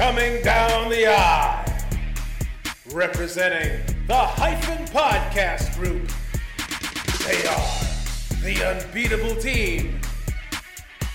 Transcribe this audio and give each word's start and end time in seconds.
Coming 0.00 0.42
down 0.42 0.88
the 0.88 1.08
aisle, 1.08 1.62
representing 2.90 3.84
the 4.06 4.16
Hyphen 4.16 4.86
Podcast 4.86 5.74
Group, 5.76 6.10
they 7.26 7.46
are 7.46 8.42
the 8.42 8.82
unbeatable 8.82 9.36
team 9.36 10.00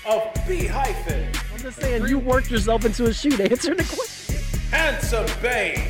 of 0.07 0.31
B 0.47 0.67
Hyphen, 0.67 1.27
I'm 1.51 1.59
just 1.61 1.81
saying, 1.81 2.05
you 2.05 2.19
worked 2.19 2.51
yourself 2.51 2.85
into 2.85 3.05
a 3.05 3.13
shoot. 3.13 3.39
Answer 3.39 3.73
the 3.73 3.83
question. 3.83 4.35
Handsome 4.69 5.25
Bane, 5.41 5.89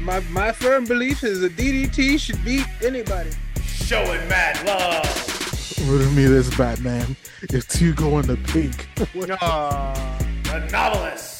My 0.00 0.20
my 0.30 0.52
firm 0.52 0.84
belief 0.84 1.24
is 1.24 1.40
that 1.40 1.56
DDT 1.56 2.20
should 2.20 2.42
beat 2.44 2.68
anybody. 2.84 3.30
showing 3.64 4.28
mad 4.28 4.64
love. 4.64 5.88
Riddle 5.90 6.12
me 6.12 6.26
this, 6.26 6.56
Batman. 6.56 7.16
If 7.42 7.66
two 7.66 7.92
go 7.94 8.20
in 8.20 8.28
the 8.28 8.36
pink, 8.36 8.86
Aw. 9.42 10.18
The 10.44 10.68
novelist 10.70 11.31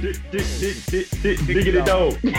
Diggity 0.00 1.82
dog. 1.82 2.14
and 2.24 2.32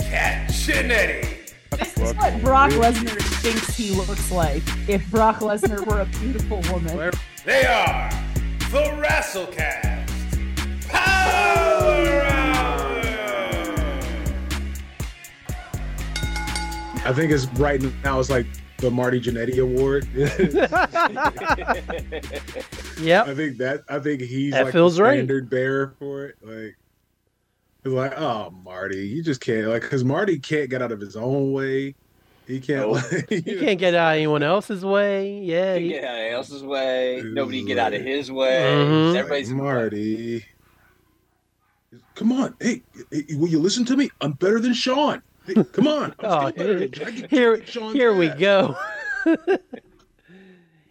Cat 0.00 0.48
Chinetti. 0.50 1.50
This 1.70 1.98
is 1.98 2.14
what 2.14 2.40
Brock 2.40 2.70
Lesnar 2.72 3.20
thinks 3.42 3.76
he 3.76 3.90
looks 3.90 4.30
like 4.30 4.62
if 4.88 5.10
Brock 5.10 5.38
Lesnar 5.38 5.84
were 5.84 6.02
a 6.02 6.06
beautiful 6.06 6.62
woman. 6.72 7.10
They 7.44 7.66
are 7.66 8.08
the 8.70 8.84
Wrestlecast 9.02 10.08
Power 10.88 12.22
Hour. 12.22 13.00
I 17.04 17.12
think 17.12 17.32
it's 17.32 17.46
right 17.54 17.82
now. 18.04 18.20
It's 18.20 18.30
like 18.30 18.46
the 18.84 18.90
Marty 18.90 19.18
Jannetty 19.18 19.58
Award. 19.62 20.06
yeah, 23.00 23.22
I 23.26 23.34
think 23.34 23.56
that 23.58 23.82
I 23.88 23.98
think 23.98 24.20
he's 24.20 24.52
That 24.52 24.64
like 24.64 24.72
feels 24.72 24.96
the 24.96 25.02
right. 25.02 25.14
standard 25.16 25.48
bearer 25.48 25.94
for 25.98 26.26
it. 26.26 26.36
Like, 26.42 26.76
it's 27.84 27.92
like, 27.94 28.18
oh, 28.18 28.50
Marty, 28.62 29.06
you 29.08 29.22
just 29.22 29.40
can't 29.40 29.68
like 29.68 29.82
because 29.82 30.04
Marty 30.04 30.38
can't 30.38 30.68
get 30.68 30.82
out 30.82 30.92
of 30.92 31.00
his 31.00 31.16
own 31.16 31.52
way. 31.52 31.94
He 32.46 32.60
can't. 32.60 32.92
Nope. 32.92 33.02
Like, 33.30 33.46
You 33.46 33.58
can't 33.58 33.78
get 33.78 33.94
out 33.94 34.12
of 34.12 34.16
anyone 34.16 34.42
else's 34.42 34.84
way. 34.84 35.38
Yeah. 35.40 35.76
He 35.76 35.84
he- 35.84 35.88
get 35.94 36.04
out 36.04 36.18
of 36.26 36.32
else's 36.32 36.62
way. 36.62 37.22
Nobody 37.24 37.60
can 37.60 37.66
get 37.68 37.78
out 37.78 37.94
of 37.94 38.02
his 38.02 38.30
way. 38.30 38.64
Mhm. 38.64 39.16
Everybody's 39.16 39.50
Marty. 39.50 40.44
Come 42.16 42.32
on, 42.32 42.54
hey, 42.60 42.82
hey, 43.10 43.24
will 43.36 43.48
you 43.48 43.58
listen 43.60 43.84
to 43.86 43.96
me? 43.96 44.10
I'm 44.20 44.32
better 44.32 44.60
than 44.60 44.72
Shawn. 44.74 45.22
Hey, 45.46 45.54
come 45.72 45.86
on. 45.88 46.14
I'm 46.20 46.24
Oh, 46.24 46.50
still 46.50 46.52
better 46.52 46.78
than 46.78 46.88
I 47.06 47.10
can 47.10 47.28
here, 47.28 47.56
kick 47.58 47.92
here 47.92 48.14
we 48.14 48.28
go. 48.28 48.76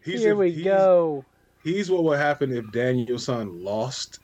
He's 0.04 0.22
Here 0.22 0.32
if- 0.34 0.38
we 0.38 0.52
he's- 0.52 0.66
go. 0.66 1.26
He's 1.64 1.90
what 1.90 2.04
would 2.04 2.20
happen 2.20 2.52
if 2.52 2.70
Danielson 2.74 3.64
lost 3.64 4.20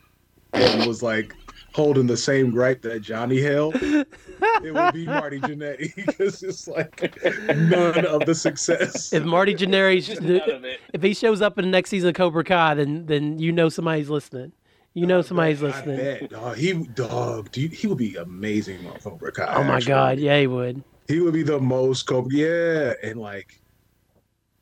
and 0.51 0.85
was 0.85 1.01
like 1.01 1.33
holding 1.73 2.05
the 2.05 2.17
same 2.17 2.51
gripe 2.51 2.81
that 2.81 2.99
Johnny 2.99 3.39
held. 3.41 3.75
It 3.81 4.73
would 4.73 4.93
be 4.93 5.05
Marty 5.05 5.39
Jannetty 5.41 5.95
because 5.95 6.43
it's 6.43 6.67
like 6.67 7.17
none 7.55 8.05
of 8.05 8.25
the 8.25 8.35
success. 8.35 9.13
If 9.13 9.23
Marty 9.23 9.55
Jannetty, 9.55 10.03
just 10.03 10.21
none 10.21 10.49
of 10.49 10.65
it. 10.65 10.81
if 10.93 11.01
he 11.01 11.13
shows 11.13 11.41
up 11.41 11.57
in 11.57 11.63
the 11.63 11.71
next 11.71 11.91
season 11.91 12.09
of 12.09 12.15
Cobra 12.15 12.43
Kai, 12.43 12.73
then 12.73 13.05
then 13.05 13.39
you 13.39 13.53
know 13.53 13.69
somebody's 13.69 14.09
listening. 14.09 14.51
You 14.99 15.07
know 15.07 15.21
somebody's 15.21 15.61
listening. 15.61 15.97
I 15.97 16.19
bet, 16.19 16.29
dog. 16.29 16.57
He 16.57 16.73
dog, 16.73 17.51
dude, 17.51 17.71
he 17.71 17.87
would 17.87 17.97
be 17.97 18.17
amazing 18.17 18.85
on 18.85 18.97
Cobra 18.99 19.31
Kai. 19.31 19.53
Oh 19.55 19.63
my 19.63 19.75
actually. 19.77 19.87
God, 19.87 20.19
yeah, 20.19 20.37
he 20.41 20.47
would. 20.47 20.83
he 21.07 21.21
would 21.21 21.33
be 21.33 21.41
the 21.43 21.57
most 21.57 22.03
Cobra. 22.03 22.29
Yeah, 22.33 22.93
and 23.01 23.17
like 23.17 23.61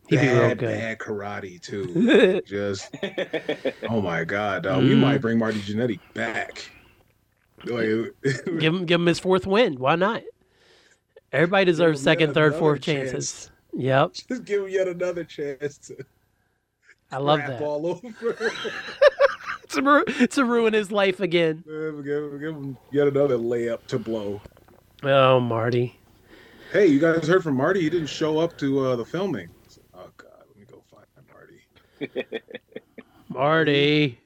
He'd 0.09 0.21
be 0.21 0.27
real 0.27 0.37
bad, 0.37 0.59
good. 0.59 0.67
bad 0.79 0.97
karate 0.99 1.59
too. 1.59 2.41
Just 2.45 2.95
oh 3.89 3.99
my 3.99 4.23
God, 4.25 4.61
dog. 4.63 4.83
We 4.83 4.91
Mm. 4.91 4.99
might 4.99 5.21
bring 5.21 5.39
Marty 5.39 5.59
Jannetty 5.59 5.99
back. 6.13 6.69
Like, 7.65 8.13
give 8.59 8.75
him 8.75 8.85
give 8.85 9.01
him 9.01 9.07
his 9.07 9.17
fourth 9.17 9.47
win. 9.47 9.79
Why 9.79 9.95
not? 9.95 10.21
Everybody 11.31 11.65
deserves 11.65 11.99
second, 11.99 12.35
third, 12.35 12.53
fourth 12.53 12.81
chance. 12.81 13.09
chances. 13.09 13.51
Yep, 13.73 14.13
just 14.13 14.45
give 14.45 14.61
him 14.65 14.69
yet 14.69 14.87
another 14.87 15.23
chance 15.23 15.79
to 15.87 15.97
I 17.11 17.17
love 17.17 17.39
that. 17.39 17.59
all 17.63 17.87
over. 17.87 18.51
To, 19.71 19.81
ru- 19.81 20.05
to 20.27 20.45
ruin 20.45 20.73
his 20.73 20.91
life 20.91 21.19
again. 21.19 21.63
give, 21.67 22.05
give, 22.05 22.39
give 22.39 22.55
him 22.55 22.77
yet 22.91 23.07
another 23.07 23.37
layup 23.37 23.85
to 23.87 23.99
blow. 23.99 24.39
Oh, 25.03 25.39
Marty. 25.41 25.99
Hey, 26.71 26.87
you 26.87 26.99
guys 26.99 27.27
heard 27.27 27.43
from 27.43 27.55
Marty? 27.55 27.81
He 27.81 27.89
didn't 27.89 28.07
show 28.07 28.39
up 28.39 28.57
to 28.59 28.79
uh, 28.85 28.95
the 28.95 29.03
filming. 29.05 29.49
Oh 29.93 30.09
God, 30.15 30.31
let 30.47 30.57
me 30.57 30.65
go 30.69 30.81
find 30.89 31.05
Marty. 31.33 32.39
Marty. 33.29 34.19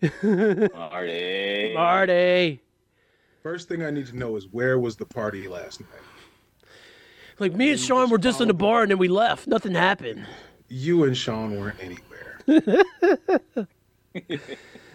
Marty. 0.78 1.74
Marty. 1.74 2.62
First 3.42 3.68
thing 3.68 3.84
I 3.84 3.90
need 3.90 4.06
to 4.08 4.16
know 4.18 4.36
is 4.36 4.48
where 4.52 4.78
was 4.80 4.96
the 4.96 5.06
party 5.06 5.48
last 5.48 5.80
night? 5.82 6.70
Like 7.40 7.56
me 7.56 7.72
and 7.72 7.80
Shawn 7.80 8.12
were 8.12 8.20
just 8.20 8.42
in 8.42 8.48
the 8.48 8.54
bar 8.54 8.84
and 8.84 8.92
then 8.92 9.00
we 9.00 9.08
left. 9.08 9.48
Nothing 9.48 9.74
happened. 9.74 10.26
You 10.68 11.04
and 11.06 11.18
Shawn 11.18 11.60
weren't 11.60 11.78
anywhere. 11.82 12.84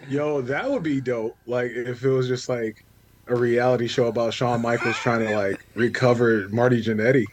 Yo, 0.09 0.41
that 0.41 0.69
would 0.69 0.83
be 0.83 1.01
dope. 1.01 1.37
Like 1.45 1.71
if 1.71 2.03
it 2.03 2.09
was 2.09 2.27
just 2.27 2.49
like 2.49 2.85
a 3.27 3.35
reality 3.35 3.87
show 3.87 4.07
about 4.07 4.33
Shawn 4.33 4.61
Michaels 4.61 4.95
trying 4.97 5.25
to 5.27 5.35
like 5.35 5.65
recover 5.75 6.47
Marty 6.49 6.81
Jannetty. 6.81 7.25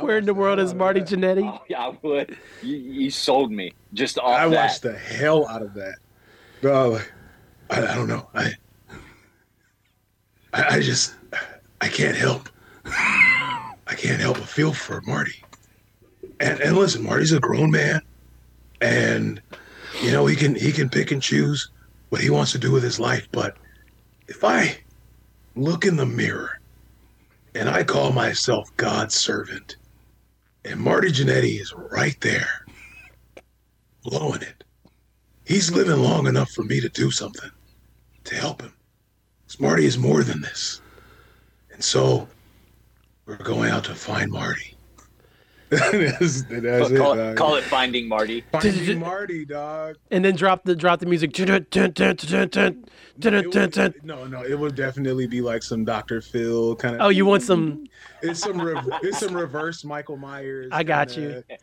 Where 0.00 0.18
in 0.18 0.24
the 0.24 0.34
world 0.34 0.58
is 0.58 0.74
Marty 0.74 1.00
Jannetty? 1.00 1.48
Oh, 1.48 1.62
yeah, 1.68 1.86
I 1.86 1.98
would. 2.02 2.36
You, 2.62 2.76
you 2.76 3.10
sold 3.10 3.52
me 3.52 3.72
just 3.94 4.18
off 4.18 4.38
I 4.38 4.48
that. 4.48 4.56
watched 4.56 4.82
the 4.82 4.96
hell 4.96 5.46
out 5.46 5.62
of 5.62 5.74
that. 5.74 5.94
No, 6.62 6.90
like, 6.90 7.12
I, 7.70 7.86
I 7.86 7.94
don't 7.94 8.08
know. 8.08 8.28
I, 8.34 8.52
I 10.52 10.76
I 10.76 10.80
just 10.80 11.14
I 11.80 11.88
can't 11.88 12.16
help. 12.16 12.48
I 12.84 13.94
can't 13.96 14.20
help 14.20 14.38
but 14.38 14.48
feel 14.48 14.72
for 14.72 15.00
Marty. 15.02 15.42
And 16.40 16.60
and 16.60 16.76
listen, 16.76 17.02
Marty's 17.04 17.32
a 17.32 17.40
grown 17.40 17.70
man, 17.70 18.00
and 18.80 19.40
you 20.02 20.12
know 20.12 20.26
he 20.26 20.36
can 20.36 20.54
he 20.54 20.72
can 20.72 20.88
pick 20.88 21.10
and 21.10 21.22
choose 21.22 21.70
what 22.08 22.20
he 22.20 22.30
wants 22.30 22.52
to 22.52 22.58
do 22.58 22.72
with 22.72 22.82
his 22.82 22.98
life. 22.98 23.28
But 23.32 23.56
if 24.28 24.44
I 24.44 24.78
look 25.56 25.84
in 25.84 25.96
the 25.96 26.06
mirror 26.06 26.60
and 27.54 27.68
I 27.68 27.84
call 27.84 28.12
myself 28.12 28.74
God's 28.76 29.14
servant, 29.14 29.76
and 30.64 30.80
Marty 30.80 31.08
Jannetty 31.08 31.60
is 31.60 31.72
right 31.74 32.20
there 32.20 32.64
blowing 34.02 34.42
it. 34.42 34.64
He's 35.44 35.72
living 35.72 36.02
long 36.02 36.26
enough 36.26 36.50
for 36.50 36.62
me 36.62 36.80
to 36.80 36.88
do 36.88 37.10
something 37.10 37.50
to 38.24 38.34
help 38.34 38.62
him. 38.62 38.72
Marty 39.58 39.84
is 39.84 39.98
more 39.98 40.22
than 40.22 40.40
this. 40.40 40.80
And 41.72 41.82
so 41.82 42.28
we're 43.26 43.36
going 43.36 43.70
out 43.70 43.84
to 43.84 43.94
find 43.94 44.30
Marty. 44.30 44.76
that's, 46.18 46.42
that's 46.42 46.88
Call, 46.88 46.96
call 46.96 47.12
it, 47.12 47.14
it, 47.14 47.24
dog. 47.24 47.36
call 47.36 47.54
it 47.56 47.64
Finding 47.64 48.08
Marty. 48.08 48.42
Finding 48.52 48.98
Marty, 48.98 49.44
dog. 49.44 49.96
And 50.10 50.24
then 50.24 50.34
drop 50.34 50.64
the 50.64 50.74
drop 50.74 51.00
the 51.00 51.06
music. 51.06 51.36
Would- 51.38 51.70
no, 54.04 54.26
no, 54.26 54.42
it 54.44 54.58
would 54.58 54.74
definitely 54.74 55.26
be 55.26 55.40
like 55.40 55.62
some 55.62 55.84
Dr. 55.84 56.20
Phil 56.20 56.74
kind 56.76 56.96
of. 56.96 57.02
Oh, 57.02 57.08
you 57.08 57.26
want 57.26 57.42
some? 57.42 57.86
It's 58.22 58.40
some 58.40 58.60
rev- 58.60 58.86
it's 59.02 59.18
some 59.20 59.34
reverse 59.34 59.82
Michael 59.84 60.16
Myers. 60.18 60.68
I 60.72 60.82
got 60.82 61.08
kinda- 61.08 61.42
you. 61.48 61.56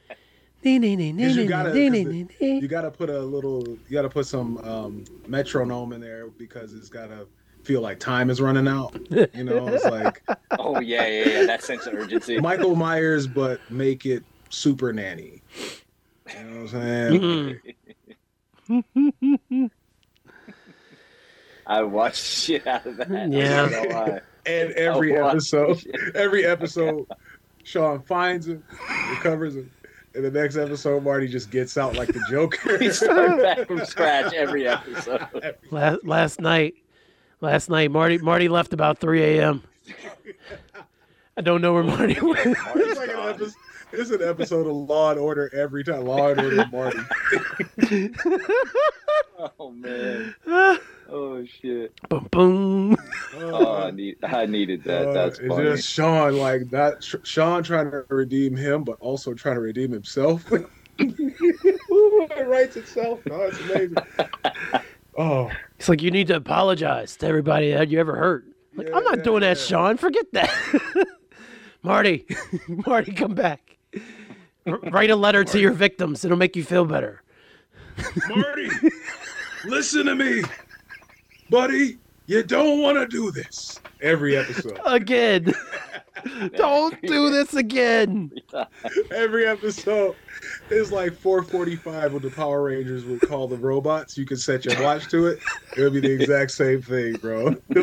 You 1.44 1.50
gotta- 1.50 1.74
nee, 1.74 1.88
'cause 1.88 1.92
nee, 1.94 2.04
the- 2.04 2.06
nee, 2.06 2.28
nee. 2.42 2.60
You 2.60 2.68
got 2.68 2.82
to 2.82 2.90
put 2.92 3.10
a 3.12 3.20
little. 3.20 3.64
You 3.68 3.92
got 3.92 4.02
to 4.04 4.10
put 4.10 4.26
some 4.26 4.58
um, 4.60 5.04
metronome 5.28 5.94
in 5.94 6.02
there 6.02 6.28
because 6.38 6.74
it's 6.74 6.90
got 6.90 7.08
to 7.08 7.28
feel 7.68 7.82
like 7.82 8.00
time 8.00 8.30
is 8.30 8.40
running 8.40 8.68
out. 8.68 8.98
You 9.12 9.44
know, 9.44 9.68
it's 9.68 9.84
like 10.00 10.24
Oh 10.58 10.80
yeah, 10.80 11.06
yeah, 11.06 11.30
yeah. 11.30 11.46
That 11.46 11.62
sense 11.64 11.86
of 11.86 11.94
urgency. 11.94 12.40
Michael 12.40 12.76
Myers, 12.76 13.28
but 13.28 13.60
make 13.70 14.06
it 14.06 14.24
super 14.50 14.94
nanny. 14.94 15.42
You 16.34 16.44
know 16.44 16.62
what 16.62 16.74
I'm 16.74 17.12
saying? 17.20 17.60
Mhm. 18.70 19.70
I 21.68 21.84
watched 21.84 22.24
shit 22.24 22.66
out 22.66 22.86
of 22.86 22.96
that. 22.98 23.30
Yeah. 23.30 23.64
I 23.64 23.70
don't 23.70 23.90
know 23.90 23.96
why. 23.96 24.22
And 24.46 24.72
every 24.72 25.12
wow. 25.12 25.28
episode, 25.28 25.84
every 26.16 26.46
episode, 26.46 27.06
Shawn 27.64 28.02
finds 28.04 28.48
him, 28.48 28.64
recovers 29.10 29.58
him. 29.58 29.70
And 30.16 30.24
the 30.24 30.32
next 30.32 30.56
episode, 30.56 31.04
Marty 31.04 31.28
just 31.28 31.52
gets 31.52 31.78
out 31.78 31.96
like 31.96 32.08
the 32.08 32.24
Joker. 32.30 32.78
he 32.78 32.90
start 32.90 33.42
back 33.42 33.68
from 33.68 33.86
scratch 33.86 34.34
every 34.34 34.66
episode. 34.68 35.28
Last 35.70 36.06
last 36.06 36.40
night, 36.40 36.76
last 37.42 37.70
night 37.70 37.92
Marty 37.92 38.18
Marty 38.18 38.48
left 38.50 38.74
about 38.74 39.00
3 39.00 39.24
a.m. 39.40 39.64
I 41.38 41.42
don't 41.42 41.62
know 41.62 41.74
where 41.74 41.84
Marty 41.84 42.20
went. 42.20 42.40
it's 42.46 43.00
like 43.00 43.10
an 43.10 43.20
episode. 43.30 43.54
It's 43.94 44.10
an 44.10 44.22
episode 44.22 44.68
of 44.68 44.76
Law 44.76 45.12
and 45.12 45.20
Order 45.20 45.50
every 45.56 45.84
time. 45.84 46.02
Law 46.06 46.30
and 46.30 46.42
Order 46.42 46.66
Marty. 46.72 48.10
Oh 49.60 49.70
man. 49.72 50.34
Oh 51.10 51.46
shit. 51.46 51.94
boom 52.10 52.28
boom. 52.32 52.98
Oh, 53.38 53.78
I 53.84 53.92
need. 53.92 54.18
I 54.24 54.46
needed 54.46 54.84
that. 54.84 55.08
Uh, 55.08 55.14
That's 55.14 55.40
it's 55.40 55.48
funny. 55.48 55.64
just 55.70 55.88
Shawn, 55.88 56.36
like 56.36 56.70
that. 56.72 57.02
Sh- 57.02 57.16
Shawn 57.24 57.64
trying 57.64 57.90
to 57.92 58.04
redeem 58.10 58.58
him, 58.58 58.84
but 58.84 58.98
also 59.00 59.34
trying 59.34 59.56
to 59.56 59.62
redeem 59.62 59.92
himself. 59.92 60.44
it 61.00 62.48
writes 62.48 62.76
itself. 62.76 63.26
No, 63.26 63.42
it's 63.44 63.58
amazing. 63.62 63.96
Oh, 65.18 65.50
It's 65.80 65.90
like 65.90 66.02
you 66.02 66.12
need 66.12 66.28
to 66.28 66.36
apologize 66.36 67.16
to 67.18 67.28
everybody 67.28 67.72
that 67.72 67.90
you 67.90 68.00
ever 68.00 68.16
hurt. 68.16 68.46
Like, 68.76 68.88
I'm 68.94 69.04
not 69.04 69.18
Yeah, 69.18 69.24
doing 69.24 69.42
that, 69.42 69.58
yeah. 69.58 69.64
Shawn. 69.64 69.98
Forget 69.98 70.26
that. 70.34 70.54
Marty, 71.84 72.26
Marty, 72.68 73.12
come 73.14 73.34
back. 73.34 73.78
R- 74.68 74.80
write 74.92 75.10
a 75.10 75.16
letter 75.16 75.44
to 75.44 75.60
your 75.60 75.72
victims. 75.72 76.24
It'll 76.26 76.38
make 76.38 76.56
you 76.56 76.64
feel 76.64 76.86
better. 76.86 77.24
Marty, 78.30 78.70
listen 79.66 80.06
to 80.06 80.14
me, 80.16 80.44
buddy. 81.50 81.98
You 82.28 82.44
don't 82.44 82.82
want 82.82 82.98
to 82.98 83.08
do 83.08 83.32
this. 83.32 83.80
every 84.02 84.36
episode. 84.38 84.80
Again. 84.86 85.54
Don't 86.56 87.00
do 87.04 87.30
this 87.30 87.54
again. 87.54 88.32
Every 89.12 89.46
episode 89.48 90.16
is 90.70 90.92
like 90.92 91.14
4:45 91.14 92.12
when 92.12 92.22
the 92.22 92.30
Power 92.32 92.64
Rangers 92.64 93.06
would 93.06 93.22
call 93.22 93.48
the 93.48 93.56
robots. 93.56 94.18
You 94.18 94.26
could 94.26 94.40
set 94.40 94.66
your 94.66 94.82
watch 94.82 95.08
to 95.10 95.28
it. 95.28 95.40
It 95.78 95.84
would 95.84 95.94
be 95.94 96.00
the 96.00 96.12
exact 96.12 96.52
same 96.52 96.82
thing, 96.82 97.14
bro. 97.18 97.56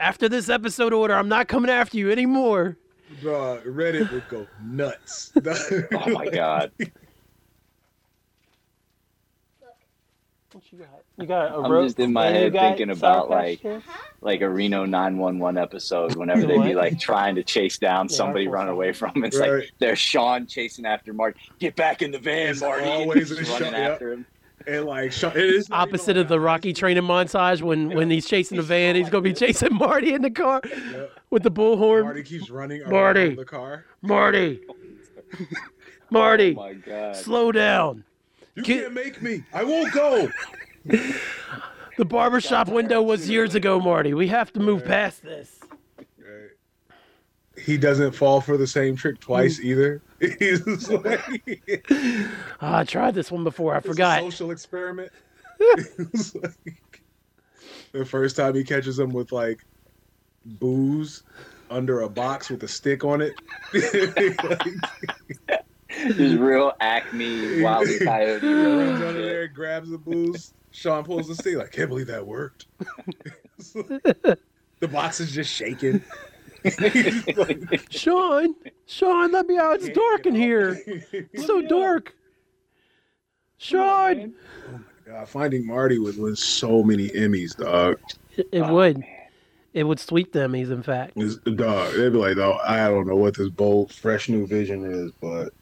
After 0.00 0.28
this 0.28 0.48
episode 0.48 0.92
order, 0.92 1.14
I'm 1.14 1.28
not 1.28 1.48
coming 1.48 1.70
after 1.70 1.96
you 1.96 2.10
anymore. 2.10 2.76
Bro, 3.22 3.62
Reddit 3.64 4.12
would 4.12 4.28
go 4.28 4.46
nuts. 4.62 5.32
Oh 5.36 6.10
my 6.10 6.28
god. 6.28 6.70
You 11.18 11.24
got? 11.26 11.44
You 11.44 11.48
got 11.50 11.58
a 11.58 11.62
I'm 11.64 11.72
rope? 11.72 11.86
just 11.86 11.98
in 11.98 12.12
my 12.12 12.26
head 12.26 12.52
thinking 12.52 12.90
about, 12.90 13.30
like, 13.30 13.60
Kids? 13.62 13.84
Like 14.20 14.40
a 14.42 14.48
Reno 14.50 14.84
911 14.84 15.56
episode 15.62 16.14
whenever 16.16 16.46
they 16.46 16.56
what? 16.58 16.66
be 16.66 16.74
like 16.74 16.98
trying 16.98 17.34
to 17.36 17.42
chase 17.42 17.78
down 17.78 18.06
Yeah, 18.10 18.16
somebody 18.16 18.46
I'll 18.46 18.52
run 18.52 18.68
away 18.68 18.92
from. 18.92 19.24
It's 19.24 19.38
Right. 19.38 19.50
like 19.50 19.70
there's 19.78 19.98
Shawn 19.98 20.46
chasing 20.46 20.84
after 20.84 21.12
Marty. 21.14 21.38
Get 21.58 21.74
back 21.76 22.02
in 22.02 22.10
the 22.10 22.18
van, 22.18 22.50
It's 22.50 22.60
Marty. 22.60 22.84
always 22.84 23.28
Just 23.30 23.40
a 23.48 23.52
running 23.52 23.70
shot, 23.72 23.78
yep. 23.78 23.92
after 23.92 24.12
him. 24.12 24.26
and 24.66 24.84
like 24.84 25.12
it 25.22 25.36
is 25.36 25.68
opposite 25.70 26.10
even 26.12 26.22
of 26.22 26.28
the 26.28 26.40
Rocky 26.40 26.72
training 26.72 27.04
montage 27.04 27.62
when 27.62 27.90
when 27.94 28.10
he's 28.10 28.26
chasing 28.26 28.56
the 28.56 28.62
van, 28.64 28.96
he's 28.96 29.08
gonna 29.08 29.22
be 29.22 29.32
chasing 29.32 29.72
Marty 29.74 30.12
in 30.12 30.22
the 30.22 30.30
car 30.30 30.60
Yep. 30.64 31.12
with 31.30 31.42
the 31.44 31.50
bullhorn. 31.50 32.02
Marty 32.04 32.24
keeps 32.24 32.50
running 32.50 32.82
around 32.82 32.90
Marty. 32.90 33.34
the 33.36 33.44
car. 33.44 33.84
Marty, 34.02 34.60
Marty, 36.10 36.54
Oh 36.58 36.62
my 36.62 36.72
god. 36.74 37.16
slow 37.16 37.52
down. 37.52 38.04
You 38.54 38.62
Get- 38.62 38.82
can't 38.82 38.94
make 38.94 39.22
me. 39.22 39.44
I 39.54 39.64
won't 39.64 39.92
go. 39.92 40.28
The 41.96 42.04
barbershop 42.04 42.68
window 42.68 43.00
was 43.02 43.28
years 43.30 43.54
ago, 43.54 43.80
Marty. 43.80 44.12
We 44.14 44.28
have 44.28 44.52
to 44.54 44.60
move 44.60 44.84
past 44.84 45.22
this. 45.22 45.60
He 47.58 47.78
doesn't 47.78 48.12
fall 48.12 48.42
for 48.42 48.56
the 48.58 48.66
same 48.66 48.96
trick 48.96 49.18
twice 49.18 49.58
either. 49.60 50.02
He's 50.20 50.90
like, 50.90 51.22
Ah, 52.60 52.78
I 52.78 52.84
tried 52.84 53.14
this 53.14 53.30
one 53.32 53.44
before. 53.44 53.74
I 53.74 53.78
It's 53.78 53.86
a 53.86 53.90
forgot. 53.90 54.20
social 54.20 54.50
experiment. 54.50 55.10
It's 55.58 56.34
like- 56.34 57.02
the 57.92 58.04
first 58.04 58.36
time 58.36 58.54
he 58.54 58.62
catches 58.62 58.98
him 58.98 59.08
with 59.10 59.32
like 59.32 59.64
booze 60.44 61.22
under 61.70 62.02
a 62.02 62.08
box 62.10 62.50
with 62.50 62.62
a 62.62 62.68
stick 62.68 63.04
on 63.04 63.22
it. 63.22 63.32
Just 66.08 66.38
real 66.38 66.72
Acme 66.80 67.62
Wildly 67.62 67.98
Coyote. 68.04 68.40
He 68.46 68.52
runs 68.52 69.02
under 69.02 69.22
there, 69.22 69.48
grabs 69.48 69.88
the 69.90 69.96
booze. 69.98 70.52
Shawn 70.76 71.04
pulls 71.04 71.26
the 71.26 71.34
stick. 71.34 71.56
Like, 71.56 71.72
can't 71.72 71.88
believe 71.88 72.08
that 72.08 72.26
worked. 72.26 72.66
the 73.58 74.38
box 74.92 75.20
is 75.20 75.32
just 75.32 75.50
shaking. 75.50 76.02
Like, 76.64 77.90
Shawn, 77.90 78.54
Shawn, 78.84 79.32
let 79.32 79.46
me 79.46 79.56
out. 79.56 79.76
It's 79.76 79.88
dark 79.88 80.26
in 80.26 80.34
here. 80.34 80.78
It's 81.32 81.46
so 81.46 81.62
dark. 81.62 82.14
Shawn, 83.56 84.34
oh 84.74 84.80
God, 85.06 85.28
finding 85.28 85.66
Marty 85.66 85.98
would 85.98 86.18
win 86.18 86.36
so 86.36 86.82
many 86.82 87.08
Emmys, 87.08 87.56
dog. 87.56 87.98
it, 88.36 88.46
it 88.52 88.60
oh, 88.60 88.74
would. 88.74 89.02
It 89.72 89.84
would 89.84 89.98
sweep 89.98 90.32
the 90.32 90.40
Emmys, 90.40 90.70
in 90.70 90.82
fact. 90.82 91.16
It's- 91.16 91.36
dog, 91.54 91.94
they'd 91.94 92.12
be 92.12 92.18
like, 92.18 92.36
"Oh, 92.36 92.58
I 92.62 92.88
don't 92.88 93.06
know 93.06 93.16
what 93.16 93.34
this 93.38 93.48
bold, 93.48 93.94
fresh 93.94 94.28
new 94.28 94.46
vision 94.46 94.84
is, 94.84 95.10
but 95.22 95.54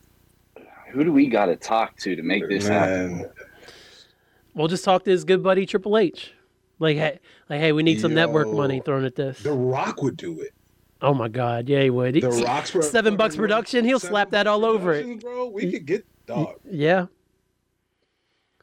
Who 0.91 1.05
do 1.05 1.13
we 1.13 1.29
got 1.29 1.47
to 1.47 1.57
talk 1.57 1.97
to 1.99 2.17
to 2.17 2.23
make 2.23 2.49
this 2.49 2.67
happen? 2.67 3.31
Man, 4.55 4.61
We'll 4.61 4.69
just 4.69 4.85
talk 4.85 5.05
to 5.05 5.11
his 5.11 5.25
good 5.25 5.43
buddy 5.43 5.67
Triple 5.67 5.99
H. 5.99 6.33
Like, 6.79 6.97
hey, 6.97 7.19
like, 7.49 7.61
hey, 7.61 7.73
we 7.73 7.83
need 7.83 8.01
some 8.01 8.15
network 8.15 8.49
money 8.49 8.81
thrown 8.85 9.05
at 9.05 9.15
this. 9.15 9.41
The 9.43 9.53
Rock 9.53 10.03
would 10.03 10.17
do 10.17 10.41
it. 10.41 10.51
Oh 11.03 11.15
my 11.15 11.29
God, 11.29 11.69
yeah, 11.69 11.83
he 11.83 11.91
would. 11.91 12.15
The 12.15 12.29
Rock's 12.31 12.71
pro- 12.71 12.81
seven 12.81 13.17
bucks 13.17 13.37
production. 13.37 13.85
He'll 13.85 14.01
slap 14.01 14.31
that 14.31 14.47
all 14.47 14.65
over 14.65 14.93
it. 14.95 15.21
Bro. 15.21 15.49
We 15.51 15.71
could 15.71 15.87
get 15.87 16.07
dog. 16.27 16.55
Yeah. 16.69 17.07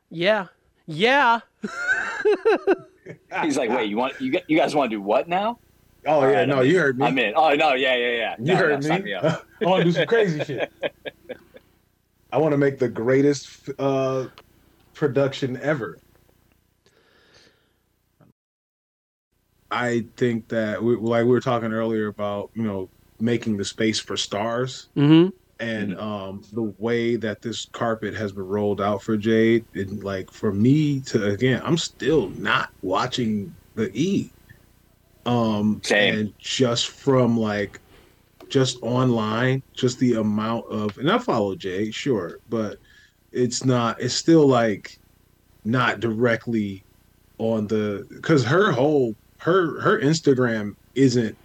Yeah. 0.09 0.47
Yeah. 0.87 1.39
He's 3.43 3.57
like, 3.57 3.69
wait, 3.69 3.89
you 3.89 3.97
want 3.97 4.19
you, 4.19 4.39
you 4.47 4.57
guys 4.57 4.73
want 4.75 4.89
to 4.91 4.97
do 4.97 5.01
what 5.01 5.27
now? 5.27 5.59
Oh 6.05 6.13
All 6.13 6.21
yeah, 6.29 6.39
right, 6.39 6.47
no, 6.47 6.57
I'm 6.57 6.63
in. 6.63 6.69
you 6.71 6.79
heard 6.79 6.97
me. 6.97 7.05
I'm 7.05 7.17
in. 7.19 7.33
Oh 7.35 7.53
no, 7.53 7.73
yeah, 7.73 7.95
yeah, 7.95 8.11
yeah. 8.11 8.35
You 8.39 8.45
No, 8.45 8.55
heard 8.55 8.81
no, 8.81 8.87
sign 8.87 9.03
me. 9.03 9.13
up. 9.13 9.45
I 9.61 9.65
want 9.65 9.81
to 9.81 9.85
do 9.85 9.91
some 9.91 10.07
crazy 10.07 10.43
shit. 10.43 10.71
I 12.33 12.37
want 12.37 12.53
to 12.53 12.57
make 12.57 12.79
the 12.79 12.89
greatest 12.89 13.69
uh, 13.77 14.27
production 14.93 15.57
ever. 15.61 15.97
I 19.71 20.07
think 20.17 20.49
that 20.49 20.83
we, 20.83 20.95
like 20.97 21.23
we 21.23 21.31
were 21.31 21.39
talking 21.41 21.73
earlier 21.73 22.07
about, 22.07 22.51
you 22.55 22.63
know, 22.63 22.89
making 23.19 23.57
the 23.57 23.65
space 23.65 23.99
for 23.99 24.17
stars 24.17 24.89
Mm-hmm. 24.97 25.29
and 25.59 25.97
um, 25.99 26.43
the 26.51 26.73
way 26.77 27.15
that 27.17 27.41
this 27.41 27.67
carpet 27.73 28.15
has 28.15 28.33
been 28.33 28.43
rolled 28.45 28.81
out 28.81 29.03
for 29.03 29.17
Jade. 29.17 29.65
And 29.73 30.03
like 30.03 30.31
for 30.31 30.51
me 30.53 31.01
to 31.03 31.25
again, 31.27 31.61
I'm 31.63 31.77
still 31.77 32.29
not 32.31 32.69
watching 32.81 33.57
the 33.75 33.89
E. 33.93 34.33
Um, 35.25 35.81
Same. 35.83 36.15
and 36.15 36.33
just 36.39 36.89
from 36.89 37.37
like 37.37 37.79
just 38.49 38.77
online, 38.81 39.63
just 39.75 39.99
the 39.99 40.15
amount 40.15 40.65
of 40.71 40.97
and 40.97 41.11
I 41.11 41.19
follow 41.19 41.55
Jay, 41.55 41.91
sure, 41.91 42.39
but 42.49 42.77
it's 43.31 43.63
not. 43.65 44.01
It's 44.01 44.15
still 44.15 44.47
like 44.47 44.89
not 45.63 45.99
directly 45.99 46.85
on 47.37 47.67
the 47.67 48.05
because 48.09 48.45
her 48.45 48.71
whole 48.71 49.15
her 49.41 49.81
her 49.81 49.99
Instagram 50.01 50.71
isn't 50.95 51.37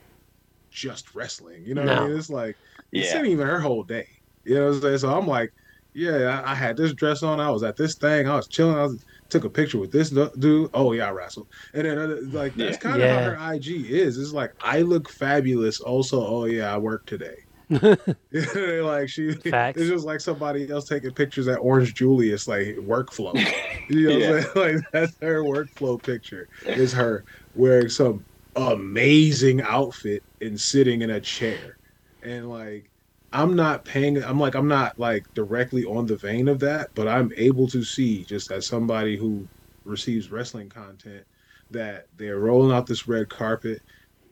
just 0.70 1.14
wrestling. 1.14 1.64
You 1.66 1.74
know 1.74 1.82
what 1.82 1.90
I 1.90 2.08
mean? 2.08 2.16
It's 2.18 2.30
like 2.30 2.56
it's 2.92 3.14
not 3.14 3.26
even 3.26 3.46
her 3.46 3.60
whole 3.60 3.84
day. 3.84 4.06
You 4.44 4.56
know 4.56 4.66
what 4.68 4.74
I'm 4.76 4.80
saying? 4.82 4.98
So 4.98 5.16
I'm 5.16 5.26
like, 5.26 5.50
yeah, 5.94 6.42
I, 6.44 6.52
I 6.52 6.54
had 6.54 6.76
this 6.76 6.94
dress 6.94 7.22
on. 7.22 7.40
I 7.40 7.50
was 7.50 7.62
at 7.62 7.76
this 7.76 7.96
thing. 7.96 8.28
I 8.28 8.36
was 8.36 8.48
chilling. 8.48 8.76
I 8.78 8.82
was, 8.84 9.04
took 9.30 9.44
a 9.44 9.50
picture 9.50 9.78
with 9.78 9.90
this 9.92 10.10
dude. 10.38 10.70
Oh 10.74 10.92
yeah, 10.92 11.08
I 11.08 11.10
wrestled. 11.12 11.48
And 11.74 11.86
then 11.86 11.98
uh, 11.98 12.16
like 12.30 12.54
that's 12.56 12.76
Yeah. 12.76 12.78
kind 12.90 13.02
of 13.02 13.08
Yeah. 13.08 13.24
how 13.24 13.36
her 13.36 13.54
IG 13.54 13.86
is. 13.90 14.18
It's 14.18 14.32
like 14.32 14.52
I 14.60 14.82
look 14.82 15.08
fabulous. 15.10 15.80
Also, 15.80 16.24
oh 16.24 16.44
yeah, 16.44 16.72
I 16.72 16.78
work 16.78 17.02
today. 17.06 17.34
like 17.70 19.08
she, 19.08 19.32
Facts. 19.32 19.80
it's 19.80 19.90
just 19.90 20.04
like 20.04 20.20
somebody 20.20 20.70
else 20.70 20.88
taking 20.88 21.12
pictures 21.12 21.48
at 21.48 21.58
Orange 21.58 21.94
Julius, 21.94 22.46
like 22.46 22.76
workflow. 22.76 23.34
You 23.88 24.08
know 24.08 24.18
what 24.18 24.38
I'm 24.38 24.42
saying? 24.42 24.52
Like 24.82 24.92
that's 24.92 25.16
her 25.20 25.44
workflow 25.44 26.02
picture. 26.02 26.48
Is 26.64 26.92
her 26.92 27.24
wearing 27.54 27.88
some 27.88 28.24
amazing 28.56 29.60
outfit 29.62 30.24
and 30.40 30.60
sitting 30.60 31.02
in 31.02 31.10
a 31.10 31.20
chair. 31.20 31.76
And 32.24 32.50
like 32.50 32.90
I'm 33.32 33.54
not 33.54 33.84
paying 33.84 34.22
I'm 34.24 34.40
like 34.40 34.54
I'm 34.54 34.66
not 34.66 34.98
like 34.98 35.32
directly 35.34 35.84
on 35.84 36.06
the 36.06 36.16
vein 36.16 36.48
of 36.48 36.58
that, 36.60 36.90
but 36.94 37.06
I'm 37.06 37.32
able 37.36 37.68
to 37.68 37.84
see 37.84 38.24
just 38.24 38.50
as 38.50 38.66
somebody 38.66 39.16
who 39.16 39.46
receives 39.84 40.32
wrestling 40.32 40.68
content 40.68 41.24
that 41.70 42.06
they're 42.16 42.38
rolling 42.38 42.76
out 42.76 42.86
this 42.86 43.06
red 43.06 43.28
carpet, 43.28 43.82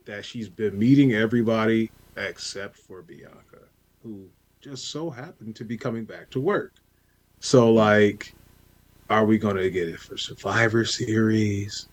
that 0.07 0.25
she's 0.25 0.49
been 0.49 0.79
meeting 0.79 1.12
everybody 1.12 1.91
except 2.16 2.76
for 2.78 3.02
Bianca, 3.02 3.68
who 4.02 4.30
just 4.62 4.90
so 4.90 5.11
happened 5.11 5.56
to 5.56 5.64
be 5.64 5.76
coming 5.76 6.04
back 6.04 6.30
to 6.30 6.40
work. 6.40 6.73
So 7.40 7.73
like 7.73 8.26
are 9.11 9.25
we 9.26 9.38
gonna 9.38 9.71
get 9.71 9.88
it 9.88 9.99
for 10.00 10.16
Survivor 10.16 10.85
Series? 10.85 11.88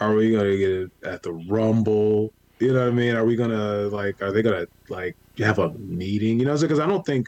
Are 0.00 0.14
we 0.14 0.32
gonna 0.32 0.56
get 0.56 0.70
it 0.70 0.90
at 1.04 1.22
the 1.22 1.32
Rumble? 1.32 2.32
You 2.60 2.72
know 2.72 2.80
what 2.80 2.88
I 2.88 2.92
mean? 2.92 3.14
Are 3.16 3.24
we 3.24 3.36
gonna 3.36 3.88
like? 3.88 4.20
Are 4.22 4.32
they 4.32 4.42
gonna 4.42 4.66
like 4.88 5.16
have 5.38 5.58
a 5.58 5.72
meeting? 5.78 6.40
You 6.40 6.46
know, 6.46 6.58
because 6.58 6.80
I 6.80 6.86
don't 6.86 7.04
think. 7.06 7.26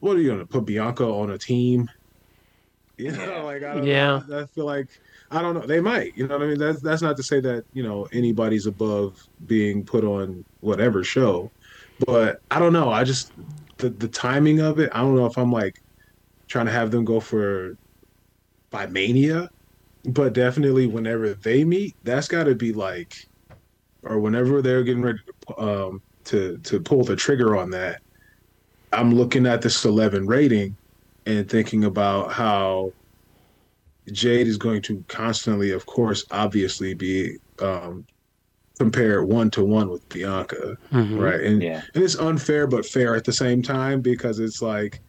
What 0.00 0.16
are 0.16 0.20
you 0.20 0.30
gonna 0.30 0.46
put 0.46 0.66
Bianca 0.66 1.04
on 1.04 1.30
a 1.30 1.38
team? 1.38 1.88
You 2.98 3.12
know, 3.12 3.44
like 3.44 3.62
I 3.62 3.74
don't 3.74 3.86
Yeah. 3.86 4.20
know. 4.28 4.42
I 4.42 4.46
feel 4.46 4.66
like 4.66 4.88
I 5.30 5.40
don't 5.40 5.54
know. 5.54 5.66
They 5.66 5.80
might. 5.80 6.12
You 6.14 6.28
know 6.28 6.36
what 6.36 6.44
I 6.44 6.48
mean? 6.48 6.58
That's 6.58 6.82
that's 6.82 7.02
not 7.02 7.16
to 7.16 7.22
say 7.22 7.40
that 7.40 7.64
you 7.72 7.82
know 7.82 8.06
anybody's 8.12 8.66
above 8.66 9.16
being 9.46 9.84
put 9.86 10.04
on 10.04 10.44
whatever 10.60 11.02
show, 11.02 11.50
but 12.06 12.38
I 12.50 12.58
don't 12.58 12.72
know. 12.72 12.90
I 12.90 13.04
just 13.04 13.32
the 13.78 13.90
the 13.90 14.08
timing 14.08 14.60
of 14.60 14.78
it. 14.78 14.90
I 14.92 15.00
don't 15.00 15.16
know 15.16 15.26
if 15.26 15.38
I'm 15.38 15.52
like 15.52 15.74
trying 16.48 16.66
to 16.66 16.72
have 16.72 16.90
them 16.90 17.04
go 17.04 17.20
for 17.20 17.74
by 18.70 18.86
Mania, 18.86 19.48
but 20.04 20.32
definitely 20.34 20.86
whenever 20.86 21.34
they 21.34 21.64
meet, 21.64 21.96
that's 22.02 22.28
got 22.28 22.44
to 22.44 22.54
be 22.54 22.72
like, 22.72 23.12
or 24.02 24.20
whenever 24.20 24.62
they're 24.62 24.84
getting 24.84 25.02
ready 25.02 25.18
to, 25.48 25.60
um, 25.60 26.00
to 26.26 26.58
to 26.64 26.80
pull 26.80 27.04
the 27.04 27.16
trigger 27.16 27.56
on 27.56 27.70
that. 27.70 28.00
I'm 28.92 29.14
looking 29.14 29.46
at 29.46 29.62
this 29.62 29.84
11 29.84 30.26
rating 30.26 30.76
and 31.26 31.48
thinking 31.48 31.84
about 31.84 32.32
how 32.32 32.92
Jade 34.12 34.46
is 34.46 34.56
going 34.56 34.82
to 34.82 35.04
constantly, 35.08 35.70
of 35.72 35.86
course, 35.86 36.24
obviously 36.30 36.94
be 36.94 37.36
um, 37.60 38.06
compared 38.84 39.28
one 39.28 39.50
to 39.50 39.62
one 39.62 39.90
with 39.90 40.08
Bianca, 40.08 40.74
Mhm. 40.90 41.18
right? 41.20 41.38
And 41.42 41.62
Yeah. 41.62 41.82
and 41.94 42.02
it's 42.02 42.16
unfair 42.18 42.66
but 42.66 42.86
fair 42.86 43.14
at 43.14 43.24
the 43.24 43.32
same 43.32 43.60
time 43.60 44.00
because 44.00 44.38
it's 44.40 44.62
like 44.62 45.02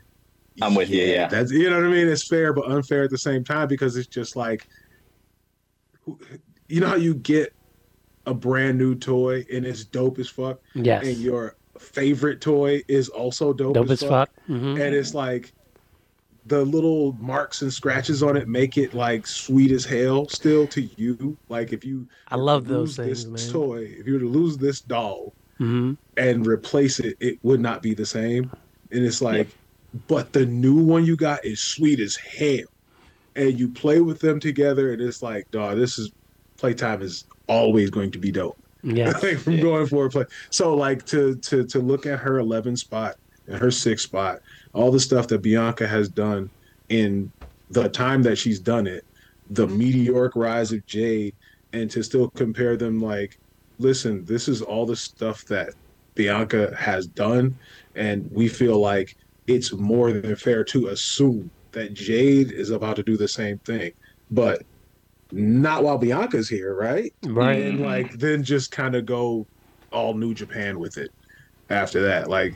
I'm 0.61 0.75
with 0.75 0.89
you, 0.89 1.01
yeah. 1.03 1.29
that's 1.29 1.53
you 1.53 1.69
know 1.69 1.77
what 1.77 1.85
I 1.85 1.89
mean. 1.89 2.09
It's 2.09 2.27
fair 2.27 2.51
but 2.51 2.65
unfair 2.69 3.03
at 3.03 3.09
the 3.11 3.17
same 3.17 3.45
time 3.45 3.69
because 3.69 3.95
it's 3.95 4.07
just 4.09 4.35
like 4.35 4.67
you 6.67 6.81
know 6.81 6.87
how 6.87 6.95
you 6.95 7.13
get 7.15 7.53
a 8.25 8.33
brand 8.33 8.77
new 8.77 8.93
toy 8.93 9.45
and 9.53 9.65
it's 9.65 9.85
dope 9.85 10.19
as 10.19 10.27
fuck, 10.27 10.59
Yes. 10.75 11.07
and 11.07 11.15
your 11.17 11.55
favorite 11.79 12.41
toy 12.41 12.81
is 12.89 13.07
also 13.07 13.53
dope, 13.53 13.75
Dope 13.75 13.85
as, 13.85 14.03
as 14.03 14.09
fuck, 14.09 14.29
fuck. 14.35 14.45
hmm 14.47 14.75
and 14.81 14.93
it's 14.93 15.13
like 15.13 15.53
the 16.45 16.65
little 16.65 17.13
marks 17.19 17.61
and 17.61 17.71
scratches 17.71 18.23
on 18.23 18.35
it 18.35 18.47
make 18.47 18.77
it 18.77 18.93
like 18.93 19.27
sweet 19.27 19.71
as 19.71 19.85
hell 19.85 20.27
still 20.29 20.67
to 20.67 20.81
you. 20.81 21.37
Like 21.49 21.73
if 21.73 21.85
you 21.85 22.07
I 22.27 22.35
love 22.35 22.67
lose 22.67 22.95
those 22.95 22.95
things, 22.95 23.25
this 23.25 23.47
man. 23.47 23.61
toy, 23.61 23.77
if 23.97 24.07
you 24.07 24.13
were 24.13 24.19
to 24.19 24.29
lose 24.29 24.57
this 24.57 24.81
doll, 24.81 25.33
hmm 25.57 25.93
and 26.17 26.45
replace 26.45 26.99
it, 26.99 27.15
it 27.19 27.39
would 27.41 27.61
not 27.61 27.81
be 27.81 27.93
the 27.93 28.05
same. 28.05 28.51
And 28.91 29.03
it's 29.05 29.21
like, 29.21 29.49
but 30.07 30.33
the 30.33 30.45
new 30.45 30.75
one 30.75 31.05
you 31.05 31.15
got 31.15 31.45
is 31.45 31.61
sweet 31.61 31.99
as 31.99 32.15
hell. 32.15 32.67
And 33.35 33.57
you 33.57 33.71
play 33.71 34.01
with 34.01 34.19
them 34.19 34.39
together, 34.39 34.91
and 34.91 35.01
it's 35.01 35.21
like, 35.21 35.45
dog, 35.51 35.77
this 35.77 35.97
is 35.97 36.11
playtime 36.57 37.01
is 37.01 37.25
always 37.47 37.89
going 37.89 38.11
to 38.11 38.19
be 38.19 38.31
dope. 38.31 38.57
Yeah. 38.83 39.11
like 39.23 39.37
from 39.37 39.59
going 39.59 39.87
for 39.87 40.05
a 40.05 40.09
play. 40.09 40.25
So 40.51 40.75
like 40.75 41.05
to 41.07 41.35
to 41.37 41.65
to 41.67 41.79
look 41.79 42.05
at 42.05 42.19
her 42.19 42.39
11 42.39 42.75
spot 42.77 43.15
and 43.47 43.57
her 43.57 43.71
six 43.71 44.03
spot, 44.03 44.39
all 44.73 44.91
the 44.91 44.99
stuff 44.99 45.27
that 45.29 45.41
Bianca 45.41 45.87
has 45.87 46.09
done 46.09 46.49
in 46.89 47.31
the 47.69 47.89
time 47.89 48.21
that 48.23 48.37
she's 48.37 48.59
done 48.59 48.87
it, 48.87 49.05
the 49.49 49.67
mm-hmm. 49.67 49.77
meteoric 49.77 50.35
rise 50.35 50.71
of 50.71 50.85
Jade, 50.85 51.35
and 51.73 51.89
to 51.91 52.03
still 52.03 52.29
compare 52.31 52.77
them 52.77 52.99
like, 52.99 53.39
listen, 53.79 54.25
this 54.25 54.47
is 54.47 54.61
all 54.61 54.85
the 54.85 54.95
stuff 54.95 55.45
that 55.45 55.73
Bianca 56.15 56.75
has 56.77 57.07
done, 57.07 57.57
and 57.95 58.29
we 58.31 58.47
feel 58.47 58.79
like 58.79 59.15
it's 59.47 59.73
more 59.73 60.11
than 60.11 60.35
fair 60.35 60.63
to 60.65 60.87
assume 60.87 61.49
that 61.71 61.93
Jade 61.93 62.51
is 62.51 62.69
about 62.69 62.97
to 62.97 63.03
do 63.03 63.17
the 63.17 63.27
same 63.27 63.57
thing, 63.59 63.91
but 64.29 64.63
not 65.31 65.83
while 65.83 65.97
Bianca's 65.97 66.49
here, 66.49 66.75
right? 66.75 67.13
Right. 67.25 67.61
and 67.61 67.81
like 67.81 68.11
then 68.13 68.43
just 68.43 68.71
kind 68.71 68.95
of 68.95 69.05
go 69.05 69.47
all 69.91 70.13
New 70.13 70.33
Japan 70.33 70.79
with 70.79 70.97
it 70.97 71.11
after 71.69 72.01
that. 72.01 72.29
Like 72.29 72.55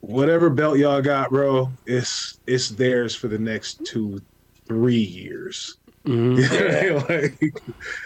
whatever 0.00 0.50
belt 0.50 0.78
y'all 0.78 1.02
got, 1.02 1.30
bro, 1.30 1.68
it's 1.86 2.38
it's 2.46 2.68
theirs 2.70 3.14
for 3.14 3.28
the 3.28 3.38
next 3.38 3.84
two, 3.84 4.20
three 4.68 4.96
years. 4.96 5.76
hmm 6.06 6.36
like 7.08 7.38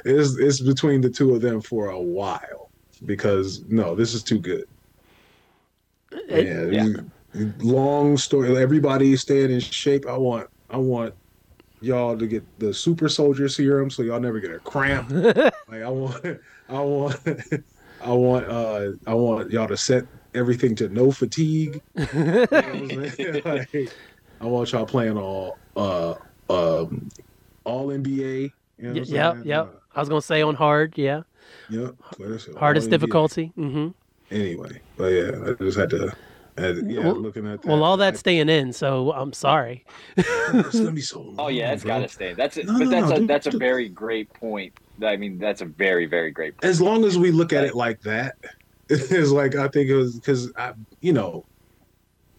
it's 0.05 0.37
it's 0.39 0.61
between 0.63 1.01
the 1.01 1.11
two 1.11 1.35
of 1.35 1.41
them 1.41 1.61
for 1.61 1.89
a 1.89 2.01
while 2.01 2.71
because 3.05 3.63
no, 3.69 3.95
this 3.95 4.15
is 4.15 4.23
too 4.23 4.39
good. 4.39 4.65
It- 6.13 6.47
yeah, 6.75 6.87
yeah. 7.35 7.45
long 7.59 8.17
story. 8.17 8.57
Everybody 8.57 9.17
staying 9.17 9.51
in 9.51 9.61
shape. 9.61 10.07
I 10.07 10.17
want 10.17 10.49
I 10.71 10.77
want 10.79 11.15
y'all 11.81 12.17
to 12.17 12.27
get 12.27 12.45
the 12.59 12.73
super 12.73 13.09
soldier 13.09 13.49
serum 13.49 13.91
so 13.91 14.03
y'all 14.03 14.21
never 14.21 14.41
get 14.41 14.51
a 14.51 14.61
cramp. 14.61 15.11
like 15.69 15.83
I 15.83 15.89
want 15.89 16.25
I 16.69 16.81
want 16.81 17.17
I 18.01 18.13
want 18.13 18.47
uh 18.47 18.91
I 19.07 19.15
want 19.15 19.51
y'all 19.51 19.69
to 19.69 19.77
set 19.77 20.05
everything 20.35 20.75
to 20.77 20.89
no 20.89 21.11
fatigue. 21.11 21.81
You 21.97 22.05
know 22.13 22.47
I'm? 22.53 23.45
Like, 23.45 23.91
I 24.41 24.47
want 24.47 24.73
y'all 24.73 24.85
playing 24.87 25.17
all 25.17 25.59
uh 25.77 26.15
um 26.51 27.09
all 27.65 27.89
NBA. 27.89 28.07
You 28.17 28.53
know 28.79 28.89
what 28.89 28.89
I'm 28.89 28.97
Yep. 28.97 29.07
saying? 29.07 29.47
Yep. 29.47 29.67
Uh, 29.67 29.79
I 29.97 30.01
was 30.01 30.09
gonna 30.09 30.21
say 30.23 30.43
on 30.43 30.55
hard. 30.55 30.95
Yeah. 30.99 31.23
yep. 31.71 31.95
But 32.19 32.47
Hardest 32.59 32.89
NBA. 32.89 32.91
difficulty. 32.91 33.53
hmm 33.55 33.89
Anyway, 34.31 34.81
but 34.97 35.07
yeah, 35.13 35.31
I 35.47 35.53
just 35.63 35.79
had 35.79 35.91
to. 35.91 36.13
had- 36.59 36.91
yeah, 36.91 37.01
Well- 37.05 37.15
looking 37.17 37.47
at 37.47 37.63
that. 37.63 37.69
Well, 37.69 37.85
all 37.85 37.97
that's 37.97 38.19
I- 38.19 38.21
staying 38.21 38.49
in, 38.49 38.73
so 38.73 39.13
I'm 39.13 39.33
sorry. 39.33 39.85
it's 40.17 40.79
gonna 40.79 40.91
be 40.93 41.01
so 41.13 41.21
long. 41.21 41.37
Oh 41.39 41.49
yeah, 41.49 41.73
it's 41.73 41.85
bro. 41.85 42.01
got 42.01 42.09
to 42.09 42.09
stay. 42.09 42.33
That's 42.35 42.57
it. 42.57 42.67
No, 42.67 42.79
but 42.79 42.85
no, 42.85 42.91
that's 42.91 43.09
no, 43.11 43.15
a 43.17 43.19
dude, 43.21 43.29
that's 43.29 43.47
a 43.47 43.57
very 43.57 43.89
great 43.89 44.33
point. 44.33 44.73
I 45.03 45.17
mean, 45.17 45.39
that's 45.39 45.61
a 45.61 45.67
very 45.67 46.07
very 46.07 46.31
great. 46.33 46.57
Point. 46.57 46.65
as 46.69 46.81
long 46.81 47.05
as 47.05 47.17
we 47.19 47.31
look 47.31 47.53
at 47.53 47.65
it 47.65 47.75
like 47.75 48.01
that, 48.03 48.37
it's 48.89 49.31
like 49.31 49.55
I 49.57 49.69
think 49.69 49.89
it 49.91 49.97
was 49.97 50.19
because 50.19 50.53
I, 50.57 50.73
you 51.01 51.13
know, 51.13 51.45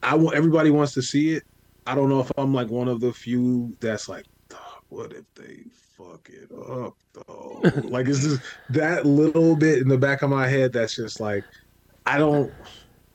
I 0.03 0.15
want 0.15 0.35
everybody 0.35 0.69
wants 0.69 0.93
to 0.93 1.01
see 1.01 1.33
it. 1.33 1.43
I 1.87 1.95
don't 1.95 2.09
know 2.09 2.19
if 2.19 2.31
I'm 2.37 2.53
like 2.53 2.69
one 2.69 2.87
of 2.87 2.99
the 2.99 3.13
few 3.13 3.75
that's 3.79 4.07
like, 4.09 4.25
what 4.89 5.11
if 5.13 5.23
they 5.35 5.63
fuck 5.97 6.29
it 6.31 6.49
up 6.51 6.95
though? 7.13 7.61
like 7.83 8.07
it's 8.07 8.21
just 8.23 8.41
that 8.69 9.05
little 9.05 9.55
bit 9.55 9.79
in 9.79 9.87
the 9.87 9.97
back 9.97 10.21
of 10.21 10.29
my 10.29 10.47
head 10.47 10.73
that's 10.73 10.95
just 10.95 11.19
like, 11.19 11.43
I 12.05 12.17
don't. 12.17 12.51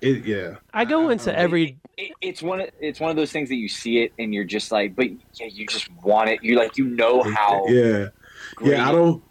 It 0.00 0.24
yeah. 0.24 0.54
I 0.72 0.84
go 0.84 1.10
into 1.10 1.36
every. 1.36 1.78
It, 1.98 2.12
it's 2.22 2.42
one. 2.42 2.60
of- 2.62 2.70
It's 2.80 3.00
one 3.00 3.10
of 3.10 3.16
those 3.16 3.30
things 3.32 3.48
that 3.50 3.56
you 3.56 3.68
see 3.68 3.98
it 4.02 4.12
and 4.18 4.32
you're 4.32 4.44
just 4.44 4.72
like, 4.72 4.96
but 4.96 5.06
yeah, 5.34 5.46
you 5.46 5.66
just 5.66 5.90
want 6.02 6.30
it. 6.30 6.42
You 6.42 6.56
like 6.56 6.78
you 6.78 6.86
know 6.86 7.22
how 7.22 7.66
Yeah, 7.68 8.06
yeah. 8.62 8.88
I 8.88 8.92
don't. 8.92 9.22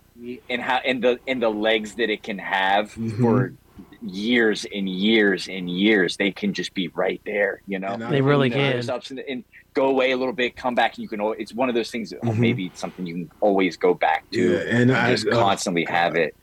and 0.49 0.61
how 0.61 0.77
and 0.85 1.03
the 1.03 1.19
and 1.27 1.41
the 1.41 1.49
legs 1.49 1.95
that 1.95 2.09
it 2.11 2.21
can 2.23 2.37
have 2.37 2.93
Mhm. 2.93 3.19
for 3.19 3.53
years 4.01 4.65
and 4.73 4.87
years 4.89 5.47
and 5.47 5.69
years. 5.69 6.17
They 6.17 6.31
can 6.31 6.53
just 6.53 6.73
be 6.73 6.87
right 6.89 7.21
there. 7.25 7.61
You 7.67 7.79
know. 7.79 7.97
They 7.97 8.21
really 8.21 8.49
You 8.49 8.55
know, 8.55 8.61
can. 8.61 8.71
there's 8.87 9.09
and, 9.11 9.19
and 9.19 9.43
go 9.73 9.87
away 9.87 10.11
a 10.11 10.17
little 10.17 10.33
bit, 10.33 10.55
come 10.55 10.75
back, 10.75 10.95
and 10.97 11.03
you 11.03 11.09
can. 11.09 11.21
al- 11.21 11.35
It's 11.37 11.53
one 11.53 11.69
of 11.69 11.75
those 11.75 11.91
things. 11.91 12.09
That, 12.11 12.19
oh, 12.23 12.29
Mhm. 12.29 12.37
maybe 12.39 12.65
it's 12.67 12.79
something 12.79 13.05
you 13.05 13.13
can 13.15 13.29
always 13.41 13.77
go 13.77 13.93
back 13.93 14.23
to. 14.33 14.41
Yeah, 14.53 14.59
and 14.59 14.89
and 14.89 14.91
I 14.91 15.11
just 15.11 15.27
uh, 15.27 15.31
constantly 15.31 15.85
have 15.85 16.15
it. 16.15 16.35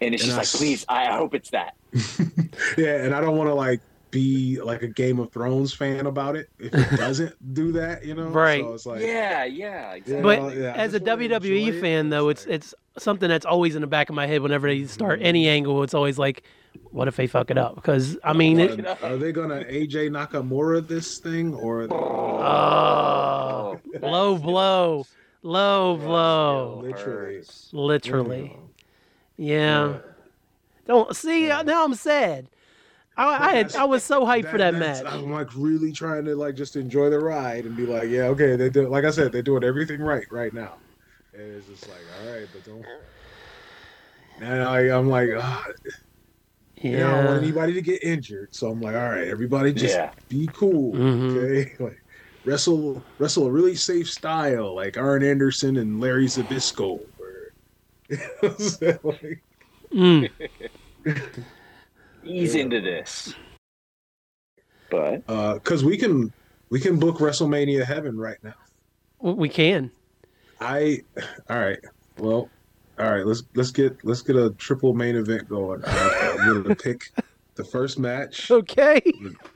And 0.00 0.14
it's 0.14 0.24
And 0.24 0.32
just 0.32 0.54
I 0.54 0.56
like, 0.56 0.60
please, 0.60 0.84
I 0.88 1.06
I 1.08 1.16
hope 1.16 1.34
it's 1.34 1.50
that. 1.50 1.74
yeah, 2.78 3.04
and 3.04 3.14
I 3.14 3.20
don't 3.20 3.36
want 3.36 3.48
to 3.50 3.54
like 3.54 3.80
be 4.12 4.60
like 4.60 4.82
a 4.82 4.86
Game 4.88 5.18
of 5.18 5.32
Thrones 5.32 5.72
fan 5.74 6.06
about 6.06 6.36
it 6.36 6.48
if 6.60 6.72
it 6.72 6.90
doesn't 6.96 7.54
do 7.54 7.72
that, 7.72 8.04
you 8.04 8.14
know. 8.14 8.28
Right. 8.28 8.62
So 8.62 8.74
it's 8.74 8.86
like, 8.86 9.00
yeah, 9.00 9.44
yeah, 9.44 9.94
exactly. 9.94 10.22
But 10.22 10.40
Well, 10.40 10.54
yeah, 10.56 10.74
as 10.74 10.94
a 10.94 11.00
WWE 11.00 11.66
enjoy 11.66 11.76
it, 11.78 11.80
fan, 11.80 12.10
though, 12.10 12.28
it's 12.28 12.44
it's 12.46 12.72
like- 12.72 12.78
it's 12.94 13.04
something 13.04 13.28
that's 13.28 13.46
always 13.46 13.74
in 13.74 13.80
the 13.80 13.86
back 13.86 14.10
of 14.10 14.14
my 14.14 14.26
head 14.26 14.42
whenever 14.42 14.68
they 14.68 14.84
start 14.84 15.18
any 15.22 15.48
angle. 15.48 15.82
It's 15.82 15.94
always 15.94 16.18
like, 16.18 16.42
what 16.90 17.08
if 17.08 17.16
they 17.16 17.26
fuck 17.26 17.50
it 17.50 17.56
up? 17.56 17.74
Because 17.74 18.18
I 18.22 18.34
mean, 18.34 18.60
it, 18.60 18.86
Are, 18.86 18.98
are 19.02 19.16
they 19.16 19.32
gonna 19.32 19.64
AJ 19.64 20.10
Nakamura 20.10 20.86
this 20.86 21.16
thing 21.18 21.54
or? 21.54 21.88
oh, 21.90 23.80
low 24.02 24.36
blow, 24.36 25.06
low 25.42 25.96
blow, 25.96 26.80
Literally. 26.84 27.42
literally. 27.72 28.56
Yeah. 29.38 29.98
Don't 30.86 31.16
see 31.16 31.50
uh, 31.50 31.62
now. 31.62 31.84
I'm 31.84 31.94
sad. 31.94 32.48
I, 33.16 33.48
I 33.48 33.52
had 33.56 33.76
I 33.76 33.84
was 33.84 34.02
so 34.02 34.24
hyped 34.24 34.50
for 34.50 34.58
that 34.58 34.74
match. 34.74 35.04
I'm 35.06 35.30
like 35.30 35.48
really 35.54 35.92
trying 35.92 36.24
to 36.24 36.34
like 36.36 36.54
just 36.54 36.76
enjoy 36.76 37.10
the 37.10 37.18
ride 37.18 37.64
and 37.66 37.76
be 37.76 37.84
like, 37.86 38.08
yeah, 38.08 38.22
okay, 38.24 38.56
they 38.56 38.70
do. 38.70 38.88
Like 38.88 39.04
I 39.04 39.10
said, 39.10 39.32
they're 39.32 39.42
doing 39.42 39.64
everything 39.64 40.00
right 40.00 40.24
right 40.30 40.52
now. 40.52 40.78
And 41.34 41.42
it's 41.56 41.66
just 41.66 41.88
like, 41.88 42.00
all 42.20 42.32
right, 42.32 42.46
but 42.52 42.64
don't. 42.64 42.84
And 44.40 44.62
I, 44.62 44.96
I'm 44.96 45.08
like, 45.08 45.28
ah, 45.36 45.64
yeah. 46.76 47.08
I 47.08 47.10
don't 47.12 47.24
want 47.26 47.42
anybody 47.42 47.74
to 47.74 47.82
get 47.82 48.02
injured. 48.02 48.54
So 48.54 48.70
I'm 48.70 48.80
like, 48.80 48.94
all 48.96 49.10
right, 49.10 49.28
everybody 49.28 49.72
just 49.72 49.94
Yeah. 49.94 50.10
be 50.28 50.48
cool. 50.52 50.94
Mhm. 50.94 51.36
Okay. 51.36 51.72
Like 51.84 51.98
wrestle 52.44 53.02
wrestle 53.18 53.46
a 53.46 53.50
really 53.50 53.74
safe 53.76 54.10
style, 54.10 54.74
like 54.74 54.96
Arn 54.96 55.22
Anderson 55.22 55.76
and 55.76 56.00
Larry 56.00 56.26
Zbyszko. 56.26 56.98
Or, 57.18 57.52
you 58.08 58.16
know 58.16 58.98
what 59.02 59.22
Like, 59.22 59.42
Mm. 59.92 60.30
Ease 62.24 62.54
into 62.54 62.80
this. 62.80 63.34
But 64.90 65.22
uh, 65.28 65.58
cause 65.60 65.84
we 65.84 65.96
can 65.96 66.32
we 66.68 66.78
can 66.80 66.98
book 66.98 67.18
WrestleMania 67.18 67.84
heaven 67.84 68.18
right 68.18 68.38
now. 68.42 68.54
We 69.20 69.48
can. 69.48 69.90
I 70.60 71.00
all 71.48 71.58
right. 71.58 71.78
Well, 72.18 72.50
all 72.98 73.10
right. 73.10 73.26
Let's 73.26 73.42
let's 73.54 73.70
get 73.70 74.04
let's 74.04 74.22
get 74.22 74.36
a 74.36 74.50
triple 74.50 74.94
main 74.94 75.16
event 75.16 75.48
going. 75.48 75.82
Uh, 75.84 76.36
I'm 76.40 76.62
gonna 76.62 76.74
pick 76.82 77.10
the 77.54 77.64
first 77.64 77.98
match. 77.98 78.50
Okay. 78.50 79.00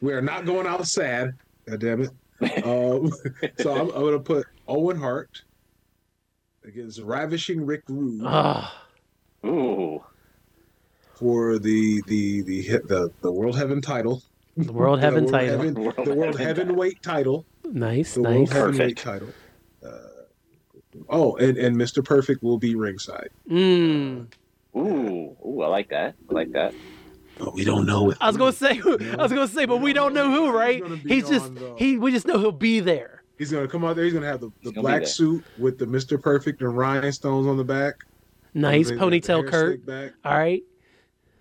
We 0.01 0.13
are 0.13 0.23
not 0.23 0.47
going 0.47 0.67
out 0.67 0.87
sad. 0.87 1.35
God 1.69 1.81
damn 1.81 2.03
it. 2.03 2.11
Um, 2.65 3.11
so 3.59 3.75
I'm, 3.75 3.91
I'm 3.91 4.05
gonna 4.05 4.19
put 4.21 4.47
Owen 4.69 4.99
Hart 4.99 5.43
against 6.65 7.01
Ravishing 7.01 7.65
Rick 7.65 7.85
Rude 7.89 8.23
Ah, 8.25 8.85
ooh, 9.45 10.05
for 11.17 11.59
the 11.59 12.03
the 12.07 12.43
the 12.43 12.63
the 12.87 13.11
the 13.23 13.33
World 13.33 13.57
Heaven 13.57 13.81
title. 13.81 14.23
the 14.57 14.73
World 14.73 15.01
Heaven 15.07 15.27
the 15.27 15.33
title. 15.33 15.59
Heaven- 15.59 15.75
World 15.83 15.95
the 16.05 16.15
World 16.15 16.39
Heaven 16.39 16.77
weight 16.77 17.03
title. 17.03 17.45
Nice, 17.65 18.15
The 18.15 18.23
World 18.23 18.35
nice. 18.41 18.53
Heavyweight 18.53 18.77
Perfect. 18.79 18.99
title. 19.03 19.29
Uh, 19.85 19.89
oh, 21.09 21.37
and, 21.37 21.57
and 21.59 21.77
Mr. 21.77 22.05
Perfect 22.05 22.43
will 22.43 22.59
be 22.59 22.75
ringside. 22.75 23.31
Mm. 23.51 24.27
ooh, 24.77 25.37
ooh! 25.45 25.63
I 25.63 25.67
like 25.69 25.89
that. 25.91 26.15
I 26.31 26.33
like 26.35 26.53
that. 26.53 26.75
But 27.39 27.53
we 27.55 27.65
don't 27.65 27.85
know 27.87 28.11
if 28.13 28.17
I 28.21 28.29
was 28.29 28.37
gonna 28.37 28.53
say, 28.53 28.81
I 28.81 29.17
was 29.23 29.33
gonna 29.33 29.49
say, 29.49 29.65
but 29.67 29.79
we 29.79 29.93
don't 29.93 30.15
know 30.15 30.31
who, 30.31 30.51
right? 30.51 30.83
He's 30.87 31.03
He's 31.03 31.29
just 31.29 31.47
on, 31.47 31.55
though. 31.57 31.77
he. 31.79 31.99
We 31.99 32.11
just 32.13 32.27
know 32.27 32.39
he'll 32.39 32.53
be 32.53 32.81
there. 32.81 33.23
He's 33.39 33.51
gonna 33.53 33.69
come 33.69 33.85
out 33.85 33.97
there. 33.97 34.05
He's 34.07 34.15
gonna 34.15 34.27
have 34.27 34.41
the, 34.41 34.51
the 34.63 34.71
gonna 34.73 34.81
black 34.83 35.07
suit 35.07 35.45
with 35.59 35.79
the 35.79 35.87
Mister 35.87 36.17
Perfect 36.19 36.63
and 36.63 36.75
rhinestones 36.77 37.47
on 37.47 37.57
the 37.59 37.65
back. 37.65 37.97
Nice 38.55 38.89
The- 38.89 38.95
the 38.95 39.01
ponytail 39.01 39.47
Curt. 39.51 39.85
Back. 39.85 40.13
All 40.25 40.33
right. 40.39 40.63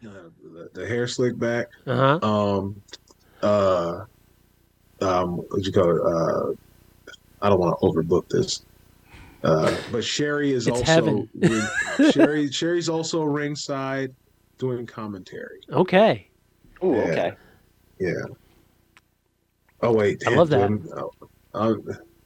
Uh, 0.05 0.29
the, 0.53 0.69
the 0.73 0.87
hair 0.87 1.07
slick 1.07 1.37
back. 1.37 1.67
Uh 1.87 2.19
huh. 2.21 2.27
Um, 2.27 2.81
uh, 3.41 4.01
um, 5.01 5.37
what 5.37 5.65
you 5.65 5.71
call 5.71 5.95
it? 5.95 6.01
Uh, 6.01 6.53
I 7.41 7.49
don't 7.49 7.59
want 7.59 7.77
to 7.79 7.85
overbook 7.85 8.27
this. 8.29 8.63
Uh, 9.43 9.75
but 9.91 10.03
Sherri 10.03 10.51
is 10.51 10.67
It's 10.67 10.77
also 10.79 11.27
ring- 11.35 11.61
Sherri. 12.11 12.51
Sherri's 12.51 12.89
also 12.89 13.23
ringside 13.23 14.13
doing 14.57 14.85
commentary. 14.87 15.59
Okay. 15.71 16.27
Ooh, 16.83 16.93
Yeah. 16.95 17.01
okay. 17.03 17.33
Yeah. 17.99 18.11
Oh 19.81 19.93
wait, 19.93 20.23
I 20.25 20.33
love 20.35 20.49
that. 20.49 20.67
damn, 20.69 20.87
oh, 20.95 21.11
oh, 21.53 21.77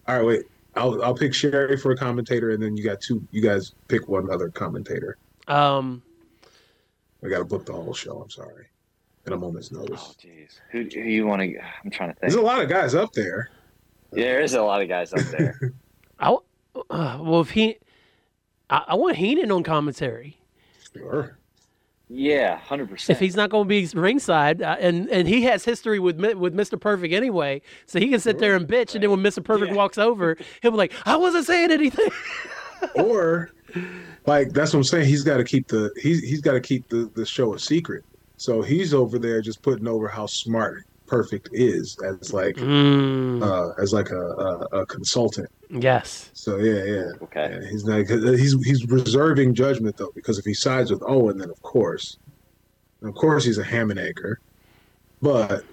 all 0.08 0.16
right, 0.16 0.26
wait. 0.26 0.42
I'll 0.76 1.04
I'll 1.04 1.16
pick 1.16 1.34
Sherri 1.34 1.76
for 1.78 1.92
a 1.92 1.98
commentator, 1.98 2.52
and 2.52 2.62
then 2.64 2.78
you 2.78 2.84
got 2.84 3.02
two. 3.02 3.22
You 3.32 3.42
guys 3.42 3.74
pick 3.88 4.08
one 4.08 4.32
other 4.32 4.50
commentator. 4.50 5.18
Um. 5.48 6.02
We 7.22 7.30
got 7.30 7.40
to 7.40 7.46
book 7.46 7.66
the 7.66 7.74
whole 7.74 7.94
show. 7.94 8.22
I'm 8.22 8.30
sorry. 8.30 8.68
At 9.28 9.34
a 9.34 9.38
moment's 9.38 9.72
Oh, 9.74 9.80
notice. 9.80 10.16
jeez. 10.24 10.60
Who, 10.72 10.84
who 10.84 11.08
you 11.08 11.28
want 11.28 11.42
to? 11.42 11.58
I'm 11.84 11.92
trying 11.92 12.10
to 12.10 12.14
think. 12.16 12.22
There's 12.22 12.36
a 12.36 12.42
lot 12.42 12.62
of 12.62 12.70
guys 12.70 12.96
up 12.96 13.12
there. 13.14 13.50
Yeah, 14.14 14.24
there 14.24 14.42
is 14.42 14.54
a 14.54 14.62
lot 14.62 14.82
of 14.82 14.88
guys 14.88 15.14
up 15.14 15.20
there. 15.38 15.74
I, 16.20 16.32
uh, 16.90 17.18
well, 17.22 17.42
if 17.42 17.52
he, 17.52 17.78
I, 18.70 18.84
I 18.90 18.96
want 18.96 19.18
Heenan 19.18 19.52
on 19.52 19.64
commentary. 19.64 20.38
Sure. 20.94 21.38
yeah, 22.10 22.58
hundred 22.58 22.90
percent. 22.90 23.10
If 23.12 23.18
percent. 23.18 23.22
he's 23.22 23.36
not 23.36 23.50
going 23.52 23.66
to 23.66 23.70
be 23.70 23.86
ringside, 24.00 24.62
uh, 24.64 24.78
and 24.80 25.08
and 25.10 25.28
he 25.28 25.44
has 25.44 25.64
history 25.66 26.00
with 26.00 26.20
with 26.36 26.56
Mr. 26.56 26.80
Perfect 26.80 27.14
anyway, 27.14 27.62
so 27.86 28.00
he 28.00 28.10
can 28.10 28.20
sit 28.20 28.40
there 28.40 28.56
and 28.56 28.68
bitch, 28.68 28.96
and 28.96 29.04
then 29.04 29.12
when 29.12 29.20
Mr. 29.20 29.44
Perfect 29.44 29.70
Yeah. 29.72 29.78
walks 29.78 29.98
over, 30.00 30.36
he'll 30.62 30.72
be 30.72 30.78
like, 30.78 30.94
"I 31.06 31.16
wasn't 31.18 31.46
saying 31.46 31.72
anything." 31.72 32.10
or 32.96 33.50
like 34.26 34.50
that's 34.54 34.74
what 34.74 34.80
I'm 34.80 34.84
saying. 34.84 35.08
He's 35.08 35.24
got 35.24 35.38
to 35.38 35.44
keep 35.44 35.68
the 35.68 35.92
he's 36.02 36.20
he's 36.22 36.42
got 36.42 36.54
to 36.54 36.62
keep 36.62 36.88
the 36.90 37.10
the 37.16 37.26
show 37.26 37.54
a 37.54 37.60
secret. 37.60 38.04
So 38.38 38.62
he's 38.62 38.94
over 38.94 39.20
there 39.20 39.42
just 39.42 39.62
putting 39.64 39.88
over 39.88 40.08
how 40.08 40.26
smart 40.28 40.84
Perfect 41.08 41.50
is 41.52 41.98
as 42.06 42.34
like 42.34 42.56
Mm, 42.58 43.42
uh 43.42 43.70
as 43.82 43.94
like 43.94 44.10
a, 44.12 44.20
a, 44.20 44.82
a 44.82 44.86
consultant. 44.88 45.48
yes. 45.70 46.30
So 46.34 46.58
yeah, 46.58 46.84
yeah. 46.84 47.12
Okay. 47.24 47.50
Yeah, 47.62 47.70
he's 47.70 47.84
not. 47.86 48.06
'cause 48.08 48.40
He's 48.40 48.56
he's 48.66 48.86
reserving 48.88 49.56
judgment 49.56 49.96
though, 49.98 50.12
because 50.16 50.38
if 50.38 50.46
he 50.46 50.54
sides 50.54 50.92
with 50.92 51.02
Owen, 51.06 51.38
then 51.38 51.50
of 51.50 51.62
course, 51.62 52.18
of 53.04 53.14
course 53.16 53.44
he's 53.46 53.58
a 53.58 53.64
ham 53.64 53.92
and 53.92 54.00
egger. 54.00 54.38
But 55.22 55.64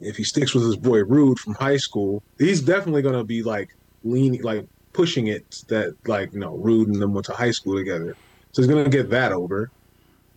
if 0.00 0.16
he 0.16 0.24
sticks 0.24 0.54
with 0.54 0.64
his 0.64 0.76
boy 0.76 1.04
Rude 1.04 1.38
from 1.38 1.54
high 1.54 1.76
school, 1.76 2.22
he's 2.38 2.62
definitely 2.62 3.02
gonna 3.02 3.24
be 3.24 3.42
like 3.42 3.68
leaning, 4.02 4.42
like 4.42 4.64
pushing 4.92 5.28
it 5.28 5.64
that 5.68 5.96
like 6.06 6.32
you 6.32 6.40
know 6.40 6.54
Rude 6.56 6.88
and 6.88 7.00
them 7.00 7.14
went 7.14 7.26
to 7.26 7.32
high 7.32 7.50
school 7.50 7.76
together, 7.76 8.16
so 8.52 8.62
he's 8.62 8.68
gonna 8.70 8.88
get 8.88 9.10
that 9.10 9.32
over. 9.32 9.70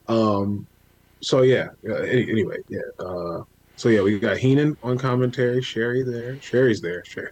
Um, 0.08 0.68
so 1.22 1.42
yeah. 1.42 1.70
uh, 1.90 1.94
any- 1.96 2.30
Anyway, 2.30 2.58
yeah. 2.70 2.80
Uh, 3.00 3.44
so 3.76 3.90
yeah, 3.90 4.02
we 4.02 4.20
got 4.20 4.38
Heenan 4.38 4.78
on 4.84 4.98
commentary, 4.98 5.62
Sherri 5.62 6.04
there, 6.04 6.40
Sherri's 6.42 6.82
there, 6.82 7.04
Sherri. 7.06 7.32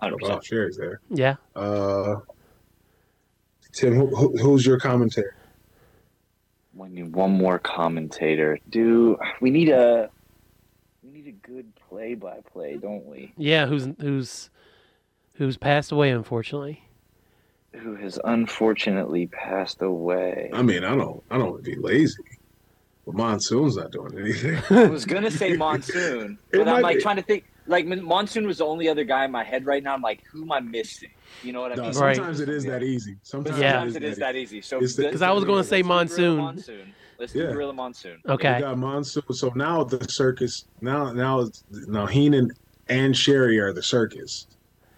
Hundred 0.00 0.16
Oh, 0.16 0.18
percent. 0.26 0.44
Sherri's 0.44 0.76
there. 0.76 1.00
Yeah. 1.10 1.36
Uh, 1.54 2.16
Tim, 3.72 3.94
who, 3.94 4.06
who, 4.14 4.36
who's 4.38 4.66
your 4.66 4.78
commentator? 4.78 5.34
We 6.74 6.88
need 6.88 7.14
one 7.14 7.30
more 7.32 7.58
commentator. 7.58 8.58
Do 8.70 9.18
we 9.40 9.50
need 9.50 9.68
a? 9.68 10.10
We 11.02 11.10
need 11.10 11.26
a 11.26 11.32
good 11.46 11.72
play-by-play, 11.88 12.76
don't 12.78 13.04
we? 13.06 13.32
Yeah. 13.36 13.66
Who's 13.66 13.88
who's 14.00 14.50
who's 15.34 15.56
passed 15.56 15.92
away, 15.92 16.10
unfortunately. 16.10 16.82
Who 17.74 17.94
has 17.96 18.18
unfortunately 18.24 19.28
passed 19.28 19.80
away? 19.80 20.50
I 20.52 20.62
mean, 20.62 20.84
I 20.84 20.94
don't, 20.94 21.22
I 21.30 21.38
don't 21.38 21.52
want 21.52 21.64
to 21.64 21.70
be 21.70 21.76
lazy, 21.80 22.22
but 23.06 23.14
Monsoon's 23.14 23.76
not 23.76 23.90
doing 23.92 24.18
anything. 24.18 24.58
I 24.76 24.86
was 24.86 25.06
gonna 25.06 25.30
say 25.30 25.56
Monsoon, 25.56 26.38
but 26.52 26.68
I'm 26.68 26.82
like 26.82 26.96
be. 26.98 27.02
trying 27.02 27.16
to 27.16 27.22
think. 27.22 27.44
Like 27.68 27.86
Monsoon 27.86 28.44
was 28.46 28.58
the 28.58 28.66
only 28.66 28.88
other 28.88 29.04
guy 29.04 29.24
in 29.24 29.30
my 29.30 29.44
head 29.44 29.64
right 29.66 29.82
now. 29.84 29.94
I'm 29.94 30.02
like, 30.02 30.24
who 30.24 30.42
am 30.42 30.50
I 30.50 30.58
missing? 30.58 31.10
You 31.44 31.52
know 31.52 31.60
what 31.60 31.70
I 31.70 31.76
No, 31.76 31.82
mean? 31.84 31.92
Right. 31.96 32.16
sometimes 32.16 32.40
it 32.40 32.48
is 32.48 32.64
that 32.64 32.82
easy. 32.82 33.16
Sometimes 33.22 33.56
Yeah. 33.56 33.74
sometimes 33.74 33.94
it 33.96 34.02
is 34.02 34.18
that 34.18 34.34
easy. 34.34 34.60
So 34.60 34.80
It's 34.80 34.96
the- 34.96 35.04
let's 35.04 35.12
'Cause 35.14 35.22
I 35.22 35.30
was 35.30 35.44
gonna 35.44 35.62
say 35.62 35.80
Monsoon. 35.80 36.38
Monsoon. 36.38 36.92
Let's 37.20 37.32
do 37.32 37.38
Yeah. 37.44 37.52
Gorilla 37.52 37.72
Monsoon. 37.72 38.20
Okay. 38.28 38.56
We 38.56 38.60
got 38.62 38.78
Monsoon. 38.78 39.22
So 39.30 39.52
now 39.54 39.84
the 39.84 40.04
circus. 40.10 40.64
Now, 40.80 41.12
now, 41.12 41.42
it's- 41.42 41.62
now 41.86 42.04
Heenan 42.06 42.50
and 42.88 43.16
Sherri 43.16 43.60
are 43.60 43.72
the 43.72 43.82
circus, 43.82 44.48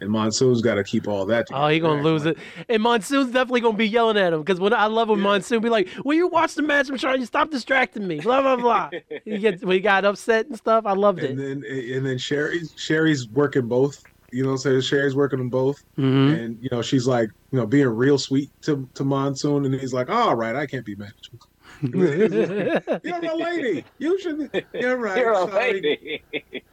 and 0.05 0.13
Monsoon's 0.13 0.63
got 0.63 0.77
to 0.77 0.85
keep 0.85 1.09
all 1.09 1.27
that. 1.27 1.49
Oh, 1.53 1.67
he 1.69 1.81
gonna 1.81 1.95
together. 1.97 2.11
lose 2.11 2.27
it, 2.27 2.39
and 2.69 2.83
Monsoon's 2.83 3.33
definitely 3.33 3.61
gonna 3.63 3.77
be 3.77 3.89
yelling 3.89 4.17
at 4.17 4.33
him 4.33 4.41
because 4.41 4.61
when 4.61 4.73
I 4.73 4.87
love 4.87 5.09
when 5.09 5.21
Monsoon 5.21 5.61
be 5.61 5.69
like, 5.69 5.89
"Will 6.05 6.15
you 6.17 6.29
watch 6.29 6.55
the 6.55 6.63
match? 6.63 6.89
I'm 6.89 6.99
trying 6.99 7.21
to 7.21 7.27
stop 7.27 7.51
distracting 7.51 8.07
me." 8.07 8.21
Blah 8.21 8.43
blah 8.43 8.57
blah. 8.57 8.91
he 9.25 9.39
gets 9.39 9.65
when 9.65 9.75
he 9.75 9.81
got 9.81 10.05
upset 10.05 10.47
and 10.47 10.57
stuff. 10.57 10.87
I 10.87 10.93
loved 10.93 11.21
And 11.25 11.41
it. 11.41 11.63
then, 11.63 11.97
and 11.97 12.07
then 12.07 12.19
Sherri's 12.19 12.73
Sherri's 12.77 13.29
working 13.29 13.67
both. 13.69 14.03
You 14.33 14.43
know, 14.45 14.57
so 14.57 14.81
Sherri's 14.81 15.15
working 15.15 15.39
them 15.39 15.49
both. 15.51 15.83
hmm 15.97 16.29
and 16.29 16.59
you 16.61 16.69
know 16.73 16.83
she's 16.83 17.07
like 17.07 17.29
you 17.53 17.59
know 17.59 17.67
being 17.67 17.87
real 17.87 18.19
sweet 18.19 18.51
to, 18.63 18.89
to 18.95 19.05
monsoon 19.05 19.65
and 19.65 19.75
he's 19.77 19.93
like 19.95 20.11
all 20.11 20.35
right 20.35 20.57
i 20.57 20.67
can't 20.67 20.85
be 20.85 20.97
mad 20.97 21.13
at 21.17 21.33
you 21.33 21.39
you're 23.05 23.25
a 23.33 23.37
lady 23.37 23.85
you 23.99 24.19
should 24.21 24.51
you're 24.75 24.97
right 24.97 25.19
You're 25.19 25.33
a 25.33 25.37
sorry, 25.49 25.73
lady. 25.75 26.65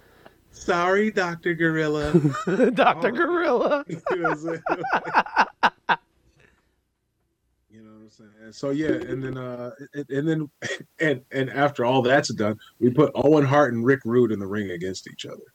Sorry 0.52 1.12
dr 1.12 1.54
gorilla. 1.56 2.14
Doctor 2.74 3.12
Gorilla. 3.12 3.84
you 3.90 3.98
know 4.12 4.30
what 4.30 4.32
i'm 4.32 4.38
saying? 4.38 4.62
You 7.70 7.82
know 7.82 7.92
what 7.92 8.02
i'm 8.02 8.10
saying? 8.10 8.52
So 8.52 8.70
yeah 8.72 8.92
and 8.92 9.24
then 9.24 9.38
uh 9.38 9.72
and, 9.94 10.10
and 10.10 10.28
then 10.28 10.50
and 11.00 11.22
and 11.32 11.50
after 11.50 11.86
all 11.86 12.02
that's 12.02 12.34
done 12.34 12.60
we 12.80 12.90
put 12.92 13.12
owen 13.16 13.46
hart 13.46 13.74
and 13.74 13.86
rick 13.86 14.02
rude 14.06 14.32
in 14.32 14.40
the 14.40 14.48
ring 14.48 14.72
against 14.72 15.10
each 15.12 15.26
other. 15.26 15.54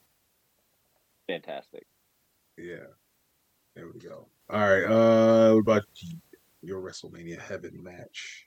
Fantastic. 1.29 1.87
yeah. 2.57 2.87
There 3.75 3.89
we 3.93 4.01
go. 4.01 4.29
All 4.51 4.61
right 4.61 4.85
uh 4.85 5.53
what 5.53 5.61
about 5.61 5.85
your 6.63 6.81
wrestlemania 6.81 7.41
heaven 7.41 7.83
match? 7.83 8.47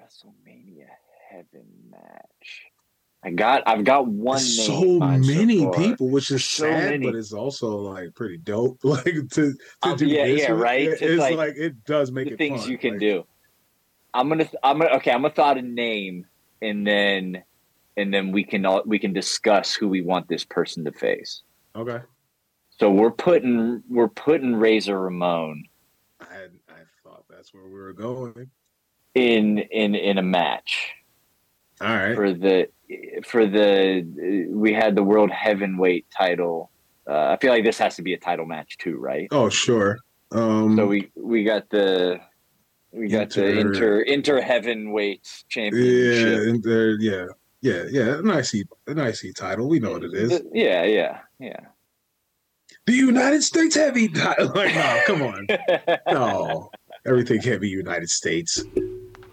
WrestleMania 0.00 0.88
Heaven 1.30 1.66
match. 1.90 2.66
I 3.24 3.30
got. 3.30 3.62
I've 3.66 3.84
got 3.84 4.06
one 4.06 4.36
name. 4.36 4.44
so 4.44 4.98
many 5.00 5.60
so 5.60 5.70
people, 5.72 6.10
which 6.10 6.30
is 6.30 6.44
So 6.44 6.64
sad, 6.64 6.90
many. 6.90 7.06
but 7.06 7.14
it's 7.14 7.32
also 7.32 7.78
like 7.78 8.14
pretty 8.14 8.36
dope. 8.38 8.78
Like 8.84 9.04
to 9.04 9.28
to 9.30 9.56
Um, 9.82 9.96
do 9.96 10.06
yeah, 10.06 10.26
this 10.26 10.42
yeah, 10.42 10.50
right? 10.52 10.82
it- 10.88 11.00
It's 11.00 11.18
like 11.20 11.36
like, 11.36 11.54
it 11.56 11.84
does 11.84 12.12
make 12.12 12.26
the 12.28 12.34
it 12.34 12.38
things 12.38 12.62
fun. 12.62 12.70
you 12.70 12.78
can 12.78 12.90
Like, 12.92 13.00
do. 13.00 13.24
I'm 14.12 14.28
gonna. 14.28 14.48
I'm 14.62 14.78
gonna. 14.78 14.90
Okay, 14.96 15.10
I'm 15.10 15.22
gonna 15.22 15.32
thought 15.34 15.56
a 15.58 15.62
name, 15.62 16.26
and 16.60 16.86
then, 16.86 17.42
and 17.96 18.12
then 18.12 18.30
we 18.30 18.44
can 18.44 18.64
all 18.66 18.82
we 18.84 18.98
can 18.98 19.12
discuss 19.14 19.74
who 19.74 19.88
we 19.88 20.02
want 20.02 20.28
this 20.28 20.44
person 20.44 20.84
to 20.84 20.92
face. 20.92 21.42
Okay, 21.74 22.00
So 22.78 22.90
we're 22.90 23.10
putting 23.10 23.82
we're 23.88 24.06
putting 24.08 24.54
Razor 24.54 25.00
Ramon 25.00 25.64
I 26.20 26.26
I 26.68 26.82
thought 27.02 27.24
that's 27.28 27.52
where 27.54 27.64
we 27.64 27.72
were 27.72 27.92
going. 27.94 28.50
in 29.14 29.58
in 29.58 29.94
in 29.96 30.18
a 30.18 30.22
match 30.22 30.92
All 31.80 31.88
right, 31.88 32.14
for 32.14 32.32
the 32.32 32.68
for 33.24 33.46
the 33.46 34.46
we 34.50 34.72
had 34.72 34.94
the 34.96 35.02
world 35.02 35.30
heavyweight 35.30 36.06
title. 36.16 36.70
Uh, 37.08 37.28
I 37.32 37.36
feel 37.40 37.50
like 37.52 37.64
this 37.64 37.78
has 37.78 37.96
to 37.96 38.02
be 38.02 38.14
a 38.14 38.18
title 38.18 38.46
match 38.46 38.76
too, 38.78 38.96
right? 38.96 39.28
oh 39.30 39.48
sure. 39.48 39.98
Um, 40.32 40.76
So 40.76 40.86
we 40.86 41.10
we 41.14 41.44
got 41.44 41.68
the 41.70 42.18
we 42.92 43.08
got 43.08 43.30
the 43.30 43.46
Inter- 43.46 44.00
inter 44.00 44.00
inter 44.00 44.40
heavyweight 44.40 45.20
yeah, 45.22 45.42
championship. 45.48 46.48
and 46.48 46.62
there, 46.62 46.98
yeah, 47.00 47.26
yeah, 47.60 47.84
yeah. 47.90 48.18
An 48.18 48.30
IC, 48.30 48.66
an 48.86 48.98
IC 48.98 49.34
title. 49.34 49.68
We 49.68 49.80
know 49.80 49.92
what 49.92 50.04
it 50.04 50.14
is. 50.14 50.30
The- 50.30 50.48
yeah, 50.52 50.84
yeah, 50.84 51.18
yeah. 51.38 51.60
The 52.86 52.92
United 52.94 53.42
States 53.42 53.74
heavy 53.74 54.08
title. 54.08 54.48
Like, 54.54 54.74
no, 54.74 55.00
come 55.06 55.22
on. 55.22 55.46
No, 56.10 56.70
everything 57.06 57.40
can't 57.40 57.60
be 57.60 57.68
United 57.68 58.10
States. 58.10 58.62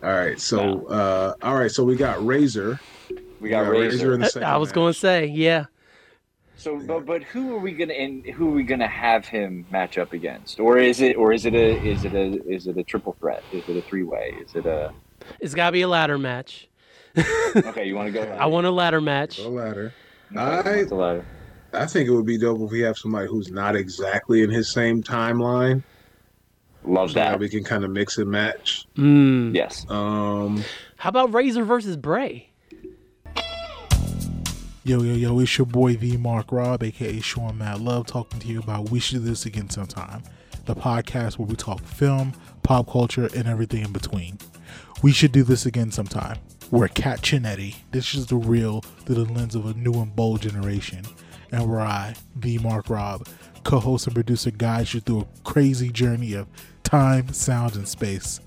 All 0.03 0.09
right, 0.09 0.39
so 0.39 0.87
uh, 0.87 1.33
all 1.43 1.55
right, 1.55 1.69
so 1.71 1.83
we 1.83 1.95
got 1.95 2.25
Razor. 2.25 2.79
We 3.41 3.49
got 3.49 3.67
Razor. 3.67 4.13
in 4.13 4.21
the 4.21 4.29
second 4.29 4.47
I 4.47 4.57
was 4.57 4.71
going 4.71 4.93
to 4.93 4.99
say, 4.99 5.25
yeah. 5.25 5.65
So, 6.55 6.79
but 6.79 7.07
but 7.07 7.23
who 7.23 7.55
are 7.55 7.59
we 7.59 7.71
gonna 7.71 7.93
and 7.93 8.23
who 8.23 8.49
are 8.49 8.51
we 8.51 8.61
gonna 8.61 8.87
have 8.87 9.25
him 9.25 9.65
match 9.71 9.97
up 9.97 10.13
against, 10.13 10.59
or 10.59 10.77
is 10.77 11.01
it 11.01 11.17
or 11.17 11.33
is 11.33 11.47
it 11.47 11.55
a 11.55 11.81
is 11.83 12.05
it 12.05 12.13
a 12.13 12.39
is 12.47 12.67
it 12.67 12.77
a 12.77 12.83
triple 12.83 13.13
threat? 13.19 13.41
Is 13.51 13.67
it 13.67 13.77
a 13.77 13.81
three 13.81 14.03
way? 14.03 14.35
Is 14.45 14.53
it 14.53 14.67
a 14.67 14.93
It's 15.39 15.55
got 15.55 15.67
to 15.67 15.71
be 15.71 15.81
a 15.81 15.87
ladder 15.87 16.19
match. 16.19 16.69
okay? 17.55 17.87
You 17.87 17.95
want 17.95 18.07
to 18.07 18.11
go? 18.13 18.21
I 18.39 18.45
want 18.45 18.67
a 18.67 18.71
ladder 18.71 19.01
match. 19.01 19.37
Go 19.37 19.49
ladder. 19.49 19.91
Okay, 20.37 20.81
what's 20.81 20.91
ladder? 20.91 21.25
I 21.73 21.87
think 21.87 22.07
it 22.07 22.11
would 22.11 22.27
be 22.27 22.37
dope 22.37 22.61
if 22.61 22.69
we 22.69 22.81
have 22.81 22.95
somebody 22.95 23.27
who's 23.27 23.49
not 23.49 23.75
exactly 23.75 24.43
in 24.43 24.51
his 24.51 24.71
same 24.71 25.01
timeline. 25.01 25.81
Love 26.83 27.09
So 27.09 27.15
that 27.15 27.31
that. 27.31 27.39
we 27.39 27.49
can 27.49 27.63
kind 27.63 27.83
of 27.83 27.89
mix 27.89 28.19
and 28.19 28.29
match. 28.29 28.85
Mm. 28.97 29.55
Yes. 29.55 29.83
Um, 29.89 30.63
How 30.97 31.09
about 31.09 31.33
Razor 31.33 31.63
versus 31.63 31.97
Bray? 31.97 32.50
Yo, 34.83 35.03
yo, 35.03 35.13
yo, 35.13 35.37
it's 35.37 35.59
your 35.59 35.67
boy 35.67 35.95
V 35.95 36.17
Mark 36.17 36.51
Rob, 36.51 36.81
aka 36.81 37.19
Sean 37.19 37.55
Mad 37.59 37.79
Love, 37.81 38.07
talking 38.07 38.39
to 38.39 38.47
you 38.47 38.57
about 38.57 38.89
We 38.89 38.99
Should 38.99 39.19
Do 39.19 39.29
This 39.29 39.45
Again 39.45 39.69
Sometime, 39.69 40.23
the 40.65 40.73
podcast 40.73 41.37
where 41.37 41.47
we 41.47 41.55
talk 41.55 41.83
film, 41.83 42.33
pop 42.63 42.89
culture, 42.89 43.29
and 43.35 43.47
everything 43.47 43.83
in 43.83 43.91
between. 43.91 44.39
We 45.03 45.11
should 45.11 45.33
do 45.33 45.43
this 45.43 45.67
again 45.67 45.91
sometime. 45.91 46.39
We're 46.71 46.87
Cat 46.87 47.21
Chinetti. 47.21 47.75
This 47.91 48.15
is 48.15 48.25
the 48.25 48.37
real 48.37 48.81
through 48.81 49.23
the 49.23 49.31
lens 49.31 49.53
of 49.53 49.67
a 49.67 49.75
new 49.75 49.93
and 50.01 50.15
bold 50.15 50.41
generation. 50.41 51.05
And 51.51 51.69
where 51.69 51.81
I, 51.81 52.15
V 52.37 52.57
Mark 52.57 52.89
Rob, 52.89 53.27
co 53.63 53.77
host 53.79 54.07
and 54.07 54.15
producer, 54.15 54.49
guides 54.49 54.95
you 54.95 54.99
through 55.01 55.21
a 55.21 55.27
crazy 55.43 55.91
journey 55.91 56.33
of 56.33 56.47
time, 56.81 57.31
sound, 57.33 57.75
and 57.75 57.87
space. 57.87 58.39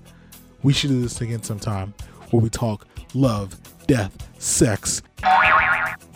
We 0.63 0.73
should 0.73 0.89
do 0.89 1.01
this 1.01 1.21
again 1.21 1.43
sometime 1.43 1.93
where 2.31 2.41
we 2.41 2.49
talk 2.49 2.85
love, 3.13 3.57
death, 3.87 4.29
sex. 4.37 5.01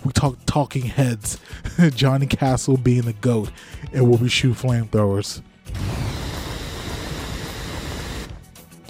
We 0.06 0.12
talk 0.14 0.38
talking 0.46 0.84
heads, 0.84 1.40
Johnny 1.96 2.26
Castle 2.26 2.78
being 2.78 3.02
the 3.04 3.14
goat, 3.14 3.52
and 3.94 4.10
where 4.10 4.18
we 4.18 4.30
shoot 4.30 4.56
flamethrowers. 4.56 5.42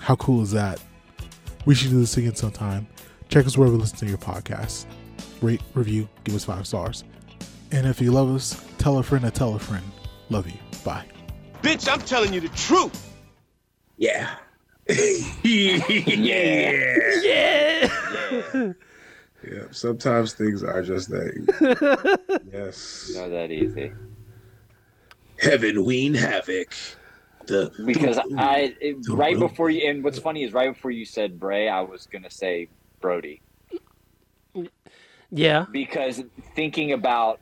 How 0.01 0.15
cool 0.15 0.41
is 0.41 0.51
that? 0.51 0.79
We 1.65 1.75
should 1.75 1.91
do 1.91 1.99
this 1.99 2.15
again 2.17 2.35
sometime. 2.35 2.87
Check 3.29 3.45
us 3.45 3.57
wherever 3.57 3.75
you 3.75 3.81
listen 3.81 3.97
to 3.99 4.05
your 4.07 4.17
podcast. 4.17 4.85
Rate, 5.41 5.61
review, 5.73 6.07
give 6.23 6.35
us 6.35 6.45
five 6.45 6.65
stars. 6.67 7.03
And 7.71 7.85
if 7.85 8.01
you 8.01 8.11
love 8.11 8.33
us, 8.33 8.63
tell 8.77 8.97
a 8.97 9.03
friend 9.03 9.23
to 9.25 9.31
tell 9.31 9.55
a 9.55 9.59
friend. 9.59 9.83
Love 10.29 10.47
you. 10.47 10.57
Bye. 10.83 11.05
Bitch, 11.61 11.91
I'm 11.91 12.01
telling 12.01 12.33
you 12.33 12.41
the 12.41 12.49
truth. 12.49 13.13
Yeah. 13.97 14.35
Yeah. 15.43 15.87
Yeah. 15.87 16.83
Yeah. 17.21 18.73
Yeah, 19.43 19.63
sometimes 19.71 20.33
things 20.33 20.63
are 20.63 20.81
just 20.81 21.09
that. 21.09 22.19
yes. 22.51 23.11
Not 23.15 23.29
that 23.29 23.51
easy. 23.51 23.93
Heaven 25.39 25.85
Ween 25.85 26.13
Havoc. 26.13 26.73
The 27.47 27.71
Because 27.85 28.19
I 28.37 28.75
it, 28.81 28.97
right 29.09 29.37
Bro- 29.37 29.47
before 29.47 29.69
you 29.69 29.89
and 29.89 30.03
what's 30.03 30.19
funny 30.19 30.43
is 30.43 30.53
right 30.53 30.73
before 30.73 30.91
you 30.91 31.05
said 31.05 31.39
Bray, 31.39 31.69
I 31.69 31.81
was 31.81 32.07
gonna 32.11 32.29
say 32.29 32.67
Brodie. 33.01 33.41
Yeah. 35.31 35.65
Because 35.71 36.23
thinking 36.55 36.91
about 36.91 37.39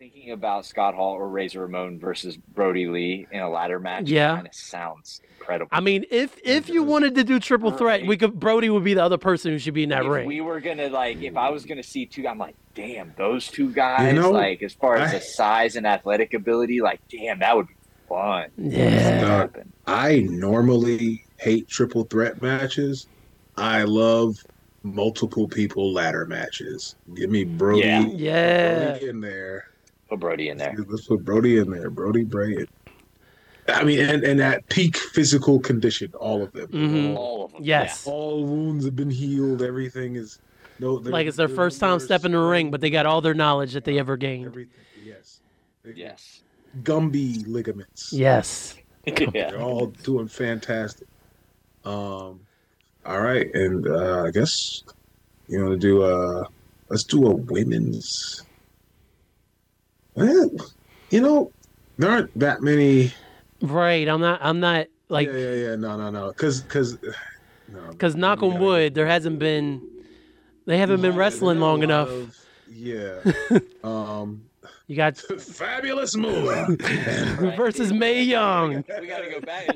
thinking 0.00 0.30
about 0.30 0.64
Scott 0.64 0.94
Hall 0.94 1.12
or 1.12 1.28
Razor 1.28 1.60
Ramon 1.60 1.98
versus 1.98 2.34
Brodie 2.34 2.86
Lee 2.86 3.26
in 3.30 3.40
a 3.40 3.50
ladder 3.50 3.78
match 3.78 4.08
Yeah. 4.08 4.34
kind 4.36 4.46
of 4.46 4.54
sounds 4.54 5.20
incredible. 5.38 5.68
I 5.72 5.80
mean, 5.80 6.06
if 6.10 6.38
if 6.42 6.70
you 6.70 6.82
wanted 6.82 7.14
to 7.16 7.22
do 7.22 7.38
triple 7.38 7.70
threat, 7.70 8.06
we 8.06 8.16
could. 8.16 8.40
Brodie 8.40 8.70
would 8.70 8.82
be 8.82 8.94
the 8.94 9.04
other 9.04 9.18
person 9.18 9.50
who 9.52 9.58
should 9.58 9.74
be 9.74 9.82
in 9.82 9.90
that 9.90 10.06
if 10.06 10.10
ring. 10.10 10.26
we 10.26 10.40
were 10.40 10.58
gonna 10.58 10.88
like 10.88 11.20
if 11.20 11.36
I 11.36 11.50
was 11.50 11.66
gonna 11.66 11.82
see 11.82 12.06
two 12.06 12.26
I'm 12.26 12.38
like, 12.38 12.54
damn, 12.74 13.12
those 13.18 13.46
two 13.48 13.70
guys, 13.74 14.14
You 14.14 14.18
know, 14.22 14.30
like 14.30 14.62
as 14.62 14.72
far 14.72 14.96
as 14.96 15.10
I- 15.12 15.18
the 15.18 15.20
size 15.22 15.76
and 15.76 15.86
athletic 15.86 16.32
ability, 16.32 16.80
like 16.80 17.00
damn, 17.10 17.40
that 17.40 17.54
would 17.54 17.68
be 17.68 17.74
fun. 18.08 18.48
Yeah. 18.56 18.88
Happen. 18.88 19.70
I 19.86 20.20
normally 20.30 21.26
hate 21.36 21.68
triple 21.68 22.04
threat 22.04 22.40
matches. 22.40 23.06
I 23.58 23.82
love 23.82 24.38
multiple 24.82 25.46
people 25.46 25.92
ladder 25.92 26.24
matches. 26.24 26.96
Give 27.14 27.28
me 27.28 27.44
Brodie, 27.44 27.80
Yeah. 27.80 28.06
Yeah. 28.06 28.90
Brodie 28.92 29.08
in 29.10 29.20
there. 29.20 29.66
Put 30.10 30.18
Brodie 30.18 30.48
in 30.48 30.58
there. 30.58 30.74
Let's 30.88 31.06
put 31.06 31.24
Brodie 31.24 31.58
in 31.58 31.70
there. 31.70 31.88
Brodie 31.88 32.24
Bray. 32.24 32.66
I 33.68 33.84
mean, 33.84 34.00
and, 34.00 34.24
and 34.24 34.40
at 34.40 34.68
peak 34.68 34.96
physical 34.96 35.60
condition, 35.60 36.12
all 36.18 36.42
of 36.42 36.50
them. 36.52 36.66
Mhm. 36.66 37.16
All 37.16 37.44
of 37.44 37.52
them. 37.52 37.62
Yes. 37.62 38.04
All 38.08 38.44
wounds 38.44 38.84
have 38.84 38.96
been 38.96 39.10
healed. 39.10 39.62
Everything 39.62 40.16
is 40.16 40.40
no. 40.80 40.94
Like 40.94 41.28
it's 41.28 41.36
their 41.36 41.48
first 41.48 41.78
time 41.78 42.00
stepping 42.00 42.32
in 42.32 42.40
the 42.40 42.44
ring, 42.44 42.72
but 42.72 42.80
they 42.80 42.90
got 42.90 43.06
all 43.06 43.20
their 43.20 43.34
knowledge 43.34 43.72
that 43.74 43.84
they 43.84 44.00
ever 44.00 44.16
gained. 44.16 44.46
Everything. 44.46 44.74
Yes. 45.04 45.40
Yeah. 45.84 45.92
Yes. 45.94 46.42
Gumby 46.82 47.46
ligaments. 47.46 48.12
Yes. 48.12 48.76
yeah. 49.06 49.50
They're 49.50 49.62
all 49.62 49.86
doing 49.86 50.26
fantastic. 50.26 51.06
Um, 51.84 52.40
all 53.06 53.20
right, 53.20 53.52
and 53.54 53.86
uh, 53.86 54.24
I 54.26 54.30
guess 54.32 54.82
you 55.46 55.64
want 55.64 55.80
to 55.80 55.86
do 55.86 56.02
a 56.02 56.48
let's 56.88 57.04
do 57.04 57.26
a 57.28 57.34
women's. 57.34 58.42
Well, 60.14 60.50
you 61.10 61.20
know, 61.20 61.52
there 61.98 62.10
aren't 62.10 62.38
that 62.38 62.62
many. 62.62 63.12
Right. 63.62 64.08
I'm 64.08 64.20
not. 64.20 64.40
I'm 64.42 64.60
not 64.60 64.86
like 65.08 65.28
yeah, 65.28 65.34
yeah, 65.34 65.54
yeah. 65.54 65.76
No, 65.76 65.96
no, 65.96 66.10
no. 66.10 66.28
Because, 66.28 66.62
because, 66.62 66.96
no. 67.68 67.80
because 67.90 68.16
knock 68.16 68.42
on 68.42 68.58
wood, 68.60 68.94
there 68.94 69.06
hasn't 69.06 69.38
been. 69.38 69.82
They 70.66 70.78
haven't 70.78 71.00
been 71.02 71.16
wrestling 71.16 71.58
long 71.58 71.82
enough. 71.82 72.08
yeah. 72.70 73.18
um, 73.84 74.42
You 74.86 74.94
got 74.94 75.16
fabulous 75.38 76.14
move. 76.16 76.78
versus 77.56 77.92
Mae 77.92 78.22
Young. 78.22 78.84
We 79.00 79.06
gotta 79.08 79.28
go 79.30 79.40
back. 79.40 79.74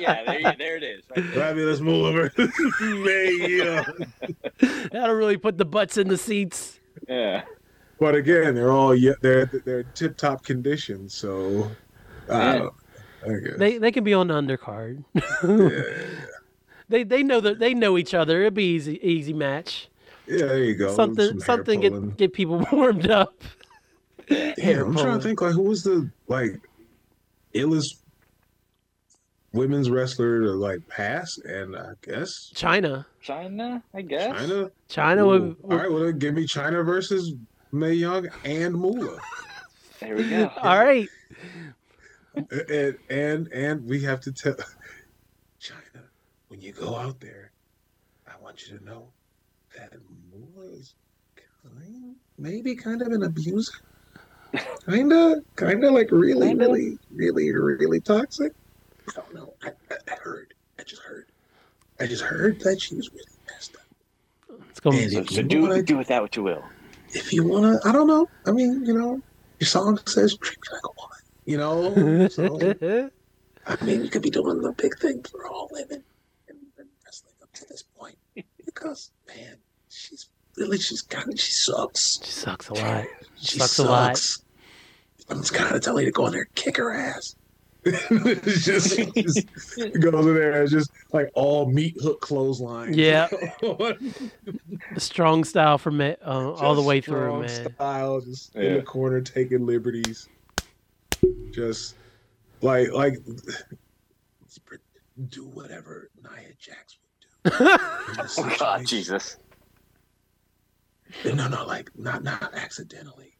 yeah, 0.00 0.22
there, 0.24 0.54
there 0.56 0.76
it 0.76 0.84
is. 0.84 1.02
Right 1.10 1.24
there. 1.32 1.42
fabulous 1.42 1.80
move. 1.80 2.30
yeah. 2.38 3.84
That'll 4.92 5.16
really 5.16 5.36
put 5.36 5.58
the 5.58 5.64
butts 5.64 5.96
in 5.96 6.08
the 6.08 6.18
seats. 6.18 6.78
Yeah. 7.08 7.42
But 7.98 8.14
again, 8.14 8.54
they're 8.54 8.72
all 8.72 8.94
yeah, 8.94 9.12
they're 9.22 9.46
they're 9.64 9.82
tip 9.82 10.16
top 10.16 10.44
condition. 10.44 11.08
So, 11.08 11.70
I 12.30 12.58
don't. 12.58 12.74
I 13.24 13.28
guess. 13.40 13.58
They 13.58 13.78
they 13.78 13.90
can 13.90 14.04
be 14.04 14.12
on 14.14 14.28
the 14.28 14.34
undercard. 14.34 15.04
yeah, 15.14 16.50
they 16.88 17.04
they 17.04 17.22
know 17.22 17.40
that 17.40 17.58
they 17.58 17.74
know 17.74 17.96
each 17.96 18.14
other. 18.14 18.40
It'll 18.40 18.50
be 18.50 18.64
easy 18.64 19.00
easy 19.06 19.32
match. 19.32 19.88
yeah, 20.26 20.46
there 20.46 20.64
you 20.64 20.74
go. 20.74 20.94
something 20.94 21.28
Some 21.28 21.40
something 21.40 21.80
pulling. 21.80 22.08
get 22.10 22.16
get 22.16 22.32
people 22.34 22.66
warmed 22.72 23.10
up. 23.10 23.42
Damn, 24.28 24.54
hair 24.58 24.84
I'm 24.84 24.94
trying 24.94 25.18
to 25.18 25.24
think 25.24 25.40
like 25.40 25.52
who 25.52 25.62
was 25.62 25.82
the 25.82 26.10
like 26.28 26.60
illest 27.54 27.96
women's 29.52 29.88
wrestler 29.88 30.42
to 30.42 30.50
like 30.50 30.86
pass, 30.88 31.38
and 31.38 31.76
I 31.76 31.92
guess 32.02 32.52
Chyna. 32.54 33.06
Chyna, 33.24 33.82
I 33.94 34.02
guess. 34.02 34.42
Chyna. 34.42 34.70
Chyna 34.88 35.20
Ooh, 35.20 35.26
would, 35.26 35.56
all 35.64 35.78
right, 35.78 35.90
well 35.90 36.04
then 36.04 36.18
give 36.18 36.34
me 36.34 36.46
Chyna 36.46 36.84
versus 36.84 37.32
Mae 37.72 37.92
Young 37.94 38.28
and 38.44 38.74
Moolah, 38.74 39.20
There 40.00 40.16
we 40.16 40.28
go. 40.28 40.50
All 40.62 40.78
right. 40.78 41.08
and 42.50 42.96
and 43.10 43.48
and 43.52 43.84
we 43.84 44.02
have 44.02 44.20
to 44.20 44.32
tell 44.32 44.54
Chyna 45.60 46.04
when 46.48 46.60
you 46.60 46.72
go 46.72 46.94
out 46.96 47.20
there, 47.20 47.52
I 48.26 48.40
want 48.40 48.66
you 48.66 48.78
to 48.78 48.84
know 48.84 49.12
that 49.76 49.92
Moolah 50.30 50.72
is 50.72 50.94
kind, 51.62 52.16
maybe 52.38 52.74
kind 52.76 53.02
of 53.02 53.08
an 53.08 53.22
abuser. 53.24 53.72
Kinda, 54.88 55.42
kinda 55.56 55.90
like 55.90 56.12
really, 56.12 56.48
Kinda. 56.48 56.64
really, 56.68 56.98
really, 57.12 57.52
really 57.52 58.00
toxic. 58.00 58.52
I 59.08 59.12
don't 59.20 59.34
know. 59.34 59.54
I, 59.62 59.72
I, 59.90 59.96
I 60.12 60.14
heard. 60.22 60.54
I 60.78 60.84
just 60.84 61.02
heard. 61.02 61.26
I 61.98 62.06
just 62.06 62.22
heard 62.22 62.60
that 62.60 62.80
she 62.80 62.94
was 62.94 63.10
really 63.12 63.24
messed 63.50 63.74
up. 63.76 64.60
It's 64.70 64.80
gonna 64.80 64.98
And 64.98 65.12
So, 65.12 65.24
so 65.24 65.42
do 65.42 65.82
do 65.82 65.96
with 65.96 66.08
that 66.08 66.22
what 66.22 66.36
you 66.36 66.44
will. 66.44 66.64
If 67.10 67.32
you 67.32 67.44
wanna, 67.44 67.78
I 67.84 67.92
don't 67.92 68.06
know. 68.06 68.28
I 68.46 68.52
mean, 68.52 68.84
you 68.84 68.94
know, 68.94 69.20
your 69.60 69.66
song 69.66 69.98
says 70.06 70.36
treat 70.36 70.58
me 70.58 70.68
like 70.72 70.82
a 70.84 70.94
woman. 70.96 71.18
You 71.44 71.56
know, 71.58 72.28
so 72.28 73.10
I 73.66 73.84
mean, 73.84 74.04
you 74.04 74.10
could 74.10 74.22
be 74.22 74.30
doing 74.30 74.60
the 74.60 74.72
big 74.72 74.98
thing 74.98 75.22
for 75.22 75.46
all 75.46 75.68
women 75.72 76.04
in 76.48 76.56
wrestling 77.04 77.34
up 77.42 77.52
to 77.54 77.64
this 77.68 77.82
point 77.82 78.16
because, 78.64 79.10
man, 79.26 79.56
she's 79.88 80.28
really 80.56 80.78
she's 80.78 81.02
kind 81.02 81.32
of 81.32 81.40
she 81.40 81.52
sucks. 81.52 82.20
she 82.24 82.30
sucks 82.30 82.68
a 82.68 82.74
lot. 82.74 83.04
She 83.36 83.58
Sucks 83.58 83.78
a 83.78 83.84
lot. 83.84 84.20
I'm 85.28 85.38
just 85.38 85.54
kind 85.54 85.74
of 85.74 85.82
telling 85.82 86.04
you 86.04 86.12
to 86.12 86.14
go 86.14 86.26
in 86.26 86.32
there 86.32 86.42
and 86.42 86.54
kick 86.54 86.76
her 86.76 86.92
ass. 86.92 87.34
it's 88.10 88.64
just, 88.64 88.96
just 89.14 89.46
goes 90.00 90.26
in 90.26 90.34
there 90.34 90.60
and 90.60 90.70
just 90.70 90.90
like 91.12 91.30
all 91.34 91.70
meat 91.70 91.96
hook 92.00 92.20
clothesline. 92.20 92.94
Yeah. 92.94 93.28
Strong 94.98 95.44
style 95.44 95.78
from 95.78 96.00
it 96.00 96.18
uh, 96.24 96.52
all 96.52 96.74
the 96.74 96.82
way 96.82 97.00
through, 97.00 97.42
man. 97.42 97.72
Style, 97.74 98.20
just 98.20 98.56
in 98.56 98.74
the 98.74 98.82
corner 98.82 99.20
taking 99.20 99.64
liberties. 99.66 100.28
Just 101.52 101.94
like 102.60 102.90
like 102.92 103.18
do 105.28 105.46
whatever 105.46 106.10
Nia 106.22 106.52
Jax 106.58 106.98
would 107.00 107.52
do. 107.52 107.66
Oh 108.18 108.56
God, 108.58 108.80
situation. 108.80 108.86
Jesus. 108.86 109.36
No, 111.24 111.46
no, 111.48 111.64
like 111.64 111.90
not 111.96 112.24
not 112.24 112.52
accidentally. 112.54 113.38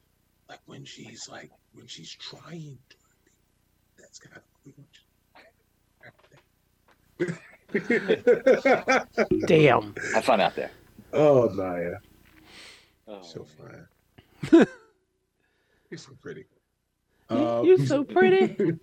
Like 0.49 0.61
when 0.67 0.85
she's 0.85 1.29
like 1.29 1.51
when 1.73 1.87
she's 1.89 2.11
trying 2.15 2.79
to. 2.91 2.96
That's 4.17 4.29
kind 7.89 8.07
of 8.11 9.47
Damn. 9.47 9.95
Have 10.15 10.25
fun 10.25 10.41
out 10.41 10.55
there. 10.55 10.71
oh, 11.13 11.47
Naya, 11.55 11.97
Oh, 13.09 13.23
so 13.23 13.45
fine. 13.45 13.87
You're 15.91 15.99
so 15.99 16.13
pretty. 16.21 16.45
Um, 17.29 17.65
You're 17.65 17.85
so 17.87 18.03
pretty. 18.05 18.57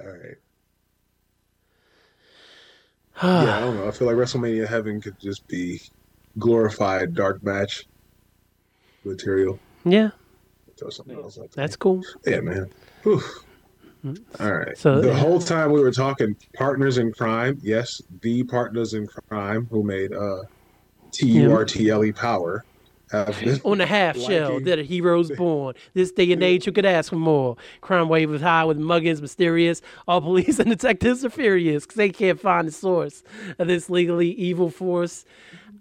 All 0.00 0.06
right. 0.06 0.36
Yeah, 3.20 3.56
I 3.56 3.60
don't 3.60 3.76
know. 3.76 3.88
I 3.88 3.90
feel 3.90 4.06
like 4.06 4.14
WrestleMania 4.16 4.68
heaven 4.68 5.00
could 5.00 5.18
just 5.18 5.48
be 5.48 5.80
glorified 6.38 7.16
dark 7.16 7.42
match. 7.42 7.84
material. 9.04 9.58
Yeah, 9.84 10.10
Throw 10.78 10.90
something 10.90 11.16
else 11.18 11.38
out 11.38 11.50
there. 11.52 11.62
that's 11.64 11.76
cool. 11.76 12.02
Yeah, 12.26 12.40
man. 12.40 12.70
Whew. 13.02 13.20
All 14.38 14.52
right. 14.52 14.78
So- 14.78 15.00
the 15.00 15.14
whole 15.14 15.40
time 15.40 15.72
we 15.72 15.80
were 15.80 15.90
talking 15.90 16.36
partners 16.54 16.98
in 16.98 17.12
crime, 17.12 17.58
yes, 17.62 18.00
the 18.22 18.44
partners 18.44 18.94
in 18.94 19.06
crime 19.06 19.66
who 19.70 19.82
made 19.82 20.12
uh 20.12 20.42
T 21.10 21.26
U 21.28 21.52
R 21.52 21.64
T 21.64 21.88
L 21.90 22.04
E 22.04 22.12
power 22.12 22.64
On 23.64 23.78
the 23.78 23.86
half 23.86 24.16
shell 24.26 24.60
that 24.60 24.78
a 24.78 24.82
hero's 24.82 25.30
born. 25.30 25.74
This 25.94 26.12
day 26.12 26.30
and 26.32 26.42
age, 26.42 26.64
who 26.66 26.72
could 26.72 26.84
ask 26.84 27.08
for 27.10 27.16
more? 27.16 27.56
Crime 27.80 28.08
wave 28.08 28.32
is 28.34 28.42
high 28.42 28.64
with 28.64 28.78
muggins 28.78 29.20
mysterious. 29.22 29.80
All 30.06 30.20
police 30.20 30.58
and 30.60 30.68
detectives 30.68 31.24
are 31.24 31.30
furious 31.30 31.84
because 31.84 31.96
they 31.96 32.10
can't 32.10 32.38
find 32.38 32.68
the 32.68 32.72
source 32.72 33.22
of 33.58 33.66
this 33.66 33.88
legally 33.88 34.30
evil 34.32 34.70
force. 34.70 35.24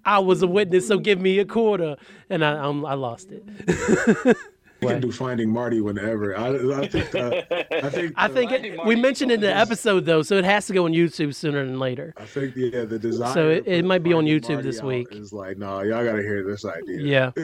I 0.05 0.19
was 0.19 0.41
a 0.41 0.47
witness, 0.47 0.88
so 0.88 0.99
give 0.99 1.19
me 1.19 1.38
a 1.39 1.45
quarter, 1.45 1.97
and 2.29 2.45
I 2.45 2.57
um, 2.57 2.86
I 2.86 2.93
lost 2.93 3.29
it. 3.31 4.38
We 4.81 4.87
can 4.87 5.01
do 5.01 5.11
Finding 5.11 5.49
Marty 5.49 5.81
whenever. 5.81 6.37
I, 6.37 6.81
I 6.81 6.87
think. 6.87 7.15
Uh, 7.15 7.41
I 7.51 7.89
think. 7.89 8.13
I 8.15 8.27
think 8.27 8.51
Finding 8.51 8.73
it, 8.73 8.85
we 8.85 8.95
mentioned 8.95 9.31
it 9.31 9.35
in 9.35 9.41
the 9.41 9.55
episode 9.55 10.05
though, 10.05 10.21
so 10.21 10.35
it 10.37 10.45
has 10.45 10.67
to 10.67 10.73
go 10.73 10.85
on 10.85 10.91
YouTube 10.93 11.33
sooner 11.33 11.65
than 11.65 11.79
later. 11.79 12.13
I 12.17 12.25
think. 12.25 12.55
Yeah, 12.55 12.85
the 12.85 12.99
design. 12.99 13.33
So 13.33 13.49
it- 13.49 13.67
it 13.67 13.85
might 13.85 14.03
be 14.03 14.13
on 14.13 14.25
YouTube 14.25 14.61
this 14.63 14.81
week. 14.81 15.07
It's 15.11 15.33
like, 15.33 15.57
no, 15.57 15.81
y'all 15.81 16.03
got 16.05 16.13
to 16.17 16.21
hear 16.21 16.43
this 16.43 16.63
idea. 16.65 17.31
Yeah, 17.35 17.43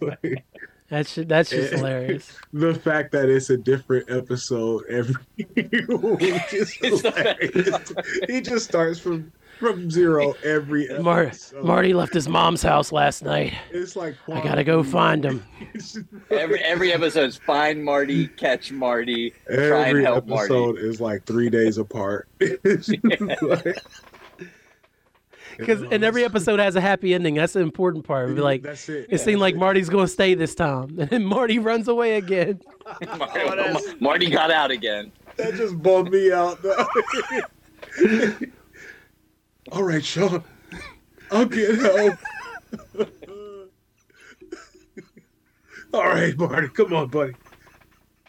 like, 0.00 0.44
that's 0.88 1.14
ju- 1.14 1.24
that's 1.24 1.50
just 1.50 1.72
Eh. 1.72 1.76
hilarious. 1.76 2.36
the 2.52 2.74
fact 2.74 3.12
that 3.12 3.28
it's 3.28 3.50
a 3.50 3.56
different 3.56 4.10
episode 4.10 4.84
every 4.88 5.14
week 5.36 6.52
is 6.52 6.72
hilarious. 6.74 7.92
he 8.28 8.40
just 8.40 8.66
starts 8.68 8.98
from 8.98 9.32
from 9.58 9.90
zero 9.90 10.34
every 10.44 10.84
episode. 10.90 11.02
Mar- 11.02 11.32
Marty 11.62 11.94
left 11.94 12.12
his 12.14 12.28
mom's 12.28 12.62
house 12.62 12.90
last 12.92 13.22
night. 13.22 13.54
It's 13.70 13.94
like 13.96 14.16
I 14.32 14.40
gotta 14.42 14.64
go 14.64 14.82
find 14.82 15.24
him. 15.24 15.44
Every 16.30 16.60
every 16.60 16.92
episode's 16.92 17.36
find 17.36 17.84
Marty, 17.84 18.26
catch 18.28 18.72
Marty, 18.72 19.30
try 19.46 19.56
and 19.56 19.68
Every 19.88 20.04
help 20.04 20.26
Marty. 20.26 20.44
episode 20.54 20.78
is 20.78 21.00
like 21.00 21.24
three 21.24 21.48
days 21.50 21.78
apart. 21.78 22.28
It's 22.40 22.88
like- 23.42 23.76
Because 25.58 25.82
and 25.82 26.02
every 26.02 26.24
episode 26.24 26.58
has 26.60 26.76
a 26.76 26.80
happy 26.80 27.12
ending. 27.12 27.34
That's 27.34 27.52
the 27.52 27.60
important 27.60 28.06
part. 28.06 28.24
It'd 28.24 28.36
be 28.36 28.42
like 28.42 28.62
that's 28.62 28.88
it. 28.88 29.06
it 29.10 29.18
seemed 29.18 29.40
like 29.42 29.54
Marty's 29.54 29.90
gonna 29.90 30.08
stay 30.08 30.32
this 30.34 30.54
time, 30.54 30.98
and 30.98 31.10
then 31.10 31.24
Marty 31.26 31.58
runs 31.58 31.88
away 31.88 32.16
again. 32.16 32.58
Marty, 33.18 34.00
Marty 34.00 34.30
got 34.30 34.50
out 34.50 34.70
again. 34.70 35.12
That 35.36 35.52
just 35.54 35.80
bummed 35.82 36.10
me 36.10 36.32
out. 36.32 36.62
though. 36.62 36.86
All 39.72 39.82
right, 39.82 40.04
Shawn. 40.04 40.44
I'll 41.30 41.46
get 41.46 41.78
help. 41.78 42.18
All 45.94 46.04
right, 46.04 46.36
Marty. 46.36 46.68
Come 46.68 46.92
on, 46.92 47.08
buddy. 47.08 47.32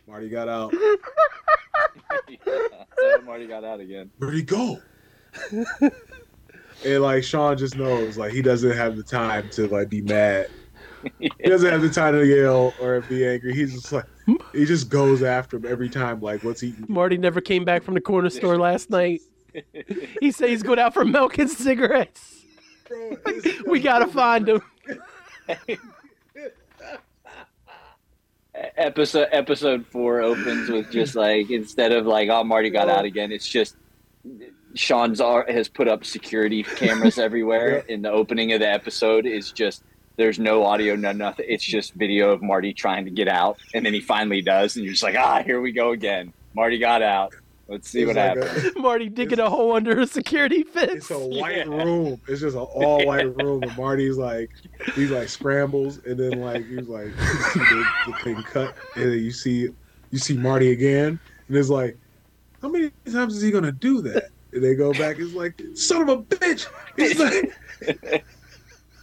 Marty 0.08 0.30
got 0.30 0.48
out. 0.48 0.74
so 2.46 3.22
Marty 3.26 3.46
got 3.46 3.66
out 3.66 3.82
again. 3.82 4.10
Where'd 4.20 4.36
he 4.36 4.42
go? 4.42 4.80
and 6.86 7.02
like 7.02 7.26
Shawn 7.26 7.58
just 7.58 7.76
knows, 7.78 8.18
like 8.18 8.32
he 8.32 8.42
doesn't 8.42 8.72
have 8.72 8.96
the 8.96 9.04
time 9.04 9.50
to 9.52 9.68
like 9.68 9.90
be 9.90 10.02
mad. 10.02 10.50
He 11.20 11.50
doesn't 11.50 11.70
have 11.70 11.82
the 11.82 11.90
time 11.90 12.14
to 12.14 12.26
yell 12.26 12.74
or 12.80 13.02
be 13.02 13.28
angry. 13.28 13.54
He's 13.54 13.74
just 13.74 13.92
like 13.92 14.06
he 14.54 14.64
just 14.64 14.88
goes 14.88 15.22
after 15.22 15.58
him 15.58 15.66
every 15.68 15.90
time. 15.90 16.22
Like, 16.22 16.46
what's 16.46 16.62
he? 16.62 16.74
Marty 16.88 17.18
never 17.18 17.42
came 17.42 17.66
back 17.66 17.84
from 17.84 17.94
the 17.94 18.00
corner 18.00 18.30
store 18.30 18.58
last 18.70 18.90
night. 18.90 19.20
He 20.20 20.32
said 20.32 20.50
he's 20.50 20.64
going 20.64 20.80
out 20.80 20.94
for 20.94 21.06
milk 21.06 21.38
and 21.38 21.50
cigarettes. 21.50 22.46
We 23.66 23.80
gotta 23.80 24.08
find 24.08 24.48
him. 24.48 24.62
episode 28.78 29.30
episode 29.32 29.86
four 29.88 30.22
opens 30.22 30.70
with 30.70 30.92
just 30.92 31.16
like 31.16 31.50
instead 31.50 31.92
of 31.92 32.06
like 32.06 32.30
oh 32.30 32.44
Marty 32.44 32.70
got 32.70 32.90
out 32.90 33.06
again, 33.06 33.32
it's 33.32 33.48
just 33.48 33.78
Shawn's 34.76 35.22
ar- 35.22 35.46
has 35.50 35.68
put 35.68 35.88
up 35.88 36.06
security 36.06 36.64
cameras 36.64 37.18
everywhere. 37.18 37.80
In 37.88 38.02
the 38.02 38.12
opening 38.12 38.54
of 38.54 38.60
the 38.60 38.70
episode 38.70 39.26
is 39.26 39.52
just 39.52 39.84
there's 40.16 40.38
no 40.38 40.64
audio, 40.64 40.96
no 40.96 41.12
nothing. 41.12 41.46
It's 41.50 41.64
just 41.64 41.94
video 41.94 42.32
of 42.32 42.44
Marty 42.44 42.74
trying 42.74 43.06
to 43.06 43.12
get 43.12 43.28
out, 43.28 43.58
and 43.74 43.86
then 43.86 43.94
he 43.94 44.02
finally 44.02 44.42
does, 44.42 44.76
and 44.76 44.86
you're 44.86 44.94
just 44.94 45.04
like 45.04 45.16
ah 45.16 45.42
here 45.44 45.62
we 45.62 45.72
go 45.72 45.92
again. 45.92 46.32
Marty 46.54 46.78
got 46.78 47.02
out. 47.02 47.34
Let's 47.74 47.90
see 47.90 48.02
It's 48.04 48.08
what 48.08 48.16
like 48.18 48.38
a- 48.38 48.48
happens. 48.48 48.74
Marty 48.78 49.10
digging 49.10 49.40
a 49.40 49.50
hole 49.50 49.74
under 49.74 50.00
a 50.00 50.06
security 50.06 50.62
fence. 50.62 50.92
It's 50.94 51.10
a 51.12 51.18
white 51.18 51.68
room. 51.68 52.22
It's 52.28 52.42
just 52.42 52.56
an 52.56 52.62
all 52.74 53.04
white 53.04 53.36
room. 53.36 53.64
And 53.64 53.76
Marty's 53.76 54.16
like, 54.16 54.52
he's 54.94 55.10
like 55.10 55.28
scrambles, 55.28 55.98
and 56.06 56.20
then 56.20 56.40
like 56.40 56.64
he's 56.68 56.88
like, 56.88 57.08
you 57.08 57.36
see 57.52 57.60
the, 57.60 57.86
the 58.08 58.14
thing 58.24 58.44
cut, 58.44 58.76
and 58.96 59.06
then 59.12 59.18
you 59.20 59.32
see, 59.32 59.70
you 60.12 60.20
see 60.20 60.38
Marty 60.38 60.72
again, 60.72 61.20
and 61.48 61.58
it's 61.58 61.70
like, 61.70 61.98
how 62.62 62.70
many 62.70 62.92
times 63.12 63.36
is 63.36 63.42
he 63.42 63.50
gonna 63.50 63.72
do 63.72 64.02
that? 64.04 64.30
And 64.52 64.64
they 64.64 64.76
go 64.76 64.94
back. 64.94 65.18
It's 65.18 65.34
like, 65.34 65.60
son 65.74 66.04
of 66.04 66.10
a 66.10 66.18
bitch. 66.22 66.68
He's 66.96 67.18
like, 67.20 68.24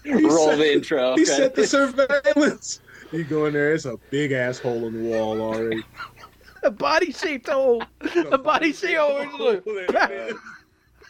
Roll 0.07 0.47
set- 0.51 0.59
the 0.59 0.73
intro. 0.75 1.17
he 1.17 1.25
set 1.25 1.57
the 1.57 1.67
surveillance. 1.67 2.79
You 3.13 3.25
go 3.25 3.47
in 3.47 3.53
there. 3.53 3.75
It's 3.75 3.87
a 3.87 3.97
big 4.11 4.31
asshole 4.31 4.87
in 4.87 5.03
the 5.03 5.09
wall 5.11 5.41
already. 5.41 5.83
A 6.63 6.71
body 6.71 7.13
shaped 7.13 7.49
hole. 7.49 7.83
A 8.31 8.39
body 8.39 8.73
shaped 8.73 8.99
hole. 8.99 9.61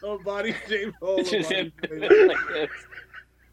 a 0.03 0.19
body 0.25 0.55
shaped 0.69 0.97
hole. 1.01 1.19
It's 1.19 1.31
just 1.31 1.51
him 1.51 1.73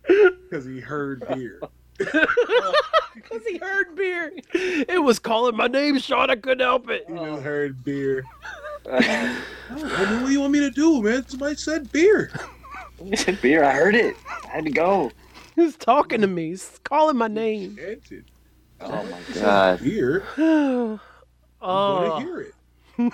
Because 0.08 0.66
he 0.66 0.80
heard 0.80 1.28
beer. 1.30 1.62
Because 3.16 3.42
he 3.48 3.58
heard 3.58 3.96
beer. 3.96 4.32
It 4.54 5.02
was 5.02 5.18
calling 5.18 5.58
my 5.58 5.66
name, 5.66 5.98
Shawn. 5.98 6.30
I 6.30 6.36
couldn't 6.36 6.60
help 6.60 6.88
it. 6.88 7.06
He 7.08 7.16
just 7.16 7.42
heard 7.42 7.84
beer. 7.84 8.24
I 8.88 9.42
don't 9.70 9.90
know 10.12 10.22
what 10.22 10.32
you 10.32 10.40
want 10.40 10.54
me 10.54 10.60
to 10.60 10.70
do, 10.70 11.02
man. 11.02 11.28
Somebody 11.28 11.56
said 11.56 11.92
beer. 11.92 12.32
He 13.04 13.16
said 13.16 13.42
beer. 13.42 13.64
I 13.64 13.72
heard 13.72 13.96
it. 13.96 14.16
I 14.46 14.50
had 14.50 14.66
to 14.66 14.72
go. 14.72 15.12
He 15.56 15.62
was 15.62 15.76
talking 15.76 16.22
to 16.22 16.28
me. 16.28 16.50
He's 16.50 16.80
calling 16.84 17.18
my 17.18 17.28
name. 17.28 17.76
Chanted. 17.76 18.26
Oh 18.82 19.04
my 19.04 19.20
god. 19.34 19.82
Beer. 19.82 20.24
I'm 21.62 21.70
oh, 21.70 22.10
gonna 22.10 22.14
uh. 22.14 22.20
hear 22.20 22.40
it. 22.42 23.14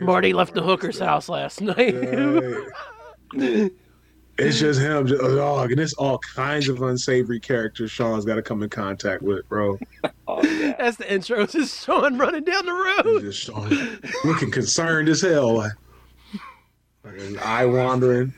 Marty 0.00 0.32
left 0.32 0.54
the 0.54 0.62
hooker's 0.62 0.98
house 0.98 1.28
last 1.28 1.60
night. 1.60 1.94
Right. 3.34 3.70
It's 4.38 4.58
just 4.58 4.80
him, 4.80 5.06
just, 5.06 5.22
a 5.22 5.36
dog, 5.36 5.72
and 5.72 5.80
it's 5.80 5.92
all 5.94 6.18
kinds 6.18 6.68
of 6.68 6.80
unsavory 6.80 7.38
characters 7.38 7.90
Shawn's 7.90 8.24
got 8.24 8.36
to 8.36 8.42
come 8.42 8.62
in 8.62 8.70
contact 8.70 9.22
with, 9.22 9.48
bro. 9.48 9.78
Oh 10.28 10.42
yeah. 10.42 10.74
That's 10.78 10.96
the 10.96 11.12
intro. 11.12 11.42
It's 11.42 11.52
just 11.52 11.84
Shawn 11.84 12.16
running 12.16 12.44
down 12.44 12.64
the 12.64 12.72
He's 12.72 13.04
road. 13.04 13.20
just 13.22 13.40
Shawn 13.40 14.00
looking 14.24 14.50
concerned 14.50 15.08
as 15.08 15.20
hell, 15.20 15.54
like, 15.56 15.72
like 17.04 17.14
his 17.14 17.36
eye 17.38 17.66
wandering, 17.66 18.32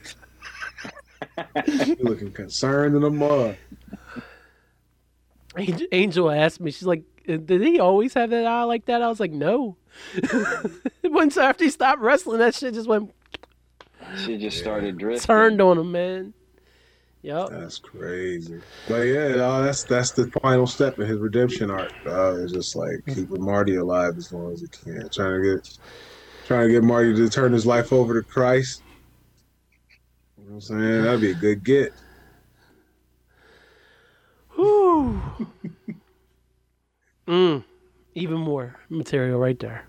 looking 2.00 2.32
concerned 2.32 2.96
in 2.96 3.02
the 3.02 3.10
mud. 3.10 3.56
Angel- 5.56 5.86
Angel 5.92 6.30
asked 6.30 6.60
me, 6.60 6.70
she's 6.70 6.86
like, 6.86 7.02
did 7.26 7.62
he 7.62 7.80
always 7.80 8.12
have 8.14 8.30
that 8.30 8.46
eye 8.46 8.64
like 8.64 8.84
that? 8.86 9.00
I 9.02 9.08
was 9.08 9.20
like, 9.20 9.30
no. 9.32 9.76
Once 11.04 11.36
after 11.36 11.64
he 11.64 11.70
stopped 11.70 12.00
wrestling, 12.00 12.38
that 12.40 12.54
shit 12.54 12.74
just 12.74 12.88
went 12.88 13.12
She 14.24 14.36
just 14.36 14.58
started 14.58 14.98
drifting. 14.98 15.26
turned 15.26 15.60
on 15.60 15.78
him, 15.78 15.92
man. 15.92 16.34
Yep. 17.22 17.48
That's 17.50 17.78
crazy. 17.78 18.60
But 18.86 19.02
yeah, 19.04 19.28
no, 19.36 19.62
that's 19.62 19.84
that's 19.84 20.10
the 20.10 20.26
final 20.42 20.66
step 20.66 20.98
in 20.98 21.06
his 21.06 21.18
redemption 21.18 21.70
arc. 21.70 21.90
Uh, 22.04 22.36
it's 22.36 22.52
just 22.52 22.76
like 22.76 23.02
keeping 23.06 23.42
Marty 23.42 23.76
alive 23.76 24.18
as 24.18 24.30
long 24.30 24.52
as 24.52 24.60
he 24.60 24.66
can, 24.66 25.08
trying 25.08 25.42
to 25.42 25.54
get 25.54 25.78
trying 26.46 26.66
to 26.66 26.72
get 26.74 26.84
Marty 26.84 27.14
to 27.14 27.28
turn 27.30 27.52
his 27.54 27.64
life 27.64 27.94
over 27.94 28.20
to 28.20 28.28
Christ. 28.28 28.82
You 30.36 30.44
know 30.44 30.48
what 30.50 30.54
I'm 30.56 30.60
saying? 30.60 31.02
That'd 31.04 31.20
be 31.22 31.30
a 31.30 31.34
good 31.34 31.64
get. 31.64 31.94
Whew. 34.56 35.20
mm, 37.28 37.64
even 38.14 38.36
more 38.38 38.76
material 38.88 39.38
right 39.38 39.58
there. 39.58 39.84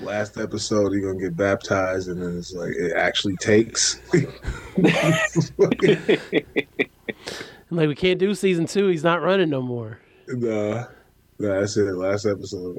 Last 0.00 0.38
episode, 0.38 0.92
he 0.92 1.00
gonna 1.00 1.18
get 1.18 1.36
baptized, 1.36 2.08
and 2.08 2.22
then 2.22 2.38
it's 2.38 2.52
like 2.52 2.70
it 2.70 2.92
actually 2.94 3.36
takes. 3.36 4.00
I'm 4.14 4.26
like 7.70 7.88
we 7.88 7.94
can't 7.96 8.20
do 8.20 8.32
season 8.34 8.66
two. 8.66 8.86
He's 8.88 9.02
not 9.02 9.22
running 9.22 9.50
no 9.50 9.60
more. 9.60 9.98
Nah, 10.28 10.84
nah, 11.40 11.60
that's 11.60 11.76
it. 11.76 11.92
Last 11.94 12.26
episode. 12.26 12.78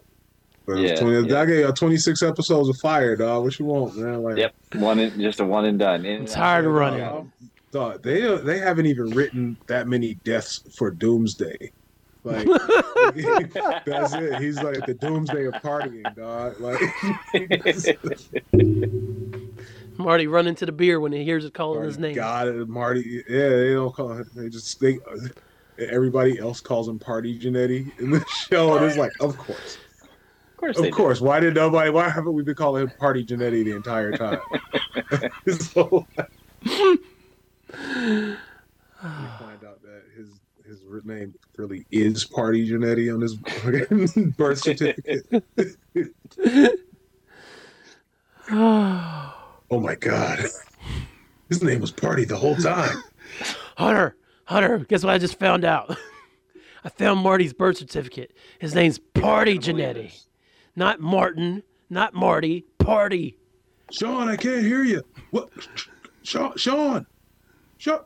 But 0.65 0.77
Yeah, 0.77 0.95
20, 0.95 1.29
yeah. 1.29 1.41
I 1.41 1.45
gave 1.45 1.59
y'all 1.61 1.73
26 1.73 2.21
episodes 2.21 2.69
of 2.69 2.77
fire, 2.77 3.15
dog. 3.15 3.43
What 3.43 3.57
you 3.57 3.65
want, 3.65 3.97
man? 3.97 4.21
Like, 4.21 4.37
Yep. 4.37 4.53
One 4.75 4.99
in, 4.99 5.19
just 5.19 5.39
a 5.39 5.45
one 5.45 5.65
and 5.65 5.79
done. 5.79 6.05
In 6.05 6.13
I'm 6.13 6.19
and 6.21 6.29
out. 6.29 6.33
tired 6.33 6.65
of 6.65 6.73
running. 6.73 7.31
Dog, 7.71 7.93
dog, 7.93 8.03
they 8.03 8.37
they 8.37 8.59
haven't 8.59 8.85
even 8.87 9.11
written 9.11 9.57
that 9.67 9.87
many 9.87 10.15
deaths 10.23 10.61
for 10.75 10.91
Doomsday. 10.91 11.71
Like 12.23 12.47
that's 13.85 14.13
it. 14.13 14.41
He's 14.41 14.61
like 14.61 14.85
the 14.85 14.97
Doomsday 14.99 15.45
of 15.45 15.53
partying, 15.55 16.15
dog. 16.15 16.59
Like 16.59 16.79
Marty 19.97 20.27
run 20.27 20.47
into 20.47 20.65
the 20.65 20.71
beer 20.71 20.99
when 20.99 21.11
he 21.11 21.23
hears 21.23 21.45
it 21.45 21.53
calling 21.53 21.83
his 21.83 21.97
name. 21.97 22.15
God, 22.15 22.67
Marty. 22.67 23.23
Yeah, 23.29 23.49
they 23.49 23.73
don't 23.73 23.93
call 23.93 24.17
it. 24.19 24.27
They 24.35 24.49
just 24.49 24.79
think 24.79 25.01
everybody 25.77 26.39
else 26.39 26.61
calls 26.61 26.87
him 26.87 26.99
Party 26.99 27.39
Janetti 27.39 27.97
in 27.99 28.11
the 28.11 28.23
show, 28.49 28.75
and 28.75 28.85
it's 28.85 28.97
like, 28.97 29.11
of 29.21 29.37
course, 29.37 29.77
Of 30.01 30.57
course, 30.57 30.77
of 30.77 30.83
they 30.83 30.89
do. 30.89 30.95
course. 30.95 31.21
Why 31.21 31.39
did 31.39 31.55
nobody? 31.55 31.89
Why 31.89 32.09
haven't 32.09 32.33
we 32.33 32.43
been 32.43 32.55
calling 32.55 32.83
him 32.83 32.91
Party 32.99 33.25
Janetti 33.25 33.63
the 33.63 33.75
entire 33.75 34.11
time? 34.11 34.39
so, 35.57 36.05
you 36.63 36.99
find 37.99 39.63
out 39.65 39.81
that 39.81 40.03
his 40.15 40.39
his 40.65 40.81
name 41.03 41.33
really 41.57 41.85
is 41.91 42.25
Party 42.25 42.69
Jannetty 42.69 43.13
on 43.13 43.21
his 43.21 43.35
birth 44.37 44.59
certificate. 44.59 45.25
oh 48.51 49.33
my 49.71 49.95
God, 49.95 50.45
his 51.49 51.63
name 51.63 51.79
was 51.81 51.91
Party 51.91 52.25
the 52.25 52.37
whole 52.37 52.55
time. 52.55 53.01
Hunter, 53.77 54.15
Hunter, 54.45 54.79
guess 54.79 55.03
what 55.03 55.13
I 55.13 55.17
just 55.17 55.39
found 55.39 55.65
out? 55.65 55.97
I 56.83 56.89
found 56.89 57.19
Marty's 57.21 57.53
birth 57.53 57.77
certificate. 57.77 58.33
His 58.59 58.75
name's 58.75 58.99
Party 58.99 59.57
Jannetty. 59.57 60.23
Not 60.75 60.99
Martin, 60.99 61.63
not 61.89 62.13
Marty, 62.13 62.65
Party. 62.77 63.37
Shawn, 63.91 64.29
I 64.29 64.37
can't 64.37 64.63
hear 64.63 64.83
you. 64.83 65.03
What? 65.31 65.49
Shawn, 66.23 66.55
Shawn, 66.57 67.07
Shawn. 67.79 68.01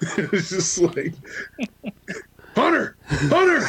it's 0.00 0.50
just 0.50 0.78
like 0.78 1.14
Hunter, 2.54 2.96
Hunter. 3.06 3.66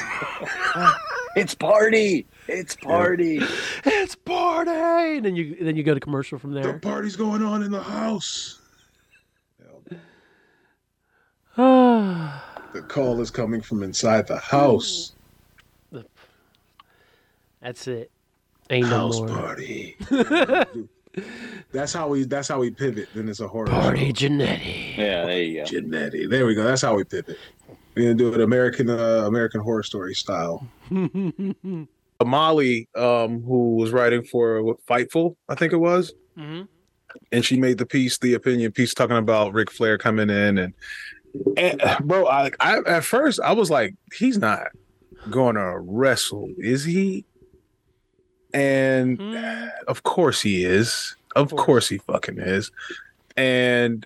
It's 1.35 1.53
party. 1.53 2.25
It's 2.47 2.75
party. 2.75 3.39
It's 3.85 4.15
Party! 4.15 4.71
And 5.17 5.23
then 5.23 5.35
you 5.35 5.55
then 5.61 5.75
you 5.75 5.83
go 5.83 5.93
to 5.93 5.99
commercial 5.99 6.39
from 6.39 6.51
there. 6.53 6.73
The 6.73 6.79
party's 6.79 7.15
going 7.15 7.43
on 7.43 7.61
in 7.61 7.69
the 7.71 7.83
house. 7.83 8.59
Ah, 11.57 12.43
The 12.73 12.81
call 12.81 13.21
is 13.21 13.29
coming 13.29 13.61
from 13.61 13.83
inside 13.83 14.25
the 14.25 14.37
house. 14.39 15.13
That's 17.61 17.87
it. 17.87 18.09
Ain't 18.71 18.89
no 18.89 18.97
House 18.97 19.19
more. 19.19 19.27
party. 19.27 19.95
that's 21.71 21.93
how 21.93 22.07
we. 22.07 22.23
That's 22.23 22.47
how 22.47 22.59
we 22.59 22.71
pivot. 22.71 23.09
Then 23.13 23.29
it's 23.29 23.39
a 23.39 23.47
horror. 23.47 23.67
Party 23.67 24.07
show. 24.07 24.27
Jannetty. 24.27 24.97
Yeah, 24.97 25.25
there 25.25 25.41
you 25.41 25.63
go. 25.63 25.65
Jannetty. 25.65 26.29
There 26.29 26.45
we 26.45 26.55
go. 26.55 26.63
That's 26.63 26.81
how 26.81 26.95
we 26.95 27.03
pivot. 27.03 27.37
We're 27.95 28.03
gonna 28.03 28.15
do 28.15 28.33
it 28.33 28.41
American 28.41 28.89
uh, 28.89 29.23
American 29.25 29.61
Horror 29.61 29.83
Story 29.83 30.13
style. 30.13 30.67
Molly, 32.25 32.87
um, 32.95 33.43
who 33.43 33.75
was 33.75 33.91
writing 33.91 34.23
for 34.23 34.63
what, 34.63 34.83
Fightful, 34.85 35.35
I 35.49 35.55
think 35.55 35.73
it 35.73 35.77
was, 35.77 36.13
hmm 36.35 36.63
and 37.31 37.43
she 37.43 37.57
made 37.57 37.77
the 37.77 37.85
piece, 37.85 38.17
the 38.17 38.33
opinion 38.33 38.71
piece, 38.71 38.93
talking 38.93 39.17
about 39.17 39.53
Ric 39.53 39.71
Flair 39.71 39.97
coming 39.97 40.29
in, 40.29 40.57
and, 40.57 40.73
and 41.57 41.81
bro, 42.01 42.27
I, 42.27 42.51
I 42.59 42.79
at 42.85 43.03
first 43.03 43.39
I 43.39 43.53
was 43.53 43.69
like, 43.69 43.95
he's 44.13 44.37
not 44.37 44.67
gonna 45.29 45.79
wrestle, 45.79 46.49
is 46.57 46.83
he? 46.83 47.25
And 48.57 49.19
Hmm. 49.19 49.67
of 49.87 50.03
course 50.03 50.41
he 50.41 50.63
is. 50.65 51.15
Of 51.35 51.49
course. 51.51 51.65
course 51.65 51.89
he 51.89 51.97
fucking 51.99 52.39
is. 52.39 52.71
And 53.35 54.05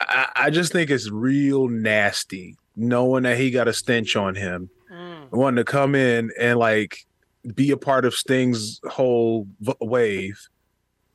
I, 0.00 0.28
I 0.36 0.50
just 0.50 0.70
think 0.72 0.90
it's 0.90 1.10
real 1.10 1.66
nasty 1.68 2.56
knowing 2.76 3.24
that 3.24 3.36
he 3.36 3.50
got 3.50 3.66
a 3.68 3.72
stench 3.72 4.14
on 4.16 4.34
him 4.36 4.70
Mm. 4.92 5.30
wanting 5.32 5.56
to 5.56 5.64
come 5.70 5.94
in 5.94 6.30
and 6.40 6.58
like 6.58 7.04
be 7.54 7.70
a 7.72 7.76
part 7.76 8.04
of 8.04 8.14
Sting's 8.14 8.80
whole 8.88 9.46
v- 9.60 9.74
wave. 9.80 10.48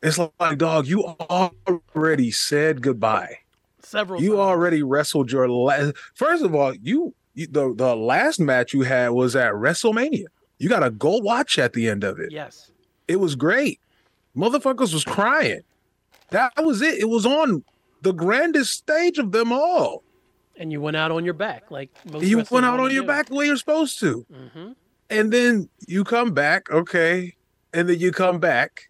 It's 0.04 0.20
like, 0.40 0.58
dog, 0.58 0.86
you 0.86 1.04
already 1.30 2.30
said 2.30 2.82
goodbye. 2.82 3.38
Several. 3.82 4.22
You 4.22 4.32
times. 4.32 4.40
already 4.42 4.84
wrestled 4.84 5.32
your 5.32 5.50
last. 5.50 5.94
First 6.14 6.44
of 6.44 6.54
all, 6.54 6.74
you, 6.76 7.16
you 7.34 7.48
the 7.48 7.74
the 7.74 7.96
last 7.96 8.40
match 8.40 8.74
you 8.74 8.82
had 8.82 9.10
was 9.10 9.36
at 9.36 9.54
WrestleMania. 9.54 10.26
You 10.58 10.70
got 10.70 10.84
a 10.84 10.90
gold 10.90 11.24
watch 11.24 11.60
at 11.60 11.74
the 11.74 11.90
end 11.90 12.04
of 12.04 12.20
it. 12.20 12.32
Yes. 12.32 12.72
It 13.08 13.18
was 13.18 13.36
great. 13.36 13.80
Motherfuckers 14.36 14.94
was 14.94 15.04
crying. 15.04 15.62
That 16.30 16.54
was 16.58 16.82
it. 16.82 17.00
It 17.00 17.10
was 17.10 17.26
on 17.26 17.64
the 18.02 18.12
grandest 18.14 18.74
stage 18.74 19.18
of 19.18 19.32
them 19.32 19.52
all. 19.52 20.04
And 20.58 20.72
you 20.72 20.82
went 20.82 20.98
out 20.98 21.12
on 21.12 21.26
your 21.26 21.34
back, 21.34 21.72
like 21.72 21.90
most 22.12 22.26
you 22.26 22.44
went 22.52 22.66
out 22.66 22.80
on 22.80 22.92
your 22.92 23.02
do. 23.04 23.08
back 23.08 23.28
the 23.28 23.36
way 23.36 23.46
you're 23.46 23.58
supposed 23.58 24.00
to. 24.00 24.26
hmm 24.32 24.72
and 25.10 25.32
then 25.32 25.70
you 25.86 26.04
come 26.04 26.34
back, 26.34 26.72
okay, 26.72 27.36
and 27.74 27.88
then 27.88 28.00
you 28.00 28.12
come 28.12 28.40
back, 28.40 28.90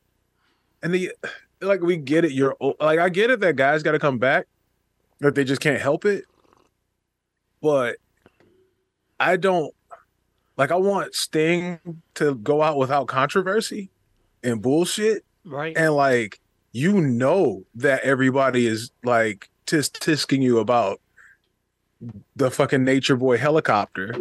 and 0.81 0.93
then 0.93 1.01
you, 1.01 1.11
like 1.61 1.81
we 1.81 1.97
get 1.97 2.23
it. 2.23 2.31
You're 2.31 2.55
like 2.79 2.99
I 2.99 3.09
get 3.09 3.29
it 3.29 3.39
that 3.41 3.55
guys 3.55 3.83
got 3.83 3.91
to 3.93 3.99
come 3.99 4.19
back, 4.19 4.47
that 5.19 5.35
they 5.35 5.43
just 5.43 5.61
can't 5.61 5.81
help 5.81 6.05
it, 6.05 6.25
but 7.61 7.97
I 9.19 9.37
don't 9.37 9.73
like. 10.57 10.71
I 10.71 10.75
want 10.75 11.15
Sting 11.15 11.79
to 12.15 12.35
go 12.35 12.61
out 12.61 12.77
without 12.77 13.07
controversy 13.07 13.89
and 14.43 14.61
bullshit, 14.61 15.23
Right. 15.45 15.75
and 15.77 15.93
like 15.95 16.39
you 16.71 16.99
know 17.01 17.63
that 17.75 18.01
everybody 18.03 18.65
is 18.65 18.91
like 19.03 19.49
tis 19.65 19.89
tisking 19.89 20.41
you 20.41 20.59
about 20.59 20.99
the 22.35 22.49
fucking 22.51 22.83
nature 22.83 23.15
boy 23.15 23.37
helicopter 23.37 24.13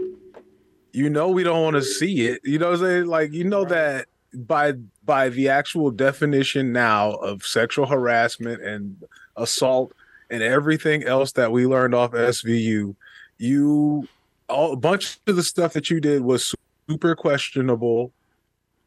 you 0.92 1.08
know 1.08 1.28
we 1.30 1.42
don't 1.42 1.62
want 1.62 1.74
to 1.74 1.82
see 1.82 2.26
it 2.26 2.40
you 2.44 2.58
know 2.58 2.66
what 2.70 2.78
i'm 2.80 2.84
saying 2.84 3.06
like 3.06 3.32
you 3.32 3.42
know 3.44 3.62
Right. 3.62 3.70
that 3.70 4.06
by 4.34 4.72
by 5.04 5.30
the 5.30 5.48
actual 5.48 5.90
definition 5.90 6.72
now 6.72 7.12
of 7.14 7.42
sexual 7.44 7.86
harassment 7.86 8.62
and 8.62 9.02
assault 9.36 9.92
and 10.30 10.42
everything 10.42 11.02
else 11.04 11.32
that 11.32 11.50
we 11.50 11.66
learned 11.66 11.94
off 11.94 12.12
svu 12.12 12.94
you 13.38 14.06
all, 14.52 14.72
a 14.72 14.76
bunch 14.76 15.18
of 15.26 15.36
the 15.36 15.42
stuff 15.42 15.72
that 15.72 15.90
you 15.90 16.00
did 16.00 16.22
was 16.22 16.54
super 16.88 17.14
questionable 17.14 18.12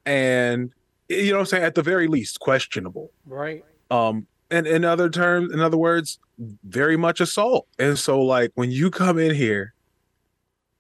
and 0.05 0.71
you 1.09 1.29
know 1.31 1.37
what 1.37 1.39
i'm 1.41 1.45
saying? 1.45 1.63
At 1.63 1.75
the 1.75 1.83
very 1.83 2.07
least 2.07 2.39
questionable. 2.39 3.11
Right. 3.25 3.63
um 3.91 4.27
and 4.51 4.67
in 4.67 4.85
other 4.85 5.09
terms 5.09 5.53
in 5.53 5.59
other 5.59 5.77
words 5.77 6.19
very 6.63 6.97
much 6.97 7.21
assault. 7.21 7.67
And 7.79 7.97
so 7.97 8.21
like 8.21 8.51
when 8.55 8.71
you 8.71 8.91
come 8.91 9.17
in 9.17 9.33
here 9.35 9.73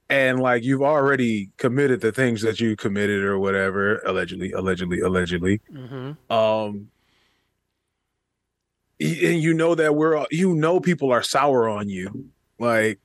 and 0.09 0.39
like 0.39 0.63
you've 0.63 0.83
already 0.83 1.49
committed 1.57 2.01
the 2.01 2.11
things 2.11 2.41
that 2.41 2.59
you 2.59 2.75
committed 2.75 3.23
or 3.23 3.39
whatever 3.39 3.99
allegedly 4.05 4.51
allegedly 4.51 4.99
allegedly 4.99 5.61
hmm 5.71 6.11
um 6.29 6.89
and 8.99 9.41
you 9.41 9.53
know 9.53 9.75
that 9.75 9.95
we're 9.95 10.25
you 10.31 10.55
know 10.55 10.79
people 10.79 11.11
are 11.11 11.23
sour 11.23 11.67
on 11.67 11.89
you. 11.89 12.29
Like 12.59 12.99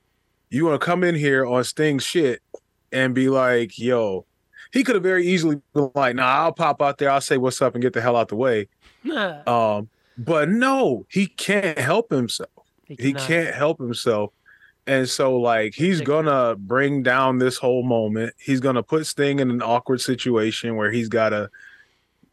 you 0.50 0.64
want 0.64 0.80
to 0.80 0.84
come 0.84 1.04
in 1.04 1.14
here 1.14 1.46
on 1.46 1.64
sting 1.64 1.98
shit 1.98 2.42
and 2.92 3.14
be 3.14 3.28
like 3.28 3.78
yo 3.78 4.24
he 4.72 4.84
could 4.84 4.94
have 4.94 5.02
very 5.02 5.26
easily 5.26 5.60
been 5.74 5.90
like 5.94 6.16
nah 6.16 6.44
i'll 6.44 6.52
pop 6.52 6.82
out 6.82 6.98
there 6.98 7.10
i'll 7.10 7.20
say 7.20 7.36
what's 7.36 7.62
up 7.62 7.74
and 7.74 7.82
get 7.82 7.92
the 7.92 8.00
hell 8.00 8.16
out 8.16 8.28
the 8.28 8.36
way 8.36 8.68
um, 9.46 9.88
but 10.18 10.48
no, 10.48 11.06
he 11.08 11.26
can't 11.26 11.78
help 11.78 12.10
himself. 12.10 12.50
He 12.84 12.96
cannot. 12.96 13.22
can't 13.22 13.54
help 13.54 13.78
himself. 13.78 14.32
And 14.86 15.08
so, 15.08 15.36
like, 15.36 15.74
he's 15.74 16.00
gonna 16.00 16.56
bring 16.56 17.02
down 17.02 17.38
this 17.38 17.56
whole 17.56 17.82
moment. 17.82 18.34
He's 18.38 18.60
gonna 18.60 18.82
put 18.82 19.06
Sting 19.06 19.38
in 19.38 19.50
an 19.50 19.62
awkward 19.62 20.00
situation 20.00 20.76
where 20.76 20.90
he's 20.90 21.08
gotta 21.08 21.50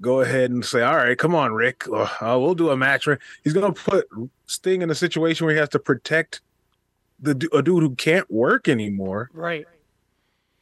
go 0.02 0.22
ahead 0.22 0.52
and 0.52 0.66
say, 0.66 0.82
"All 0.82 0.96
right, 0.96 1.18
come 1.18 1.36
on, 1.36 1.54
Ric, 1.54 1.86
uh, 1.88 2.08
we'll 2.22 2.56
do 2.56 2.72
a 2.72 2.78
match." 2.78 3.08
He's 3.44 3.54
gonna 3.54 3.74
put 3.74 4.08
Sting 4.48 4.82
in 4.82 4.90
a 4.90 4.96
situation 4.96 5.46
where 5.46 5.54
he 5.54 5.60
has 5.60 5.70
to 5.70 5.80
protect 5.80 6.42
the 7.20 7.50
a 7.54 7.62
dude 7.62 7.84
who 7.84 7.96
can't 7.96 8.30
work 8.32 8.68
anymore. 8.68 9.30
Right. 9.34 9.66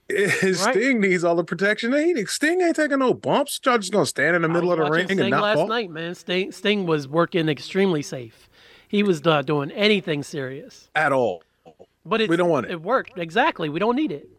His 0.08 0.62
Right. 0.64 0.76
Sting 0.76 1.02
needs 1.02 1.24
all 1.24 1.36
the 1.36 1.44
protection. 1.44 1.92
He, 1.94 2.26
Sting 2.26 2.62
ain't 2.62 2.76
taking 2.76 3.00
no 3.00 3.14
bumps. 3.14 3.60
Y'all 3.66 3.80
just 3.80 3.92
gonna 3.92 4.06
stand 4.06 4.36
in 4.36 4.44
the 4.44 4.50
middle 4.50 4.72
of 4.72 4.78
the 4.78 4.86
ring 4.90 5.10
and 5.10 5.20
Sting 5.20 5.32
not 5.32 5.42
last 5.42 5.56
fall. 5.58 5.68
night, 5.68 5.90
man. 5.90 6.14
Sting, 6.14 6.52
Sting 6.52 6.86
was 6.86 7.08
working 7.08 7.50
extremely 7.50 8.04
safe. 8.04 8.48
He 8.88 9.02
was 9.02 9.26
not 9.26 9.48
doing 9.48 9.72
anything 9.72 10.22
serious. 10.22 10.90
at 10.96 11.12
all. 11.12 11.42
But 12.06 12.22
it, 12.22 12.30
We 12.30 12.38
don't 12.38 12.50
want 12.50 12.68
it. 12.68 12.74
It 12.74 12.82
worked 12.84 13.18
exactly. 13.18 13.68
We 13.68 13.80
don't 13.80 13.96
need 13.96 14.12
it. 14.12 14.30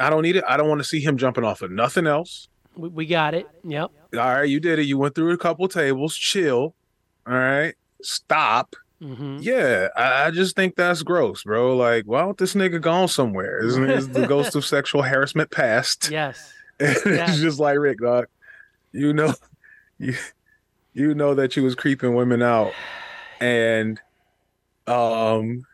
I 0.00 0.08
don't 0.08 0.22
need 0.22 0.36
it. 0.36 0.44
I 0.48 0.56
don't 0.56 0.68
want 0.70 0.78
to 0.80 0.84
see 0.84 1.00
him 1.00 1.18
jumping 1.18 1.44
off 1.44 1.60
of 1.60 1.70
nothing 1.70 2.06
else. 2.06 2.48
We, 2.74 2.88
we 2.88 3.06
got 3.06 3.34
it. 3.34 3.46
Yep. 3.64 3.90
All 4.14 4.18
right, 4.20 4.48
you 4.48 4.58
did 4.58 4.78
it. 4.78 4.84
You 4.86 4.96
went 4.96 5.14
through 5.14 5.32
a 5.32 5.36
couple 5.36 5.68
tables. 5.68 6.16
Chill. 6.16 6.74
All 7.26 7.34
right. 7.34 7.74
Stop. 8.02 8.74
Hmm 9.00 9.38
Yeah, 9.40 9.88
I, 9.96 10.26
I 10.26 10.30
just 10.30 10.56
think 10.56 10.74
that's 10.76 11.02
gross, 11.02 11.44
bro. 11.44 11.76
Like, 11.76 12.04
why 12.06 12.22
don't 12.22 12.36
this 12.36 12.54
nigga 12.54 12.80
gone 12.80 13.08
somewhere? 13.08 13.64
Isn't 13.64 13.88
is 13.90 14.08
the 14.10 14.26
ghost 14.26 14.56
of 14.56 14.64
sexual 14.64 15.02
harassment 15.02 15.50
past? 15.50 16.10
Yes. 16.10 16.52
And 16.80 16.96
Yeah. 17.06 17.28
it's 17.30 17.40
just 17.40 17.58
like 17.58 17.78
Ric, 17.78 17.98
dog. 18.00 18.26
You 18.92 19.12
know, 19.12 19.34
you 19.98 20.14
you 20.94 21.14
know 21.14 21.34
that 21.34 21.56
you 21.56 21.62
was 21.64 21.74
creeping 21.74 22.14
women 22.14 22.40
out, 22.42 22.72
and 23.40 24.00
um, 24.86 25.64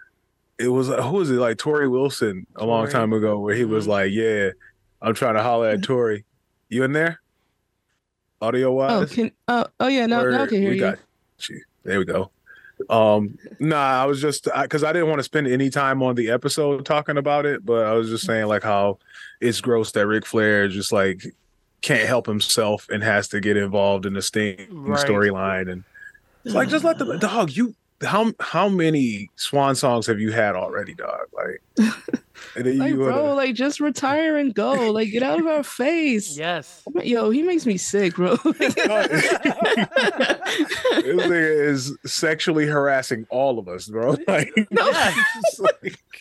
it 0.59 0.69
was 0.69 0.89
who 0.89 1.11
was 1.13 1.31
it 1.31 1.35
like 1.35 1.59
Torrie 1.59 1.91
Wilson 1.91 2.47
a 2.57 2.65
long 2.65 2.89
time 2.89 3.13
ago 3.13 3.39
where 3.39 3.55
he 3.55 3.65
was 3.65 3.87
Mhm. 3.87 3.91
like, 3.91 4.13
"Yeah, 4.13 4.51
I'm 5.03 5.15
trying 5.15 5.35
to 5.35 5.43
holler 5.43 5.69
at 5.69 5.81
Torrie. 5.81 6.25
You 6.69 6.85
in 6.85 6.93
there? 6.93 7.21
audio 8.41 8.69
Oh, 8.71 9.01
wise? 9.01 9.13
can 9.13 9.31
oh 9.49 9.67
oh 9.81 9.89
yeah, 9.89 10.07
now, 10.07 10.23
now 10.25 10.43
I 10.43 10.47
can 10.47 10.61
hear 10.61 10.71
we 10.71 10.77
you. 10.77 10.81
got 10.81 10.99
you. 11.49 11.63
There 11.85 11.99
we 11.99 12.05
go. 12.05 12.31
Um, 12.91 13.39
nah, 13.59 14.03
I 14.03 14.07
was 14.07 14.21
just 14.21 14.49
because 14.63 14.85
I, 14.85 14.93
didn't 14.93 15.09
want 15.09 15.19
to 15.19 15.25
spend 15.25 15.47
any 15.47 15.71
time 15.71 16.03
on 16.03 16.15
the 16.15 16.31
episode 16.31 16.85
talking 16.85 17.17
about 17.17 17.47
it, 17.47 17.65
but 17.65 17.87
I 17.87 17.93
was 17.93 18.09
just 18.09 18.27
saying 18.27 18.47
like 18.47 18.63
how 18.63 18.99
it's 19.41 19.61
gross 19.61 19.93
that 19.93 20.07
Ric 20.07 20.27
Flair 20.27 20.69
just 20.69 20.93
like 20.93 21.25
can't 21.83 22.09
help 22.09 22.27
himself 22.27 22.89
and 22.91 23.03
has 23.03 23.29
to 23.29 23.41
get 23.41 23.57
involved 23.57 24.07
in 24.07 24.15
the 24.15 24.23
Sting 24.23 24.67
Right. 24.71 25.07
storyline, 25.07 25.71
and 25.71 25.85
it's 26.45 26.55
like 26.55 26.69
just 26.69 26.85
let 26.85 26.99
the 26.99 27.17
dog 27.19 27.51
you. 27.51 27.75
How 28.05 28.33
how 28.41 28.69
many 28.69 29.31
swan 29.37 29.75
songs 29.75 30.07
have 30.07 30.21
you 30.21 30.31
had 30.33 30.55
already, 30.57 30.95
dog? 30.95 31.27
Like, 31.33 31.61
and 32.57 32.65
then 32.67 32.79
Like, 32.79 32.91
you 32.93 32.99
wanna- 33.01 33.13
bro, 33.13 33.35
like 33.35 33.55
just 33.55 33.81
retire 33.81 34.37
and 34.37 34.55
go. 34.55 34.91
Like, 34.93 35.11
get 35.11 35.23
out 35.23 35.41
of 35.41 35.47
our 35.47 35.63
face. 35.63 36.37
Yes. 36.37 36.83
Yo, 37.03 37.31
he 37.31 37.43
makes 37.43 37.67
me 37.67 37.77
sick, 37.77 38.15
bro. 38.17 38.37
this 38.45 38.75
nigga 41.05 41.69
is 41.71 41.97
sexually 42.07 42.67
harassing 42.67 43.27
all 43.31 43.59
of 43.59 43.69
us, 43.69 43.89
bro. 43.89 44.17
Like, 44.29 44.53
Yes. 44.71 45.61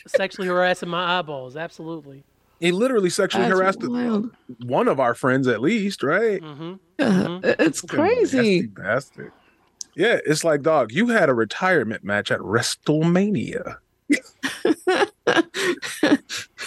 Sexually 0.06 0.48
harassing 0.48 0.88
my 0.88 1.18
eyeballs. 1.18 1.56
Absolutely. 1.56 2.24
he 2.60 2.72
literally 2.72 3.10
sexually 3.10 3.46
That's 3.46 3.58
harassed 3.58 3.82
wild. 3.88 4.30
one 4.64 4.88
of 4.88 5.00
our 5.00 5.14
friends 5.14 5.46
at 5.48 5.60
least, 5.60 6.02
right? 6.02 6.40
Mm-hmm. 6.42 6.74
Yeah, 6.98 7.38
it's 7.58 7.80
crazy. 7.80 8.36
nasty 8.36 8.66
bastard. 8.66 9.32
Yeah, 9.96 10.18
it's 10.26 10.44
like 10.44 10.62
dog. 10.62 10.92
You 10.92 11.08
had 11.08 11.28
a 11.28 11.34
retirement 11.34 12.02
match 12.04 12.30
at 12.30 12.40
WrestleMania. 12.40 13.76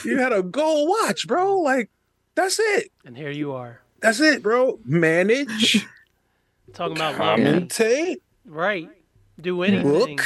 you 0.05 0.17
had 0.17 0.33
a 0.33 0.43
gold 0.43 0.89
watch, 0.89 1.27
bro. 1.27 1.57
Like 1.59 1.89
that's 2.35 2.59
it. 2.59 2.91
And 3.05 3.17
here 3.17 3.31
you 3.31 3.53
are 3.53 3.81
That's 4.01 4.19
it, 4.19 4.41
bro. 4.43 4.79
Manage, 4.85 5.85
talking 6.73 6.95
about 6.97 7.17
love. 7.19 7.39
and- 7.39 7.69
commentate, 7.69 8.17
Right. 8.45 8.89
Do 9.39 9.61
anything. 9.63 10.15
book. 10.15 10.25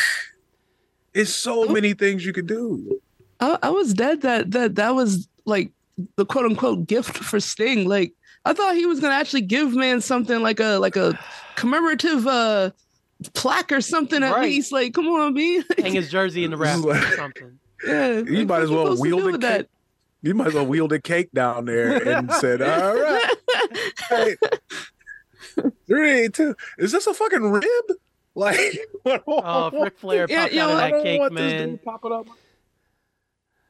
It's 1.14 1.32
so 1.34 1.66
many 1.66 1.94
things 1.94 2.26
you 2.26 2.32
could 2.32 2.48
do. 2.48 3.02
I, 3.42 3.58
I 3.64 3.70
was 3.70 3.94
dead 3.94 4.22
that 4.22 4.52
that 4.52 4.76
that 4.76 4.96
was 4.96 5.28
like 5.46 5.72
the 6.16 6.26
quote 6.26 6.46
unquote 6.46 6.88
gift 6.88 7.18
for 7.18 7.40
Sting. 7.40 7.88
Like 7.88 8.14
I 8.46 8.54
thought 8.54 8.76
he 8.76 8.86
was 8.86 9.00
gonna 9.02 9.16
actually 9.16 9.42
give 9.42 9.74
man 9.76 10.00
something 10.02 10.42
like 10.42 10.60
a 10.62 10.78
like 10.80 10.96
a 10.96 11.20
commemorative 11.56 12.26
uh 12.28 12.72
plaque 13.30 13.72
or 13.72 13.82
something 13.82 14.24
at 14.24 14.32
Right. 14.34 14.44
least. 14.44 14.72
Like, 14.72 14.94
come 14.94 15.08
on, 15.08 15.34
B. 15.34 15.64
Hang 15.78 15.94
his 15.94 16.10
jersey 16.10 16.44
in 16.44 16.52
the 16.52 16.58
rafters 16.58 16.86
or 16.86 17.16
something. 17.16 17.60
yeah, 17.86 18.18
You 18.20 18.40
like, 18.40 18.48
might 18.48 18.62
as 18.64 18.70
well 18.70 18.98
wield 18.98 19.22
do 19.22 19.30
a 19.30 19.32
with 19.34 19.42
cake. 19.42 19.68
You 20.24 20.34
might 20.36 20.48
as 20.48 20.54
well 20.54 20.66
wield 20.68 20.94
a 20.94 21.00
cake 21.02 21.32
down 21.34 21.66
there 21.66 21.98
and 22.08 22.32
said, 22.34 22.62
"All 22.62 22.96
right, 22.96 23.36
hey, 24.10 24.36
three, 25.88 26.30
two. 26.30 26.56
Is 26.78 26.92
this 26.92 27.08
a 27.08 27.14
fucking 27.14 27.42
rib? 27.52 27.66
Like, 28.36 28.60
Oh, 29.06 29.68
if 29.68 29.74
Ric 29.74 29.98
Flair 29.98 30.26
Yeah, 30.30 30.44
popped 30.44 30.54
yo, 30.54 30.64
out 30.64 30.70
of 30.72 30.76
I 30.78 30.82
that 30.82 30.90
don't 30.92 31.04
cake, 31.04 31.20
want 31.20 31.34
this 31.36 31.54
man. 31.54 31.70
dude 31.72 31.84
popping 31.84 32.12
up. 32.14 32.28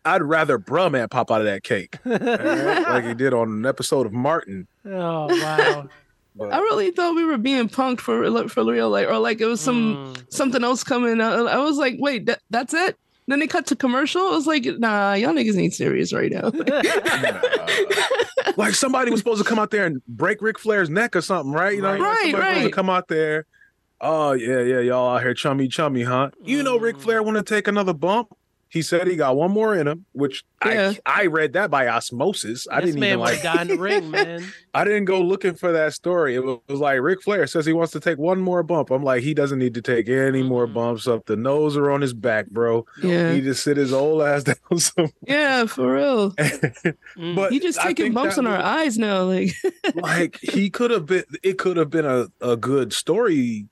I'd 0.03 0.23
rather 0.23 0.57
Bruh 0.59 0.91
Man 0.91 1.07
pop 1.09 1.31
out 1.31 1.41
of 1.41 1.45
that 1.45 1.63
cake, 1.63 1.97
all 2.05 2.11
right? 2.11 2.81
like 2.89 3.05
he 3.05 3.13
did 3.13 3.33
on 3.33 3.49
an 3.49 3.65
episode 3.65 4.05
of 4.07 4.13
Martin. 4.13 4.67
Oh 4.85 5.27
wow. 5.41 5.87
But 6.35 6.53
I 6.53 6.59
really 6.59 6.91
thought 6.91 7.15
we 7.15 7.25
were 7.25 7.37
being 7.37 7.67
punked 7.69 7.99
for 7.99 8.47
for 8.49 8.63
real, 8.65 8.89
like 8.89 9.07
or 9.07 9.17
like 9.19 9.41
it 9.41 9.45
was 9.45 9.61
some 9.61 9.95
Mm. 9.95 10.33
something 10.33 10.63
else 10.63 10.83
coming. 10.83 11.19
out. 11.21 11.47
I 11.47 11.57
was 11.57 11.77
like, 11.77 11.95
wait, 11.99 12.25
that, 12.27 12.39
that's 12.49 12.73
it. 12.73 12.95
Then 13.27 13.39
they 13.39 13.47
cut 13.47 13.67
to 13.67 13.75
commercial. 13.75 14.21
I 14.21 14.31
was 14.31 14.47
like, 14.47 14.65
nah, 14.65 15.13
y'all 15.13 15.33
niggas 15.33 15.57
ain't 15.57 15.73
serious 15.73 16.13
right 16.13 16.31
now. 16.31 16.51
like 18.57 18.73
somebody 18.73 19.11
was 19.11 19.19
supposed 19.19 19.41
to 19.41 19.47
come 19.47 19.59
out 19.59 19.71
there 19.71 19.85
and 19.85 20.01
break 20.07 20.41
Ric 20.41 20.59
Flair's 20.59 20.89
neck 20.89 21.15
or 21.15 21.21
something, 21.21 21.53
right? 21.53 21.75
You 21.75 21.81
know, 21.81 21.91
Right. 21.91 21.99
like 22.01 22.33
Right, 22.33 22.49
supposed 22.49 22.65
to 22.65 22.71
come 22.71 22.89
out 22.89 23.07
there. 23.07 23.45
Oh 23.99 24.31
yeah, 24.33 24.61
yeah, 24.61 24.79
y'all 24.79 25.15
out 25.15 25.21
here 25.21 25.33
chummy 25.33 25.67
chummy, 25.67 26.03
huh? 26.03 26.31
You 26.43 26.63
know, 26.63 26.77
Ric. 26.77 26.99
Flair 26.99 27.21
want 27.21 27.37
to 27.37 27.43
take 27.43 27.67
another 27.67 27.93
bump. 27.93 28.29
He 28.71 28.81
said 28.81 29.05
he 29.05 29.17
got 29.17 29.35
one 29.35 29.51
more 29.51 29.75
in 29.75 29.85
him, 29.85 30.05
which 30.13 30.45
Yeah. 30.65 30.93
I 31.05 31.23
I 31.23 31.25
read 31.25 31.51
that 31.53 31.69
by 31.69 31.89
osmosis. 31.89 32.67
I 32.71 32.79
this 32.79 32.91
didn't 32.91 33.01
man 33.01 33.09
even 33.09 33.19
like. 33.19 33.41
die 33.43 33.61
in 33.63 33.67
the 33.67 33.77
ring, 33.77 34.09
man. 34.17 34.45
I 34.73 34.85
didn't 34.85 35.03
go 35.05 35.19
looking 35.19 35.55
for 35.55 35.73
that 35.73 35.91
story. 35.93 36.35
It 36.35 36.43
was, 36.45 36.59
it 36.69 36.71
was 36.71 36.79
like 36.79 37.01
Ric 37.01 37.21
Flair 37.21 37.47
says 37.47 37.65
he 37.65 37.73
wants 37.73 37.91
to 37.91 37.99
take 37.99 38.17
one 38.17 38.39
more 38.39 38.63
bump. 38.63 38.89
I'm 38.89 39.03
like, 39.03 39.23
he 39.23 39.33
doesn't 39.33 39.59
need 39.59 39.73
to 39.73 39.81
take 39.81 40.07
any 40.07 40.41
more 40.41 40.67
Mm. 40.67 40.73
bumps 40.73 41.05
up. 41.05 41.25
The 41.25 41.35
nose 41.35 41.75
are 41.75 41.91
on 41.91 41.99
his 41.99 42.13
back, 42.13 42.47
bro. 42.49 42.85
yeah, 43.03 43.33
He 43.33 43.41
just 43.41 43.61
sit 43.61 43.75
his 43.75 43.91
old 43.91 44.21
ass 44.21 44.43
down. 44.45 44.55
Some, 44.79 45.11
yeah, 45.27 45.65
for 45.65 45.93
real. 45.95 46.31
Mm. 47.17 47.35
but 47.35 47.51
He 47.51 47.59
just 47.59 47.81
taking 47.81 48.13
bumps 48.13 48.37
on 48.37 48.47
our 48.47 48.55
was- 48.55 48.65
eyes 48.65 48.97
now. 48.97 49.23
Like, 49.23 49.51
like 49.95 50.39
he 50.41 50.69
could 50.69 50.91
have 50.91 51.05
been 51.05 51.25
it 51.43 51.57
could 51.57 51.75
have 51.75 51.89
been 51.89 52.05
a, 52.05 52.27
a 52.39 52.55
good 52.55 52.93
story 52.93 53.67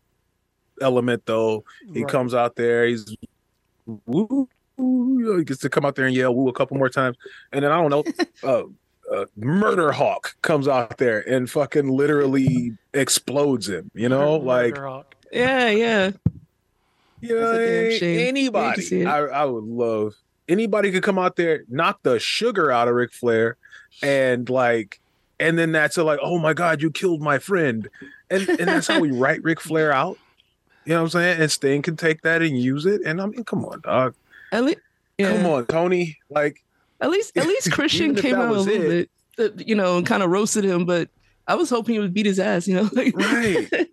element 0.82 1.24
though 1.26 1.64
he 1.94 2.04
Right. 2.04 2.12
comes 2.12 2.34
out 2.34 2.56
there 2.58 2.86
he's 2.86 3.16
woo, 4.06 4.48
you 4.80 5.26
know, 5.26 5.38
he 5.38 5.44
gets 5.44 5.62
to 5.62 5.70
come 5.70 5.86
out 5.86 5.96
there 5.96 6.06
and 6.06 6.16
yell 6.16 6.34
woo 6.34 6.48
a 6.48 6.54
couple 6.54 6.78
more 6.78 6.90
times 6.90 7.18
and 7.52 7.64
then 7.64 7.72
i 7.72 7.76
don't 7.78 7.90
know 7.90 8.04
uh, 8.44 8.64
uh 9.14 9.26
murder 9.38 9.92
hawk 9.92 10.36
comes 10.42 10.68
out 10.68 10.98
there 10.98 11.28
and 11.30 11.50
fucking 11.50 11.90
literally 11.90 12.78
explodes 12.94 13.68
him 13.68 13.92
you 13.94 14.10
know 14.10 14.36
like 14.36 14.76
Murder 14.76 14.88
Hawk. 14.88 15.16
yeah, 15.32 15.70
yeah. 15.70 16.12
you 17.22 17.36
know 17.36 17.52
That's 17.52 17.58
a 17.58 17.90
damn 17.90 18.00
shame. 18.00 18.18
Hate 18.18 18.24
to 18.24 18.28
anybody. 18.30 19.06
I, 19.06 19.20
I 19.20 19.46
would 19.46 19.66
love 19.66 20.16
anybody 20.50 20.92
could 20.92 21.04
come 21.04 21.20
out 21.20 21.36
there 21.36 21.64
knock 21.70 22.00
the 22.04 22.20
sugar 22.20 22.72
out 22.72 22.88
of 22.88 22.96
Ric 22.96 23.14
Flair 23.14 23.58
and 24.02 24.50
like 24.50 25.00
and 25.40 25.58
then 25.58 25.72
that's 25.72 25.98
a 25.98 26.04
like 26.04 26.20
oh 26.22 26.40
my 26.40 26.54
god 26.54 26.82
you 26.82 26.92
killed 26.92 27.22
my 27.22 27.38
friend 27.40 27.88
and 28.30 28.50
and 28.50 28.68
that's 28.68 28.88
how 28.88 29.00
we 29.00 29.12
write 29.18 29.44
Ric 29.44 29.62
Flair 29.62 29.94
out 29.94 30.18
you 30.86 30.94
know 30.94 31.04
what 31.04 31.16
I'm 31.16 31.22
saying 31.22 31.42
and 31.42 31.52
Sting 31.52 31.82
can 31.82 31.96
take 31.96 32.24
that 32.24 32.42
and 32.42 32.58
use 32.58 32.86
it 32.86 33.02
and 33.06 33.22
I 33.22 33.26
mean 33.28 33.44
come 33.44 33.64
on 33.64 33.82
dog 33.82 34.16
At 34.52 34.64
least, 34.64 34.80
yeah. 35.18 35.36
come 35.36 35.46
on 35.46 35.66
Tony 35.68 36.18
like 36.30 36.58
At 37.02 37.10
least, 37.10 37.38
at 37.38 37.46
least 37.48 37.72
Christian 37.72 38.16
came 38.16 38.36
that 38.36 38.42
out 38.42 38.56
a 38.56 38.60
little 38.62 38.92
it. 38.92 39.10
bit, 39.38 39.60
uh, 39.60 39.64
you 39.66 39.76
know, 39.76 39.98
and 39.98 40.06
kind 40.06 40.24
of 40.24 40.30
roasted 40.30 40.64
him. 40.66 40.86
But 40.86 41.10
I 41.48 41.56
was 41.56 41.70
hoping 41.70 41.94
he 41.96 42.00
would 42.00 42.14
beat 42.14 42.26
his 42.26 42.40
ass. 42.40 42.68
You 42.68 42.76
know, 42.76 42.90
like, 42.94 43.16
right 43.16 43.88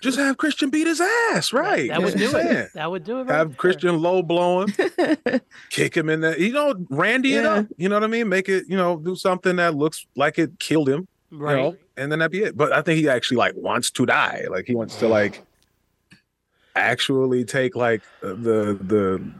just 0.00 0.18
have 0.18 0.36
Christian 0.36 0.70
beat 0.70 0.86
his 0.86 1.00
ass 1.00 1.52
right 1.52 1.88
That 1.88 2.02
would 2.02 2.16
do 2.16 2.32
what 2.32 2.46
I'm 2.46 2.56
it. 2.56 2.68
That 2.74 2.90
would 2.90 3.04
do 3.04 3.18
it. 3.20 3.24
Right 3.24 3.36
have 3.36 3.48
there. 3.48 3.56
Christian 3.56 4.00
low 4.00 4.22
blow 4.22 4.62
him, 4.62 4.72
kick 5.70 5.96
him 5.96 6.08
in 6.08 6.20
the, 6.20 6.40
you 6.40 6.52
know, 6.52 6.74
Randy 6.88 7.34
it 7.34 7.42
Yeah. 7.44 7.50
up. 7.54 7.66
You 7.76 7.88
know 7.88 7.96
what 7.96 8.04
I 8.04 8.08
mean? 8.08 8.28
Make 8.28 8.48
it, 8.48 8.64
you 8.68 8.76
know, 8.76 8.98
do 8.98 9.16
something 9.16 9.56
that 9.56 9.74
looks 9.74 10.06
like 10.16 10.38
it 10.38 10.58
killed 10.60 10.88
him. 10.88 11.08
Right. 11.30 11.56
You 11.56 11.62
know, 11.62 11.76
and 11.96 12.12
then 12.12 12.20
that'd 12.20 12.30
be 12.32 12.42
it. 12.44 12.56
But 12.56 12.72
I 12.72 12.80
think 12.80 12.98
he 12.98 13.08
actually 13.08 13.38
like 13.38 13.54
wants 13.56 13.90
to 13.92 14.06
die. 14.06 14.44
Like 14.48 14.66
he 14.66 14.74
wants 14.74 14.96
to 14.98 15.08
like 15.08 15.42
actually 16.78 17.44
take 17.44 17.76
like 17.76 18.02
uh, 18.22 18.28
the 18.28 18.78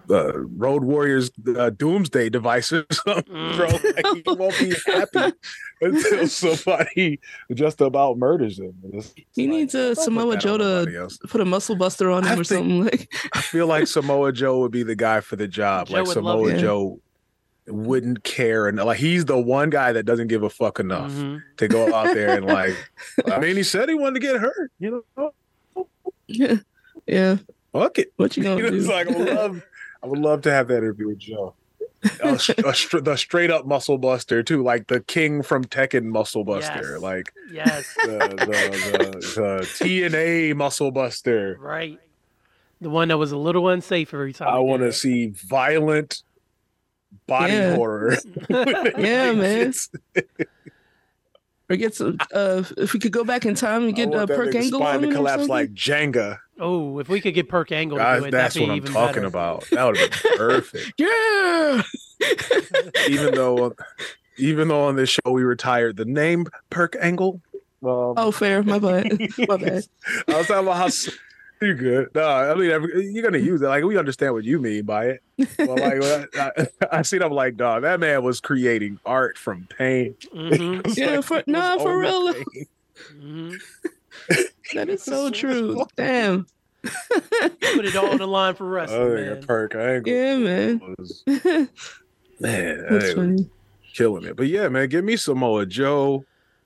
the 0.09 0.15
uh, 0.15 0.39
Road 0.41 0.85
Warriors 0.85 1.31
uh, 1.57 1.71
Doomsday 1.71 2.29
device 2.31 2.73
or 2.73 2.85
something, 2.93 3.25
bro. 3.57 3.67
Like, 3.69 4.07
he 4.07 4.23
won't 4.27 4.59
be 4.59 4.75
happy 4.87 5.33
until 5.81 6.29
somebody 6.29 7.21
just 7.55 7.81
about 7.81 8.19
murders 8.19 8.59
him. 8.59 8.75
It's 8.93 9.15
he 9.35 9.43
like, 9.47 9.51
needs 9.51 9.75
a 9.75 9.95
Samoa 9.95 10.37
Joe 10.37 10.59
to 10.59 11.09
put 11.29 11.41
a 11.41 11.45
muscle 11.45 11.77
buster 11.77 12.11
on 12.11 12.25
I 12.25 12.33
him 12.35 12.41
or 12.41 12.45
think- 12.45 12.61
something. 12.61 12.85
Like, 12.85 13.13
I 13.33 13.41
feel 13.41 13.67
like 13.67 13.87
Samoa 13.87 14.33
Joe 14.33 14.61
would 14.61 14.73
be 14.73 14.83
the 14.83 14.97
guy 14.97 15.21
for 15.21 15.37
the 15.37 15.49
job. 15.49 15.89
Joe 15.89 15.95
like 16.03 16.07
Samoa. 16.09 16.57
Joe 16.59 17.01
wouldn't 17.71 18.25
care 18.25 18.67
and 18.67 18.79
like 18.79 18.99
he's 18.99 19.27
the 19.27 19.39
one 19.39 19.69
guy 19.69 19.93
that 19.93 20.05
doesn't 20.05 20.29
give 20.29 20.43
a 20.43 20.49
fuck 20.49 20.81
enough 20.81 21.13
Mhm. 21.13 21.43
to 21.59 21.69
go 21.69 21.95
out 21.95 22.15
there 22.15 22.31
and 22.39 22.47
like 22.47 22.75
I 23.31 23.39
mean 23.39 23.57
he 23.57 23.63
said 23.63 23.91
he 23.91 23.95
wanted 23.95 24.15
to 24.23 24.27
get 24.27 24.41
hurt, 24.41 24.73
you 24.79 25.05
know. 25.17 25.35
yeah, 26.29 26.55
yeah. 27.09 27.37
Fuck 27.73 27.99
it. 27.99 28.13
What 28.17 28.37
you 28.37 28.43
gonna 28.45 28.65
It's 28.65 28.87
do? 28.87 28.93
like 28.93 29.09
I 29.09 29.17
would 29.19 29.29
love 29.35 29.63
I 30.03 30.07
would 30.07 30.19
love 30.21 30.43
to 30.43 30.51
have 30.53 30.69
that 30.69 30.79
interview 30.79 31.09
with 31.09 31.19
Joe. 31.19 31.55
A, 32.23 32.39
str- 32.39 32.53
a 32.65 32.73
str- 32.75 32.99
the 33.01 33.17
straight 33.17 33.51
up 33.51 33.67
muscle 33.67 33.99
buster 33.99 34.43
too, 34.45 34.63
like 34.63 34.87
the 34.87 35.01
king 35.01 35.43
from 35.43 35.65
Tekken 35.65 36.05
muscle 36.05 36.45
buster, 36.45 36.93
Yes. 36.93 37.01
like 37.03 37.33
Yes. 37.51 37.95
the, 38.05 38.19
the, 38.19 38.47
the, 38.47 39.11
the 39.19 39.67
TNA 39.85 40.55
muscle 40.55 40.93
buster. 40.93 41.59
right. 41.61 41.99
The 42.81 42.91
one 42.91 43.09
that 43.09 43.19
was 43.19 43.33
a 43.33 43.37
little 43.37 43.69
unsafe 43.69 44.15
every 44.15 44.33
time. 44.33 44.47
I 44.47 44.61
want 44.61 44.83
to 44.83 44.93
see 44.93 45.27
violent 45.27 46.23
body 47.27 47.55
Yeah. 47.55 47.75
horror. 47.75 48.17
Yeah, 48.49 49.33
man. 49.33 49.73
It's- 51.69 51.71
or 51.71 51.77
get 51.77 51.95
some. 51.95 52.19
Uh, 52.33 52.63
if 52.77 52.93
we 52.95 52.99
could 53.01 53.13
go 53.13 53.25
back 53.25 53.45
in 53.47 53.55
time 53.55 53.85
and 53.85 53.95
get 53.95 54.09
want 54.09 54.23
uh, 54.23 54.27
that 54.27 54.37
Perk 54.37 54.49
nigga's 54.49 54.65
Angle 54.67 54.81
spine 54.81 54.95
on 54.97 55.03
to 55.03 55.09
it 55.09 55.11
or 55.13 55.15
collapse 55.17 55.49
like 55.49 55.73
Jenga. 55.75 56.39
Oh, 56.61 56.99
if 56.99 57.09
we 57.09 57.21
could 57.21 57.35
get 57.35 57.49
Perk 57.49 57.71
Angle 57.73 57.99
to 57.99 58.03
Guys, 58.05 58.21
do 58.23 58.27
it, 58.27 58.31
that's 58.33 58.55
that'd 58.55 58.69
what 58.69 58.75
be 58.75 58.79
I'm 58.81 58.85
even 58.85 58.93
talking 58.93 59.15
better. 59.17 59.27
about. 59.27 59.65
That 59.71 59.85
would 59.85 59.97
have 59.99 60.11
been 60.11 60.37
perfect. 60.39 60.93
yeah. 60.99 61.83
even 63.09 63.35
though, 63.35 63.75
even 64.39 64.69
though 64.69 64.85
on 64.87 64.97
this 64.97 65.11
show 65.11 65.31
we 65.31 65.43
retired 65.45 65.97
the 65.97 66.05
name 66.05 66.47
Perk 66.71 66.97
Angle. 67.01 67.41
Um, 67.83 68.15
Oh, 68.17 68.31
fair. 68.33 68.63
My 68.65 68.79
bad. 68.79 69.13
My 69.47 69.57
bad. 69.57 69.85
I 70.27 70.37
was 70.39 70.47
talking 70.49 70.65
about 70.67 70.77
how 70.79 70.89
s- 71.61 71.69
you 71.69 71.75
good. 71.75 72.09
No, 72.15 72.27
I 72.29 72.55
mean 72.55 72.71
every, 72.71 73.07
you're 73.13 73.23
gonna 73.23 73.39
use 73.39 73.61
it. 73.63 73.67
Like 73.67 73.85
we 73.85 73.97
understand 73.99 74.35
what 74.35 74.45
you 74.45 74.59
mean 74.59 74.85
by 74.85 75.07
it. 75.07 75.23
Well, 75.59 75.77
like 75.77 76.01
when 76.01 76.27
I, 76.37 76.51
I, 76.51 76.67
I 76.99 77.03
see 77.03 77.19
them 77.19 77.33
like, 77.33 77.57
dog, 77.57 77.83
that 77.83 78.01
man 78.01 78.23
was 78.23 78.41
creating 78.41 78.99
art 79.07 79.37
from 79.39 79.67
pain. 79.77 80.15
Mhm. 80.35 80.97
Yeah, 80.97 81.17
like 81.17 81.25
for- 81.25 81.43
he 81.47 81.53
was 81.53 81.61
nah, 81.63 81.79
for 81.79 82.05
only 82.05 82.35
real. 82.35 82.45
pain. 82.53 83.59
That 84.75 84.89
is 84.89 85.03
so 85.03 85.31
true. 85.33 85.85
Damn. 85.97 86.47
Put 86.83 87.85
it 87.85 87.97
all 87.97 88.11
on 88.11 88.19
the 88.19 88.27
line 88.27 88.55
for 88.55 88.69
wrestling, 88.69 89.01
Oh, 89.01 89.15
man. 89.15 89.25
yeah, 89.41 89.47
perk. 89.47 89.75
I 89.75 89.97
ain't 89.97 90.07
Yeah, 90.07 90.37
man. 90.37 90.95
was- 90.99 91.23
man, 91.27 91.69
That's 92.41 93.05
hey, 93.07 93.15
funny. 93.15 93.51
killing 93.95 94.25
it. 94.25 94.37
But 94.37 94.47
yeah, 94.49 94.69
man, 94.69 94.89
give 94.89 95.05
me 95.05 95.17
Samoa 95.17 95.67
Joe 95.67 96.25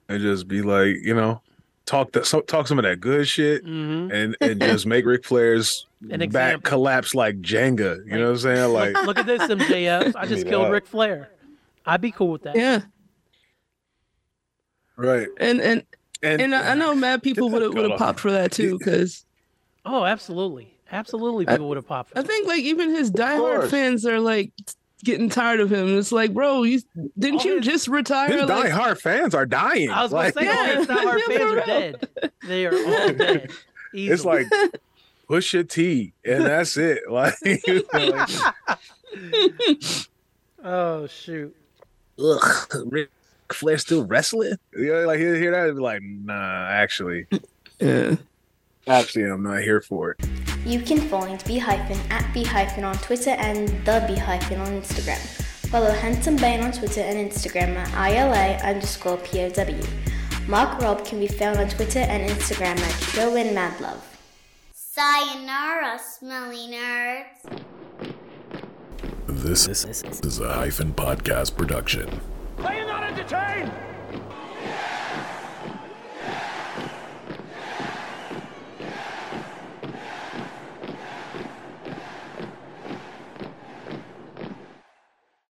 and 0.08 0.20
just 0.20 0.48
be 0.48 0.62
like, 0.62 0.96
you 1.02 1.14
know, 1.14 1.40
talk 1.86 2.12
that 2.12 2.26
so, 2.26 2.40
talk 2.40 2.66
some 2.68 2.78
of 2.78 2.84
that 2.84 3.00
good 3.00 3.26
shit 3.28 3.64
Mhm. 3.64 4.12
and 4.12 4.36
and 4.40 4.60
just 4.60 4.86
make 4.86 5.04
Ric 5.04 5.24
Flair's 5.24 5.86
back 6.02 6.20
example. 6.22 6.68
collapse 6.68 7.14
like 7.14 7.40
Jenga. 7.40 8.04
You 8.06 8.12
know 8.18 8.24
what 8.24 8.30
I'm 8.30 8.38
saying? 8.38 8.72
Like 8.72 8.94
Look 9.06 9.18
at 9.18 9.26
this, 9.26 9.42
MJF. 9.42 10.14
I 10.16 10.26
just 10.26 10.36
Give 10.36 10.38
me 10.44 10.50
killed 10.50 10.66
that. 10.66 10.70
Ric 10.72 10.86
Flair. 10.86 11.30
I'd 11.86 12.00
be 12.00 12.10
cool 12.12 12.28
with 12.28 12.42
that. 12.44 12.54
Yeah. 12.56 12.82
right. 14.96 15.28
And 15.40 15.60
and 15.60 15.82
And, 16.22 16.40
and 16.40 16.54
I, 16.54 16.72
I 16.72 16.74
know 16.74 16.94
mad 16.94 17.22
people 17.22 17.50
would 17.50 17.62
have 17.62 17.74
would 17.74 17.90
have 17.90 17.98
popped 17.98 18.20
for 18.20 18.30
that 18.30 18.52
too, 18.52 18.78
because 18.78 19.24
Oh, 19.84 20.04
absolutely. 20.04 20.68
Absolutely, 20.92 21.46
people 21.46 21.68
would 21.68 21.76
have 21.78 21.86
popped 21.88 22.12
I 22.14 22.22
think 22.22 22.46
like 22.46 22.60
even 22.62 22.90
his 22.90 23.10
diehard 23.10 23.38
course. 23.38 23.70
fans 23.70 24.04
are 24.06 24.20
like 24.20 24.52
getting 25.04 25.28
tired 25.28 25.60
of 25.60 25.70
him. 25.72 25.98
It's 25.98 26.12
like, 26.12 26.32
bro, 26.32 26.62
you 26.62 26.80
didn't 27.18 27.40
All 27.40 27.46
you 27.46 27.56
his- 27.56 27.64
just 27.66 27.88
retire? 27.88 28.30
his 28.30 28.48
like, 28.48 28.70
diehard 28.72 29.00
fans 29.00 29.34
are 29.34 29.46
dying. 29.46 29.90
I 29.90 30.02
was 30.02 30.12
like, 30.12 30.34
going 30.34 30.46
to 30.46 30.52
say, 30.52 30.58
all 30.68 30.76
his 30.76 30.88
Yeah. 30.88 30.96
diehard 30.96 31.18
Yeah, 31.28 31.38
fans 31.38 31.52
are 31.52 31.66
dead. 31.66 32.08
They 32.46 32.66
are 32.66 32.74
all 32.74 33.12
dead. 33.12 33.50
it's 33.92 34.24
like 34.24 34.46
push 35.28 35.54
your 35.54 35.64
T 35.64 36.12
and 36.24 36.44
that's 36.44 36.76
it. 36.76 37.00
Like, 37.10 37.34
like 37.92 38.30
oh, 40.64 41.06
shoot. 41.06 41.54
ugh, 42.18 42.72
Ric 42.86 43.10
Flair 43.52 43.78
still 43.78 44.04
wrestling? 44.06 44.54
You 44.74 44.92
know, 44.92 45.06
like 45.06 45.18
hear, 45.18 45.34
hear 45.36 45.50
that 45.50 45.68
and 45.68 45.76
be 45.76 45.82
like, 45.82 46.02
nah, 46.02 46.66
actually, 46.68 47.26
yeah. 47.78 48.16
actually, 48.86 49.24
I'm 49.24 49.42
not 49.42 49.60
here 49.62 49.80
for 49.82 50.12
it. 50.12 50.20
You 50.64 50.80
can 50.80 51.00
find 51.00 51.42
B 51.44 51.58
hyphen 51.58 51.98
at 52.10 52.32
B 52.32 52.44
hyphen 52.44 52.84
on 52.84 52.94
Twitter 52.98 53.30
and 53.30 53.66
the 53.84 54.04
B 54.06 54.14
hyphen 54.14 54.60
on 54.60 54.68
Instagram. 54.68 55.18
Follow 55.70 55.90
Handsome 55.90 56.36
Bane 56.36 56.60
on 56.60 56.70
Twitter 56.70 57.00
and 57.00 57.18
Instagram 57.18 57.74
at 57.74 57.90
ILA 58.12 58.62
underscore 58.62 59.16
POW. 59.16 59.80
Mark 60.46 60.80
Rob 60.80 61.04
can 61.04 61.18
be 61.18 61.26
found 61.26 61.58
on 61.58 61.68
Twitter 61.68 61.98
and 61.98 62.30
Instagram 62.30 62.78
at 62.78 62.92
Show 63.02 63.34
in 63.34 63.54
Mad 63.54 63.80
Love. 63.80 64.06
Sayonara, 64.72 65.98
smelly 65.98 66.68
nerds. 66.70 67.62
This 69.26 69.66
is 69.66 70.38
a 70.38 70.52
hyphen 70.52 70.92
podcast 70.92 71.56
production. 71.56 72.20
Are 72.58 72.72
you 72.72 72.86
not 72.86 73.02
entertained? 73.02 73.72